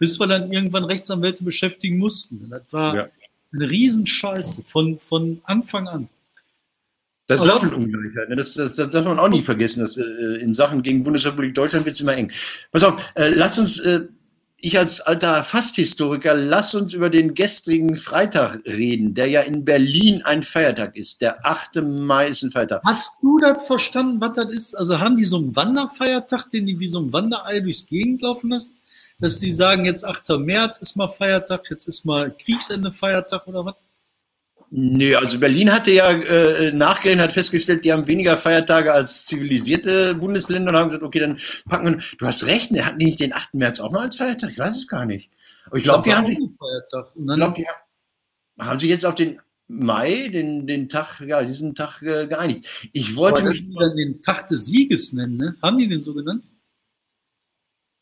bis 0.00 0.18
wir 0.18 0.26
dann 0.26 0.52
irgendwann 0.52 0.82
Rechtsanwälte 0.82 1.44
beschäftigen 1.44 1.98
mussten. 1.98 2.50
Das 2.50 2.72
war 2.72 2.96
ja. 2.96 3.08
eine 3.52 3.70
Riesenscheiße 3.70 4.64
von, 4.64 4.98
von 4.98 5.40
Anfang 5.44 5.86
an. 5.86 6.08
Das 7.26 7.40
ist 7.42 7.48
Waffenungleichheit. 7.48 8.28
Ne? 8.28 8.36
Das, 8.36 8.54
das, 8.54 8.74
das, 8.74 8.90
darf 8.90 9.04
man 9.04 9.18
auch 9.18 9.28
nie 9.28 9.42
vergessen. 9.42 9.80
Dass, 9.80 9.96
äh, 9.96 10.02
in 10.40 10.54
Sachen 10.54 10.82
gegen 10.82 11.02
Bundesrepublik 11.02 11.54
Deutschland 11.54 11.84
wird 11.84 11.96
es 11.96 12.00
immer 12.00 12.14
eng. 12.14 12.30
Pass 12.70 12.84
auf, 12.84 13.00
äh, 13.14 13.30
lass 13.30 13.58
uns, 13.58 13.78
äh, 13.80 14.02
ich 14.58 14.78
als 14.78 15.00
alter 15.00 15.44
Fasthistoriker, 15.44 16.34
lass 16.34 16.74
uns 16.74 16.94
über 16.94 17.10
den 17.10 17.34
gestrigen 17.34 17.96
Freitag 17.96 18.60
reden, 18.64 19.14
der 19.14 19.26
ja 19.26 19.42
in 19.42 19.64
Berlin 19.64 20.22
ein 20.24 20.42
Feiertag 20.42 20.96
ist. 20.96 21.20
Der 21.20 21.44
8. 21.44 21.82
Mai 21.82 22.28
ist 22.28 22.42
ein 22.42 22.52
Feiertag. 22.52 22.82
Hast 22.86 23.22
du 23.22 23.38
das 23.38 23.66
verstanden, 23.66 24.20
was 24.20 24.32
das 24.32 24.50
ist? 24.50 24.74
Also 24.74 24.98
haben 24.98 25.16
die 25.16 25.24
so 25.24 25.36
einen 25.36 25.54
Wanderfeiertag, 25.54 26.48
den 26.50 26.66
die 26.66 26.80
wie 26.80 26.88
so 26.88 27.00
ein 27.00 27.12
Wanderei 27.12 27.60
durchs 27.60 27.86
Gegend 27.86 28.22
laufen 28.22 28.50
lassen? 28.50 28.76
Dass 29.18 29.38
die 29.38 29.52
sagen, 29.52 29.84
jetzt 29.84 30.04
8. 30.04 30.38
März 30.38 30.78
ist 30.78 30.96
mal 30.96 31.08
Feiertag, 31.08 31.68
jetzt 31.70 31.86
ist 31.86 32.04
mal 32.04 32.34
Kriegsende 32.36 32.92
Feiertag 32.92 33.46
oder 33.46 33.64
was? 33.64 33.74
Nee, 34.70 35.14
also 35.14 35.38
Berlin 35.38 35.72
hatte 35.72 35.92
ja 35.92 36.10
äh, 36.10 36.72
nachgerechnet, 36.72 37.24
hat 37.24 37.32
festgestellt, 37.32 37.84
die 37.84 37.92
haben 37.92 38.06
weniger 38.06 38.36
Feiertage 38.36 38.92
als 38.92 39.24
zivilisierte 39.24 40.14
Bundesländer 40.16 40.70
und 40.70 40.76
haben 40.76 40.88
gesagt, 40.88 41.04
okay, 41.04 41.20
dann 41.20 41.38
packen 41.68 41.86
wir. 41.86 42.02
Du 42.18 42.26
hast 42.26 42.46
recht, 42.46 42.74
der 42.74 42.86
hat 42.86 42.96
nicht 42.96 43.20
den 43.20 43.32
8. 43.32 43.54
März 43.54 43.78
auch 43.78 43.92
mal 43.92 44.02
als 44.02 44.16
Feiertag? 44.16 44.50
Ich 44.50 44.58
weiß 44.58 44.76
es 44.76 44.88
gar 44.88 45.06
nicht. 45.06 45.30
Aber 45.66 45.76
ich 45.76 45.84
glaube, 45.84 46.02
die 46.04 46.14
haben 46.14 46.26
sich. 46.26 46.38
Ich 46.38 46.58
glaube, 47.38 47.54
die 47.56 47.66
haben 48.58 48.80
sich 48.80 48.90
jetzt 48.90 49.06
auf 49.06 49.14
den 49.14 49.40
Mai, 49.68 50.28
den, 50.28 50.66
den 50.66 50.88
Tag, 50.88 51.20
ja, 51.20 51.42
diesen 51.42 51.74
Tag 51.74 52.02
äh, 52.02 52.26
geeinigt. 52.26 52.66
Ich 52.92 53.16
wollte 53.16 53.42
Aber 53.42 53.50
mich. 53.50 53.64
Die 53.64 53.74
dann 53.74 53.96
den 53.96 54.20
Tag 54.20 54.48
des 54.48 54.66
Sieges 54.66 55.12
nennen, 55.12 55.36
ne? 55.36 55.56
Haben 55.62 55.78
die 55.78 55.88
den 55.88 56.02
so 56.02 56.14
genannt? 56.14 56.44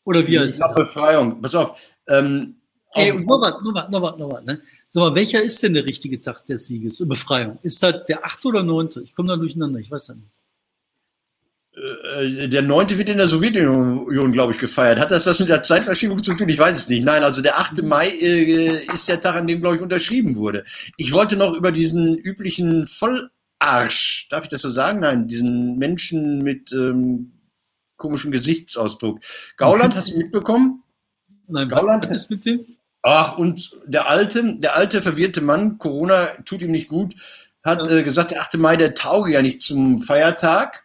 Oder 0.03 0.27
wie 0.27 0.39
heißt 0.39 0.61
es? 0.61 0.75
Befreiung. 0.75 1.41
Pass 1.41 1.55
auf. 1.55 1.79
Ähm, 2.07 2.57
Ey, 2.93 3.11
noch 3.13 3.41
was, 3.41 3.61
noch 3.61 3.73
was, 3.73 3.89
noch 3.89 4.01
was, 4.01 4.17
noch 4.17 4.31
was, 4.31 4.43
ne? 4.45 4.61
Sag 4.95 5.01
mal, 5.01 5.15
welcher 5.15 5.41
ist 5.41 5.61
denn 5.61 5.73
der 5.73 5.85
richtige 5.85 6.21
Tag 6.21 6.45
des 6.45 6.67
Sieges, 6.67 7.01
äh, 7.01 7.05
Befreiung? 7.05 7.59
Ist 7.63 7.83
das 7.83 8.05
der 8.05 8.23
8. 8.23 8.45
oder 8.45 8.63
9.? 8.63 9.03
Ich 9.03 9.13
komme 9.13 9.27
da 9.27 9.35
durcheinander, 9.35 9.77
ich 9.77 9.91
weiß 9.91 10.07
ja 10.07 10.15
nicht. 10.15 10.31
Äh, 11.73 12.47
der 12.47 12.61
9. 12.61 12.97
wird 12.97 13.09
in 13.09 13.17
der 13.17 13.27
Sowjetunion, 13.27 14.31
glaube 14.31 14.53
ich, 14.53 14.57
gefeiert. 14.57 14.97
Hat 14.97 15.11
das 15.11 15.25
was 15.25 15.41
mit 15.41 15.49
der 15.49 15.63
Zeitverschiebung 15.63 16.23
zu 16.23 16.33
tun? 16.33 16.47
Ich 16.47 16.57
weiß 16.57 16.77
es 16.77 16.87
nicht. 16.87 17.03
Nein, 17.03 17.25
also 17.25 17.41
der 17.41 17.59
8. 17.59 17.83
Mai 17.83 18.07
äh, 18.07 18.85
ist 18.85 19.09
der 19.09 19.19
Tag, 19.19 19.35
an 19.35 19.47
dem, 19.47 19.59
glaube 19.59 19.75
ich, 19.75 19.81
unterschrieben 19.81 20.37
wurde. 20.37 20.63
Ich 20.95 21.11
wollte 21.11 21.35
noch 21.35 21.55
über 21.55 21.73
diesen 21.73 22.17
üblichen 22.17 22.87
Vollarsch, 22.87 24.29
darf 24.29 24.45
ich 24.45 24.49
das 24.49 24.61
so 24.61 24.69
sagen? 24.69 25.01
Nein, 25.01 25.27
diesen 25.27 25.77
Menschen 25.77 26.41
mit 26.41 26.71
ähm, 26.71 27.33
komischem 27.97 28.31
Gesichtsausdruck. 28.31 29.19
Gauland, 29.57 29.93
hast 29.97 30.11
du 30.11 30.17
mitbekommen? 30.19 30.83
Nein, 31.47 31.67
Gauland, 31.67 32.05
was 32.05 32.11
ist 32.11 32.29
mit 32.29 32.45
dem? 32.45 32.74
Ach, 33.07 33.37
und 33.37 33.69
der 33.85 34.09
alte, 34.09 34.55
der 34.55 34.75
alte 34.75 34.99
verwirrte 35.03 35.39
Mann, 35.39 35.77
Corona 35.77 36.29
tut 36.43 36.63
ihm 36.63 36.71
nicht 36.71 36.87
gut, 36.89 37.13
hat 37.63 37.87
äh, 37.87 38.01
gesagt, 38.01 38.31
der 38.31 38.41
8. 38.41 38.57
Mai, 38.57 38.77
der 38.77 38.95
tauge 38.95 39.31
ja 39.31 39.43
nicht 39.43 39.61
zum 39.61 40.01
Feiertag. 40.01 40.83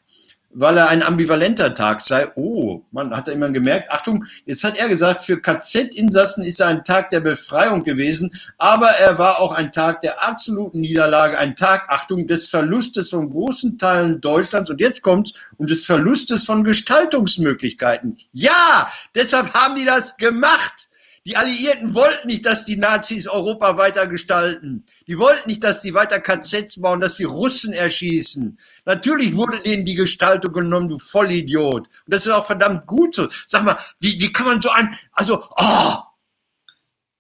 weil 0.53 0.77
er 0.77 0.89
ein 0.89 1.03
ambivalenter 1.03 1.75
Tag 1.75 2.01
sei. 2.01 2.31
Oh, 2.35 2.83
man 2.91 3.17
hat 3.17 3.29
er 3.29 3.35
immer 3.35 3.51
gemerkt. 3.51 3.91
Achtung, 3.91 4.25
jetzt 4.47 4.65
hat 4.65 4.77
er 4.77 4.89
gesagt, 4.89 5.23
für 5.23 5.41
KZ-Insassen 5.41 6.43
ist 6.43 6.61
er 6.61 6.67
ein 6.67 6.85
Tag 6.85 7.11
der 7.11 7.21
Befreiung 7.21 7.85
gewesen, 7.85 8.33
aber 8.59 8.89
er 8.89 9.17
war 9.17 9.41
auch 9.41 9.53
ein 9.53 9.71
Tag 9.73 10.01
der 10.01 10.23
absoluten 10.23 10.81
Niederlage, 10.81 11.39
ein 11.39 11.55
Tag, 11.57 11.89
Achtung, 11.89 12.27
des 12.27 12.49
Verlustes 12.49 13.11
von 13.11 13.31
großen 13.31 13.79
Teilen 13.79 14.21
Deutschlands 14.21 14.69
und 14.71 14.81
jetzt 14.81 15.03
kommt 15.03 15.33
und 15.57 15.71
des 15.71 15.87
Verlustes 15.87 16.45
von 16.45 16.65
Gestaltungsmöglichkeiten. 16.65 18.19
Ja, 18.33 18.91
deshalb 19.15 19.55
haben 19.55 19.77
die 19.77 19.85
das 19.85 20.17
gemacht. 20.17 20.90
Die 21.27 21.37
Alliierten 21.37 21.95
wollten 21.95 22.29
nicht, 22.29 22.47
dass 22.47 22.65
die 22.65 22.77
Nazis 22.77 23.27
Europa 23.27 23.77
weiter 23.77 24.07
gestalten. 24.07 24.87
Die 25.07 25.19
wollten 25.19 25.51
nicht, 25.51 25.63
dass 25.63 25.83
die 25.83 25.93
weiter 25.93 26.19
KZs 26.19 26.81
bauen, 26.81 27.01
dass 27.01 27.17
die 27.17 27.25
Russen 27.25 27.75
erschießen. 27.75 28.59
Natürlich 28.87 29.37
wurde 29.37 29.61
denen 29.61 29.85
die 29.85 29.95
Gestaltung 29.95 30.53
genommen, 30.53 30.89
du 30.89 30.99
Vollidiot. 30.99 31.89
Und 31.89 31.91
das 32.07 32.25
ist 32.25 32.33
auch 32.33 32.47
verdammt 32.47 32.87
gut 32.87 33.15
so. 33.15 33.29
Sag 33.47 33.65
mal, 33.65 33.79
wie, 33.99 34.19
wie 34.19 34.33
kann 34.33 34.47
man 34.47 34.63
so 34.63 34.71
ein, 34.71 34.97
also, 35.13 35.45
oh! 35.59 35.95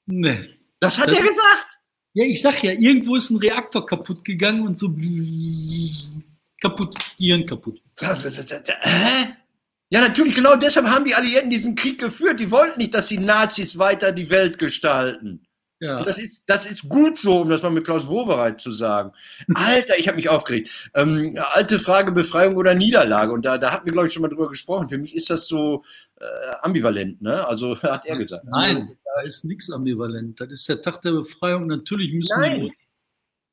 Nee. 0.06 0.48
Das 0.80 0.98
hat 0.98 1.08
das, 1.08 1.18
er 1.18 1.22
gesagt. 1.22 1.78
Ja, 2.14 2.24
ich 2.24 2.40
sag 2.40 2.62
ja, 2.62 2.72
irgendwo 2.72 3.16
ist 3.16 3.28
ein 3.30 3.36
Reaktor 3.36 3.84
kaputt 3.84 4.24
gegangen 4.24 4.66
und 4.66 4.78
so 4.78 4.94
kaputt, 6.60 6.96
Hirn 7.18 7.44
kaputt. 7.44 7.82
Das, 7.96 8.22
das, 8.22 8.34
das, 8.46 8.62
hä? 8.80 9.36
Ja, 9.90 10.00
natürlich, 10.00 10.36
genau 10.36 10.54
deshalb 10.54 10.86
haben 10.86 11.04
die 11.04 11.14
Alliierten 11.14 11.50
diesen 11.50 11.74
Krieg 11.74 12.00
geführt. 12.00 12.38
Die 12.38 12.50
wollten 12.50 12.78
nicht, 12.78 12.94
dass 12.94 13.08
die 13.08 13.18
Nazis 13.18 13.76
weiter 13.76 14.12
die 14.12 14.30
Welt 14.30 14.58
gestalten. 14.58 15.42
Ja. 15.82 16.04
das, 16.04 16.18
ist, 16.18 16.42
das 16.46 16.66
ist 16.66 16.90
gut 16.90 17.16
so, 17.16 17.40
um 17.40 17.48
das 17.48 17.62
mal 17.62 17.70
mit 17.70 17.84
Klaus 17.84 18.06
Wowereit 18.06 18.60
zu 18.60 18.70
sagen. 18.70 19.12
Alter, 19.54 19.98
ich 19.98 20.08
habe 20.08 20.16
mich 20.16 20.28
aufgeregt. 20.28 20.90
Ähm, 20.94 21.38
alte 21.54 21.78
Frage, 21.78 22.12
Befreiung 22.12 22.56
oder 22.56 22.74
Niederlage. 22.74 23.32
Und 23.32 23.46
da, 23.46 23.56
da 23.56 23.72
hatten 23.72 23.86
wir, 23.86 23.92
glaube 23.92 24.06
ich, 24.06 24.12
schon 24.12 24.20
mal 24.20 24.28
drüber 24.28 24.48
gesprochen. 24.48 24.90
Für 24.90 24.98
mich 24.98 25.14
ist 25.16 25.30
das 25.30 25.48
so 25.48 25.82
äh, 26.20 26.24
ambivalent, 26.60 27.22
ne? 27.22 27.46
Also 27.48 27.78
hat 27.82 28.04
er 28.04 28.18
gesagt. 28.18 28.44
Nein, 28.44 28.94
da 29.02 29.22
ist 29.22 29.44
nichts 29.46 29.70
ambivalent. 29.70 30.38
Das 30.38 30.50
ist 30.50 30.68
der 30.68 30.82
Tag 30.82 31.00
der 31.00 31.12
Befreiung. 31.12 31.66
Natürlich 31.66 32.12
müssen 32.12 32.38
Nein. 32.38 32.60
wir 32.60 32.72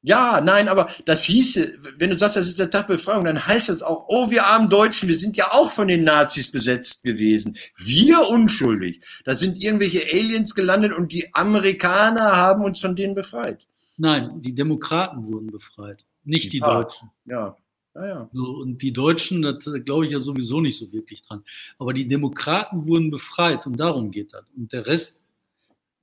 ja, 0.03 0.41
nein, 0.41 0.67
aber 0.67 0.89
das 1.05 1.23
hieße, 1.23 1.79
wenn 1.97 2.11
du 2.11 2.17
sagst, 2.17 2.35
das 2.35 2.47
ist 2.47 2.59
der 2.59 2.69
Tag 2.69 2.87
Befreiung, 2.87 3.25
dann 3.25 3.45
heißt 3.45 3.69
das 3.69 3.81
auch, 3.81 4.05
oh, 4.07 4.29
wir 4.29 4.45
armen 4.45 4.69
Deutschen, 4.69 5.09
wir 5.09 5.17
sind 5.17 5.35
ja 5.35 5.51
auch 5.51 5.71
von 5.71 5.87
den 5.87 6.03
Nazis 6.03 6.51
besetzt 6.51 7.03
gewesen. 7.03 7.57
Wir 7.77 8.27
unschuldig. 8.27 9.01
Da 9.25 9.35
sind 9.35 9.61
irgendwelche 9.61 10.03
Aliens 10.13 10.53
gelandet 10.53 10.93
und 10.93 11.11
die 11.11 11.33
Amerikaner 11.33 12.37
haben 12.37 12.63
uns 12.63 12.79
von 12.79 12.95
denen 12.95 13.15
befreit. 13.15 13.67
Nein, 13.97 14.41
die 14.41 14.53
Demokraten 14.53 15.25
wurden 15.25 15.47
befreit, 15.47 16.05
nicht 16.23 16.53
die 16.53 16.59
ja, 16.59 16.73
Deutschen. 16.73 17.09
Ja. 17.25 17.57
Ja, 17.95 18.07
ja. 18.07 18.29
So, 18.31 18.43
und 18.57 18.83
die 18.83 18.93
Deutschen, 18.93 19.41
da 19.41 19.53
glaube 19.53 20.05
ich 20.05 20.11
ja 20.11 20.19
sowieso 20.19 20.61
nicht 20.61 20.77
so 20.77 20.91
wirklich 20.91 21.23
dran. 21.23 21.43
Aber 21.79 21.93
die 21.93 22.07
Demokraten 22.07 22.87
wurden 22.87 23.09
befreit 23.09 23.65
und 23.65 23.79
darum 23.79 24.11
geht 24.11 24.33
das. 24.33 24.45
Und 24.55 24.71
der 24.71 24.85
Rest, 24.85 25.19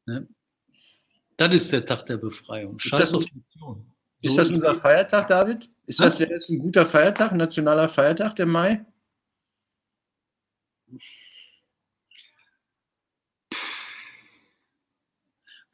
ne, 0.07 0.27
das 1.37 1.55
ist 1.55 1.73
der 1.73 1.85
Tag 1.85 2.07
der 2.07 2.17
Befreiung. 2.17 2.79
Scheiß 2.79 3.15
auf 3.15 3.25
Mission. 3.33 3.87
Ist 4.21 4.39
das 4.39 4.51
unser 4.51 4.75
Feiertag, 4.75 5.29
David? 5.29 5.69
Ist 5.87 6.01
das, 6.01 6.19
wäre 6.19 6.31
das 6.31 6.49
ein 6.49 6.59
guter 6.59 6.87
Feiertag, 6.87 7.33
ein 7.33 7.39
nationaler 7.39 7.89
Feiertag, 7.89 8.37
der 8.37 8.47
Mai? 8.47 8.85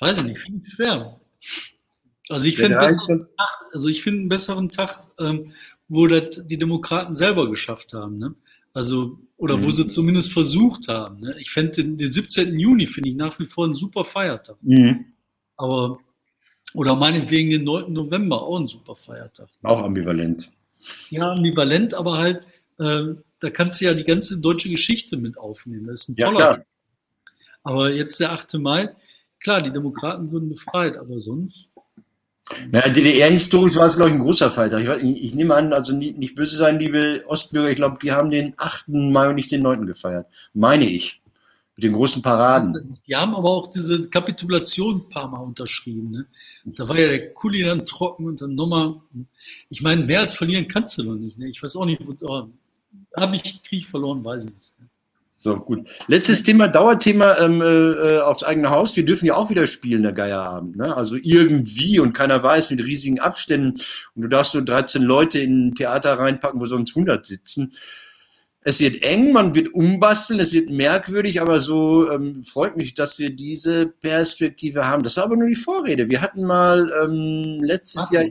Weiß 0.01 0.19
ich 0.19 0.25
nicht, 0.25 0.39
finde 0.41 0.67
ich 0.67 0.73
schwer. 0.73 1.21
Also 2.29 2.47
ich 2.47 2.57
finde 2.57 2.79
also 2.79 3.89
ich 3.89 4.03
finde 4.03 4.21
einen 4.21 4.29
besseren 4.29 4.69
Tag, 4.69 5.03
ähm, 5.19 5.53
wo 5.89 6.07
das 6.07 6.41
die 6.45 6.59
Demokraten 6.59 7.15
selber 7.15 7.51
geschafft 7.51 7.93
haben. 7.93 8.19
Ne? 8.19 8.35
Also, 8.73 9.19
oder 9.37 9.57
mhm. 9.57 9.65
wo 9.65 9.71
sie 9.71 9.89
zumindest 9.89 10.33
versucht 10.33 10.89
haben. 10.89 11.21
Ne? 11.21 11.37
Ich 11.39 11.51
fände 11.51 11.73
den, 11.73 11.99
den 11.99 12.13
17. 12.13 12.59
Juni 12.59 12.87
finde 12.87 13.11
ich 13.11 13.17
nach 13.17 13.39
wie 13.39 13.47
vor 13.47 13.67
ein 13.67 13.75
super 13.75 14.05
Feiertag. 14.05 14.57
Mhm. 14.63 15.13
Aber 15.61 15.99
oder 16.73 16.95
meinetwegen 16.95 17.51
den 17.51 17.65
9. 17.65 17.93
November, 17.93 18.43
auch 18.43 18.61
ein 18.61 18.67
super 18.67 18.95
Feiertag. 18.95 19.49
Auch 19.63 19.83
ambivalent. 19.83 20.51
Ja, 21.11 21.33
ambivalent, 21.33 21.95
aber 21.95 22.19
halt, 22.19 22.43
äh, 22.79 23.15
da 23.41 23.51
kannst 23.51 23.81
du 23.81 23.85
ja 23.87 23.95
die 23.95 24.05
ganze 24.05 24.39
deutsche 24.39 24.71
Geschichte 24.71 25.17
mit 25.17 25.37
aufnehmen. 25.37 25.87
Das 25.87 26.03
ist 26.03 26.09
ein 26.11 26.17
toller 26.17 26.39
ja, 26.39 26.65
Aber 27.63 27.91
jetzt 27.91 28.21
der 28.21 28.33
8. 28.33 28.55
Mai, 28.55 28.95
klar, 29.41 29.61
die 29.61 29.73
Demokraten 29.73 30.31
wurden 30.31 30.49
befreit, 30.49 30.97
aber 30.97 31.21
sonst. 31.21 31.71
Naja, 32.71 32.89
DDR-historisch 32.89 33.77
war 33.77 33.87
es, 33.87 33.97
glaube 33.97 34.11
ich, 34.11 34.17
ein 34.17 34.23
großer 34.23 34.51
Feiertag. 34.51 35.03
Ich, 35.03 35.25
ich, 35.25 35.35
nehme 35.35 35.55
an, 35.55 35.73
also 35.73 35.95
nicht, 35.95 36.19
nicht 36.19 36.35
böse 36.35 36.57
sein, 36.57 36.79
liebe 36.79 37.23
Ostbürger, 37.27 37.71
ich 37.71 37.77
glaube, 37.77 37.99
die 38.03 38.13
haben 38.13 38.31
den 38.31 38.55
8. 38.57 38.89
Mai 38.89 39.29
und 39.29 39.35
nicht 39.35 39.53
den 39.53 39.63
9. 39.63 39.87
gefeiert. 39.87 40.27
Meine 40.55 40.87
ich. 40.87 41.20
Mit 41.81 41.85
den 41.85 41.93
großen 41.95 42.21
Paraden. 42.21 42.99
Die 43.07 43.17
haben 43.17 43.35
aber 43.35 43.49
auch 43.49 43.71
diese 43.71 44.07
Kapitulation 44.11 44.97
ein 44.97 45.09
paar 45.09 45.31
Mal 45.31 45.39
unterschrieben. 45.39 46.11
Ne? 46.11 46.27
Da 46.77 46.87
war 46.87 46.99
ja 46.99 47.09
der 47.09 47.33
Kuli 47.33 47.63
dann 47.63 47.87
trocken 47.87 48.27
und 48.27 48.39
dann 48.43 48.55
nochmal. 48.55 48.97
Ich 49.71 49.81
meine, 49.81 50.05
mehr 50.05 50.21
als 50.21 50.35
verlieren 50.35 50.69
kannst 50.69 50.99
du 50.99 51.05
noch 51.05 51.15
nicht. 51.15 51.39
Ne? 51.39 51.49
Ich 51.49 51.63
weiß 51.63 51.77
auch 51.77 51.87
nicht, 51.87 52.07
wo, 52.07 52.15
oh, 52.27 52.49
habe 53.17 53.35
ich 53.35 53.63
Krieg 53.63 53.87
verloren, 53.87 54.23
weiß 54.23 54.45
ich 54.45 54.51
nicht. 54.51 54.79
Ne? 54.79 54.89
So, 55.37 55.57
gut. 55.57 55.89
Letztes 56.07 56.43
Thema, 56.43 56.69
Dauerthema 56.69 57.39
ähm, 57.39 57.63
äh, 57.63 58.19
aufs 58.19 58.43
eigene 58.43 58.69
Haus. 58.69 58.95
Wir 58.95 59.07
dürfen 59.07 59.25
ja 59.25 59.37
auch 59.37 59.49
wieder 59.49 59.67
spielen, 59.67 60.03
der 60.03 60.13
Geierabend. 60.13 60.77
Ne? 60.77 60.95
Also 60.95 61.17
irgendwie 61.17 61.99
und 61.99 62.13
keiner 62.13 62.43
weiß, 62.43 62.69
mit 62.73 62.81
riesigen 62.81 63.21
Abständen. 63.21 63.81
Und 64.15 64.21
du 64.21 64.29
darfst 64.29 64.53
so 64.53 64.61
13 64.61 65.01
Leute 65.01 65.39
in 65.39 65.69
ein 65.69 65.75
Theater 65.75 66.19
reinpacken, 66.19 66.61
wo 66.61 66.67
sonst 66.67 66.95
100 66.95 67.25
sitzen 67.25 67.73
es 68.63 68.81
wird 68.81 69.03
eng, 69.03 69.33
man 69.33 69.55
wird 69.55 69.73
umbasteln, 69.73 70.39
es 70.39 70.53
wird 70.53 70.71
merkwürdig, 70.71 71.41
aber 71.41 71.61
so 71.61 72.11
ähm, 72.11 72.45
freut 72.45 72.77
mich, 72.77 72.95
dass 72.95 73.19
wir 73.19 73.31
diese 73.31 73.87
Perspektive 73.87 74.87
haben. 74.87 75.03
Das 75.03 75.17
war 75.17 75.25
aber 75.25 75.37
nur 75.37 75.49
die 75.49 75.55
Vorrede. 75.55 76.11
Wir 76.11 76.21
hatten 76.21 76.45
mal 76.45 76.91
ähm, 77.03 77.63
letztes 77.63 78.03
Ach, 78.09 78.13
Jahr. 78.13 78.25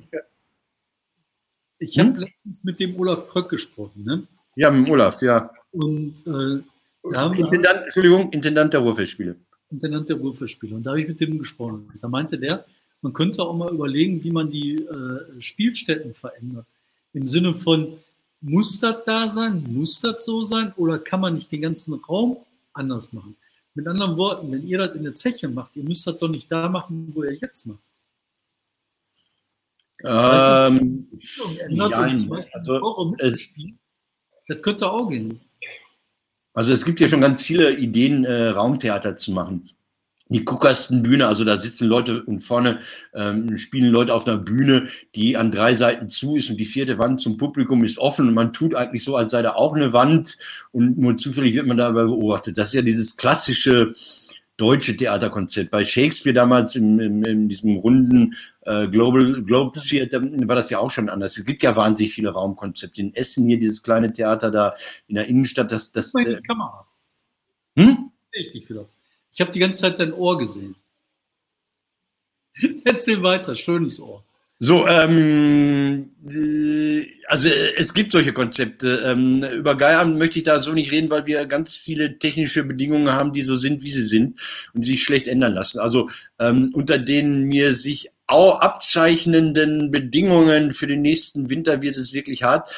Ich 1.80 1.98
hm? 1.98 2.08
habe 2.10 2.20
letztens 2.20 2.64
mit 2.64 2.80
dem 2.80 3.00
Olaf 3.00 3.28
Kröck 3.30 3.50
gesprochen, 3.50 4.04
ne? 4.04 4.28
Ja, 4.56 4.70
mit 4.70 4.88
dem 4.88 4.92
Olaf, 4.92 5.22
ja. 5.22 5.50
Und 5.72 6.16
äh, 6.28 6.62
Intendant, 7.04 7.84
Entschuldigung, 7.86 8.32
Intendant 8.32 8.74
der 8.74 8.82
Ruhrfestspiele. 8.82 9.36
Intendant 9.72 10.10
der 10.10 10.18
Ruhrfestspiele. 10.18 10.76
Und 10.76 10.86
da 10.86 10.92
habe 10.92 11.02
ich 11.02 11.08
mit 11.08 11.20
dem 11.22 11.40
gesprochen. 11.40 11.92
Da 12.02 12.08
meinte 12.08 12.38
der, 12.38 12.66
man 13.02 13.14
könnte 13.14 13.42
auch 13.42 13.56
mal 13.56 13.74
überlegen, 13.74 14.24
wie 14.24 14.32
man 14.32 14.52
die 14.52 14.76
äh, 14.76 15.40
Spielstätten 15.40 16.14
verändert. 16.14 16.66
Im 17.14 17.26
Sinne 17.26 17.56
von, 17.56 17.98
muss 18.42 18.80
das 18.80 19.04
da 19.06 19.28
sein? 19.28 19.64
Muss 19.70 20.02
das 20.02 20.26
so 20.26 20.46
sein? 20.46 20.74
Oder 20.78 21.00
kann 21.00 21.22
man 21.22 21.36
nicht 21.36 21.52
den 21.52 21.62
ganzen 21.62 21.94
Raum 21.94 22.38
anders 22.74 23.12
machen? 23.14 23.36
Mit 23.74 23.88
anderen 23.88 24.18
Worten, 24.18 24.52
wenn 24.52 24.68
ihr 24.68 24.78
das 24.78 24.96
in 24.96 25.04
der 25.04 25.14
Zeche 25.14 25.48
macht, 25.48 25.76
ihr 25.76 25.84
müsst 25.84 26.06
das 26.08 26.18
doch 26.18 26.28
nicht 26.28 26.52
da 26.52 26.70
machen, 26.70 27.12
wo 27.14 27.24
ihr 27.24 27.36
jetzt 27.36 27.66
macht. 27.66 27.80
Ähm, 30.04 31.08
weißt 31.12 32.54
also, 32.54 33.16
das 34.48 34.62
könnte 34.62 34.90
auch 34.90 35.10
gehen. 35.10 35.42
Also 36.54 36.72
es 36.74 36.84
gibt 36.84 37.00
ja 37.00 37.08
schon 37.08 37.22
ganz 37.22 37.46
viele 37.46 37.76
Ideen, 37.76 38.26
äh, 38.26 38.50
Raumtheater 38.50 39.18
zu 39.18 39.32
machen 39.32 39.70
die 40.30 40.46
Guckerstenbühne, 40.46 41.28
also 41.28 41.44
da 41.44 41.58
sitzen 41.58 41.88
Leute 41.88 42.24
und 42.24 42.42
vorne 42.42 42.80
ähm, 43.14 43.58
spielen 43.58 43.92
Leute 43.92 44.14
auf 44.14 44.28
einer 44.28 44.38
Bühne, 44.38 44.88
die 45.16 45.36
an 45.36 45.52
drei 45.52 45.74
Seiten 45.74 46.10
zu 46.10 46.36
ist 46.36 46.50
und 46.52 46.58
die 46.58 46.66
vierte 46.66 47.00
Wand 47.00 47.20
zum 47.20 47.38
Publikum 47.38 47.84
ist 47.84 47.98
offen 47.98 48.28
und 48.28 48.36
man 48.36 48.54
tut 48.54 48.76
eigentlich 48.76 49.04
so, 49.04 49.16
als 49.16 49.32
sei 49.32 49.42
da 49.42 49.54
auch 49.54 49.76
eine 49.76 49.92
Wand 49.92 50.38
und 50.72 51.00
nur 51.00 51.18
zufällig 51.18 51.56
wird 51.56 51.66
man 51.66 51.78
dabei 51.78 52.04
beobachtet. 52.04 52.58
Das 52.58 52.70
ist 52.70 52.76
ja 52.76 52.84
dieses 52.84 53.18
klassische 53.18 53.94
deutsche 54.58 54.96
Theaterkonzept. 54.96 55.72
Bei 55.72 55.84
Shakespeare 55.84 56.34
damals 56.34 56.76
in, 56.76 57.00
in, 57.00 57.24
in 57.24 57.50
diesem 57.50 57.78
runden 57.78 58.36
äh, 58.66 58.88
Global 58.88 59.42
Globe 59.42 59.80
Theater 59.80 60.22
war 60.22 60.56
das 60.56 60.70
ja 60.70 60.78
auch 60.78 60.92
schon 60.92 61.10
anders. 61.10 61.38
Es 61.38 61.46
gibt 61.46 61.64
ja 61.64 61.76
wahnsinnig 61.76 62.14
viele 62.14 62.30
Raumkonzepte. 62.30 63.02
In 63.02 63.16
Essen 63.16 63.48
hier 63.48 63.58
dieses 63.58 63.82
kleine 63.82 64.14
Theater 64.14 64.52
da 64.52 64.76
in 65.08 65.16
der 65.16 65.28
Innenstadt, 65.28 65.72
das 65.72 65.92
das. 65.92 66.14
Äh, 66.14 66.42
Kamera. 66.46 66.86
Hm? 67.78 68.12
Richtig, 68.36 68.68
vielleicht. 68.68 68.99
Ich 69.32 69.42
habe 69.42 69.52
die 69.52 69.60
ganze 69.60 69.82
Zeit 69.82 70.00
dein 70.00 70.14
Ohr 70.14 70.38
gesehen. 70.38 70.76
Erzähl 72.84 73.22
weiter, 73.24 73.56
schönes 73.56 74.00
Ohr. 74.00 74.24
So, 74.62 74.86
ähm, 74.88 76.12
also 77.28 77.48
es 77.78 77.94
gibt 77.94 78.12
solche 78.12 78.34
Konzepte. 78.34 79.04
Ähm, 79.06 79.42
über 79.54 79.78
Geiern 79.78 80.18
möchte 80.18 80.40
ich 80.40 80.44
da 80.44 80.60
so 80.60 80.74
nicht 80.74 80.92
reden, 80.92 81.10
weil 81.10 81.26
wir 81.26 81.46
ganz 81.46 81.78
viele 81.78 82.20
technische 82.20 82.66
Bedingungen 82.66 83.10
haben, 83.10 83.32
die 83.32 83.42
so 83.44 83.56
sind, 83.56 83.84
wie 83.84 83.90
sie 83.90 84.04
sind 84.04 84.38
und 84.74 84.86
sich 84.86 85.02
schlecht 85.02 85.30
ändern 85.30 85.54
lassen. 85.54 85.80
Also 85.80 86.10
ähm, 86.40 86.72
unter 86.74 86.98
denen 86.98 87.46
mir 87.46 87.74
sich 87.74 88.10
auch 88.28 88.60
abzeichnenden 88.60 89.92
Bedingungen 89.92 90.74
für 90.74 90.88
den 90.88 91.02
nächsten 91.02 91.50
Winter 91.50 91.82
wird 91.82 91.96
es 91.96 92.12
wirklich 92.12 92.44
hart 92.44 92.70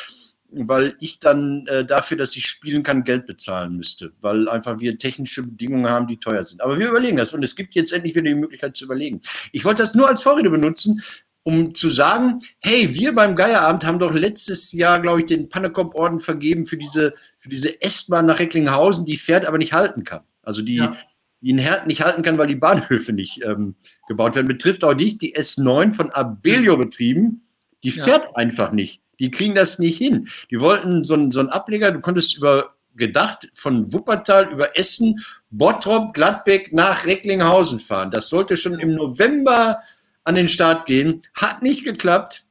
weil 0.51 0.95
ich 0.99 1.19
dann 1.19 1.65
äh, 1.67 1.85
dafür, 1.85 2.17
dass 2.17 2.35
ich 2.35 2.45
spielen 2.45 2.83
kann, 2.83 3.03
Geld 3.03 3.25
bezahlen 3.25 3.77
müsste, 3.77 4.11
weil 4.21 4.49
einfach 4.49 4.79
wir 4.79 4.97
technische 4.97 5.43
Bedingungen 5.43 5.89
haben, 5.89 6.07
die 6.07 6.17
teuer 6.17 6.43
sind. 6.45 6.61
Aber 6.61 6.77
wir 6.77 6.89
überlegen 6.89 7.17
das 7.17 7.33
und 7.33 7.43
es 7.43 7.55
gibt 7.55 7.75
jetzt 7.75 7.93
endlich 7.93 8.15
wieder 8.15 8.29
die 8.29 8.35
Möglichkeit 8.35 8.75
zu 8.75 8.85
überlegen. 8.85 9.21
Ich 9.51 9.65
wollte 9.65 9.83
das 9.83 9.95
nur 9.95 10.07
als 10.07 10.23
Vorrede 10.23 10.49
benutzen. 10.49 11.01
um 11.43 11.73
zu 11.73 11.89
sagen, 11.89 12.39
hey, 12.59 12.93
wir 12.93 13.15
beim 13.15 13.35
Geierabend 13.35 13.83
haben 13.83 13.97
doch 13.97 14.13
letztes 14.13 14.71
Jahr, 14.73 15.01
glaube 15.01 15.21
ich, 15.21 15.25
den 15.25 15.49
Pannekop-Orden 15.49 16.19
vergeben 16.19 16.67
für 16.67 16.77
diese, 16.77 17.15
für 17.39 17.49
diese 17.49 17.81
S-Bahn 17.81 18.27
nach 18.27 18.39
Recklinghausen, 18.39 19.05
die 19.05 19.17
fährt, 19.17 19.47
aber 19.47 19.57
nicht 19.57 19.73
halten 19.73 20.03
kann. 20.03 20.21
Also 20.43 20.61
die, 20.61 20.75
ja. 20.75 20.95
die 21.41 21.49
in 21.49 21.57
Herten 21.57 21.87
nicht 21.87 22.01
halten 22.01 22.21
kann, 22.21 22.37
weil 22.37 22.45
die 22.45 22.55
Bahnhöfe 22.55 23.11
nicht 23.11 23.43
ähm, 23.43 23.75
gebaut 24.07 24.35
werden. 24.35 24.47
Betrifft 24.47 24.83
auch 24.83 24.93
nicht 24.93 25.21
die 25.23 25.35
S9 25.35 25.93
von 25.93 26.11
Abelio 26.11 26.77
betrieben. 26.77 27.41
Die 27.83 27.91
fährt 27.91 28.25
ja. 28.25 28.35
einfach 28.35 28.71
nicht. 28.71 29.01
Die 29.21 29.29
kriegen 29.29 29.53
das 29.53 29.79
nicht 29.79 29.97
hin. 29.97 30.27
Die 30.49 30.59
wollten 30.59 31.03
so 31.03 31.13
einen, 31.13 31.31
so 31.31 31.39
einen 31.39 31.49
Ableger, 31.49 31.91
du 31.91 32.01
konntest 32.01 32.35
über 32.35 32.73
gedacht 32.95 33.49
von 33.53 33.93
Wuppertal 33.93 34.51
über 34.51 34.77
Essen, 34.77 35.23
Bottrop, 35.49 36.13
Gladbeck 36.13 36.73
nach 36.73 37.05
Recklinghausen 37.05 37.79
fahren. 37.79 38.11
Das 38.11 38.27
sollte 38.27 38.57
schon 38.57 38.79
im 38.79 38.95
November 38.95 39.79
an 40.23 40.35
den 40.35 40.47
Start 40.47 40.87
gehen. 40.87 41.21
Hat 41.35 41.61
nicht 41.61 41.83
geklappt. 41.83 42.45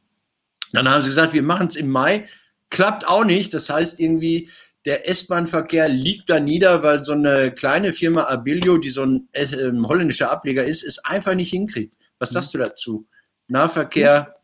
Dann 0.73 0.89
haben 0.89 1.03
sie 1.03 1.09
gesagt, 1.09 1.33
wir 1.33 1.43
machen 1.43 1.67
es 1.67 1.77
im 1.77 1.91
Mai. 1.91 2.29
Klappt 2.71 3.07
auch 3.07 3.25
nicht. 3.25 3.53
Das 3.53 3.69
heißt 3.69 4.01
irgendwie, 4.01 4.49
der 4.87 5.09
S-Bahn-Verkehr 5.09 5.89
liegt 5.89 6.31
da 6.31 6.41
nieder, 6.41 6.83
weil 6.83 7.05
so 7.05 7.13
eine 7.13 7.53
kleine 7.53 7.93
Firma 7.93 8.25
Abilio, 8.25 8.79
die 8.79 8.91
so 8.91 9.03
ein 9.03 9.29
äh, 9.33 9.47
holländischer 9.47 10.31
Ableger 10.31 10.65
ist, 10.65 10.85
es 10.85 11.05
einfach 11.05 11.35
nicht 11.35 11.51
hinkriegt. 11.51 11.97
Was 12.19 12.31
sagst 12.31 12.55
du 12.55 12.59
dazu? 12.59 13.07
Nahverkehr. 13.49 14.40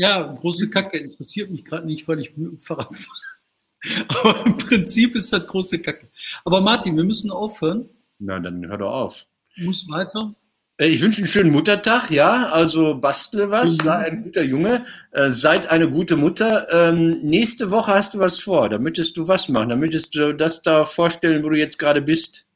Ja, 0.00 0.22
große 0.22 0.70
Kacke 0.70 0.96
interessiert 0.96 1.50
mich 1.50 1.62
gerade 1.62 1.84
nicht, 1.84 2.08
weil 2.08 2.20
ich 2.20 2.34
mit 2.34 2.52
dem 2.52 2.58
Fahrrad 2.58 2.88
fahre. 2.94 4.06
Aber 4.08 4.46
im 4.46 4.56
Prinzip 4.56 5.14
ist 5.14 5.30
das 5.30 5.46
große 5.46 5.78
Kacke. 5.78 6.08
Aber 6.42 6.62
Martin, 6.62 6.96
wir 6.96 7.04
müssen 7.04 7.30
aufhören. 7.30 7.86
Na, 8.18 8.38
dann 8.38 8.66
hör 8.66 8.78
doch 8.78 8.90
auf. 8.90 9.26
Muss 9.56 9.86
weiter. 9.90 10.34
Äh, 10.78 10.86
ich 10.86 11.02
wünsche 11.02 11.18
einen 11.18 11.26
schönen 11.26 11.52
Muttertag, 11.52 12.10
ja. 12.10 12.48
Also 12.48 12.94
bastle 12.94 13.50
was, 13.50 13.76
sei 13.76 14.06
ein 14.06 14.22
guter 14.22 14.42
Junge, 14.42 14.86
äh, 15.10 15.32
seid 15.32 15.66
eine 15.66 15.90
gute 15.90 16.16
Mutter. 16.16 16.66
Ähm, 16.72 17.20
nächste 17.20 17.70
Woche 17.70 17.92
hast 17.92 18.14
du 18.14 18.20
was 18.20 18.40
vor. 18.40 18.70
Da 18.70 18.78
möchtest 18.78 19.18
du 19.18 19.28
was 19.28 19.50
machen. 19.50 19.68
Da 19.68 19.76
möchtest 19.76 20.14
du 20.14 20.32
das 20.32 20.62
da 20.62 20.86
vorstellen, 20.86 21.44
wo 21.44 21.50
du 21.50 21.58
jetzt 21.58 21.78
gerade 21.78 22.00
bist. 22.00 22.46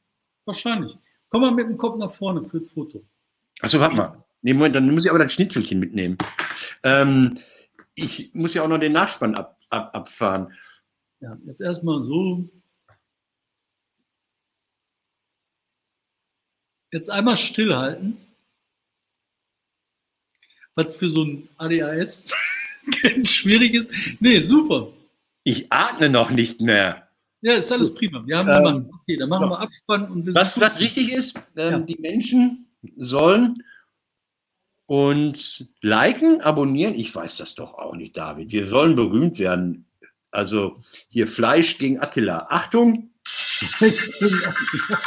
Wahrscheinlich. 0.45 0.97
Komm 1.29 1.41
mal 1.41 1.51
mit 1.51 1.67
dem 1.67 1.77
Kopf 1.77 1.99
nach 1.99 2.11
vorne 2.11 2.43
für 2.43 2.57
das 2.57 2.73
Foto. 2.73 3.03
Achso, 3.61 3.79
warte 3.79 3.97
mal. 3.97 4.24
Nee, 4.45 4.53
Moment, 4.53 4.75
dann 4.75 4.91
muss 4.91 5.05
ich 5.05 5.09
aber 5.09 5.17
das 5.17 5.33
Schnitzelchen 5.33 5.79
mitnehmen. 5.79 6.19
Ähm, 6.83 7.39
ich 7.95 8.29
muss 8.35 8.53
ja 8.53 8.61
auch 8.61 8.67
noch 8.67 8.77
den 8.77 8.91
Nachspann 8.91 9.33
ab, 9.33 9.59
ab, 9.71 9.95
abfahren. 9.95 10.53
Ja, 11.19 11.35
jetzt 11.47 11.61
erstmal 11.61 12.03
so. 12.03 12.47
Jetzt 16.91 17.09
einmal 17.09 17.35
stillhalten. 17.37 18.17
Was 20.75 20.95
für 20.95 21.09
so 21.09 21.23
ein 21.23 21.49
ADHS 21.57 22.31
schwierig 23.23 23.73
ist. 23.73 23.89
Nee, 24.19 24.41
super. 24.41 24.93
Ich 25.43 25.71
atme 25.71 26.07
noch 26.07 26.29
nicht 26.29 26.61
mehr. 26.61 27.09
Ja, 27.41 27.53
ist 27.53 27.71
alles 27.71 27.91
prima. 27.91 28.23
Wir 28.27 28.37
haben 28.37 28.49
ähm, 28.49 28.83
gemacht. 28.83 28.99
Okay, 29.01 29.17
dann 29.17 29.29
machen 29.29 29.49
wir 29.49 29.59
Abspann. 29.59 30.11
Und 30.11 30.27
wir 30.27 30.35
was, 30.35 30.61
was 30.61 30.79
wichtig 30.79 31.11
ist, 31.11 31.35
ähm, 31.55 31.71
ja. 31.71 31.79
die 31.79 31.97
Menschen 31.99 32.67
sollen 32.95 33.63
uns 34.85 35.73
liken, 35.81 36.41
abonnieren. 36.41 36.95
Ich 36.95 37.13
weiß 37.13 37.37
das 37.37 37.55
doch 37.55 37.73
auch 37.75 37.95
nicht, 37.95 38.17
David. 38.17 38.51
Wir 38.51 38.67
sollen 38.67 38.95
berühmt 38.95 39.39
werden. 39.39 39.85
Also 40.31 40.77
hier 41.07 41.27
Fleisch 41.27 41.77
gegen 41.77 41.99
Attila. 41.99 42.47
Achtung! 42.49 43.11
Fleisch 43.25 44.11
gegen 44.19 44.43
Attila. 44.45 45.01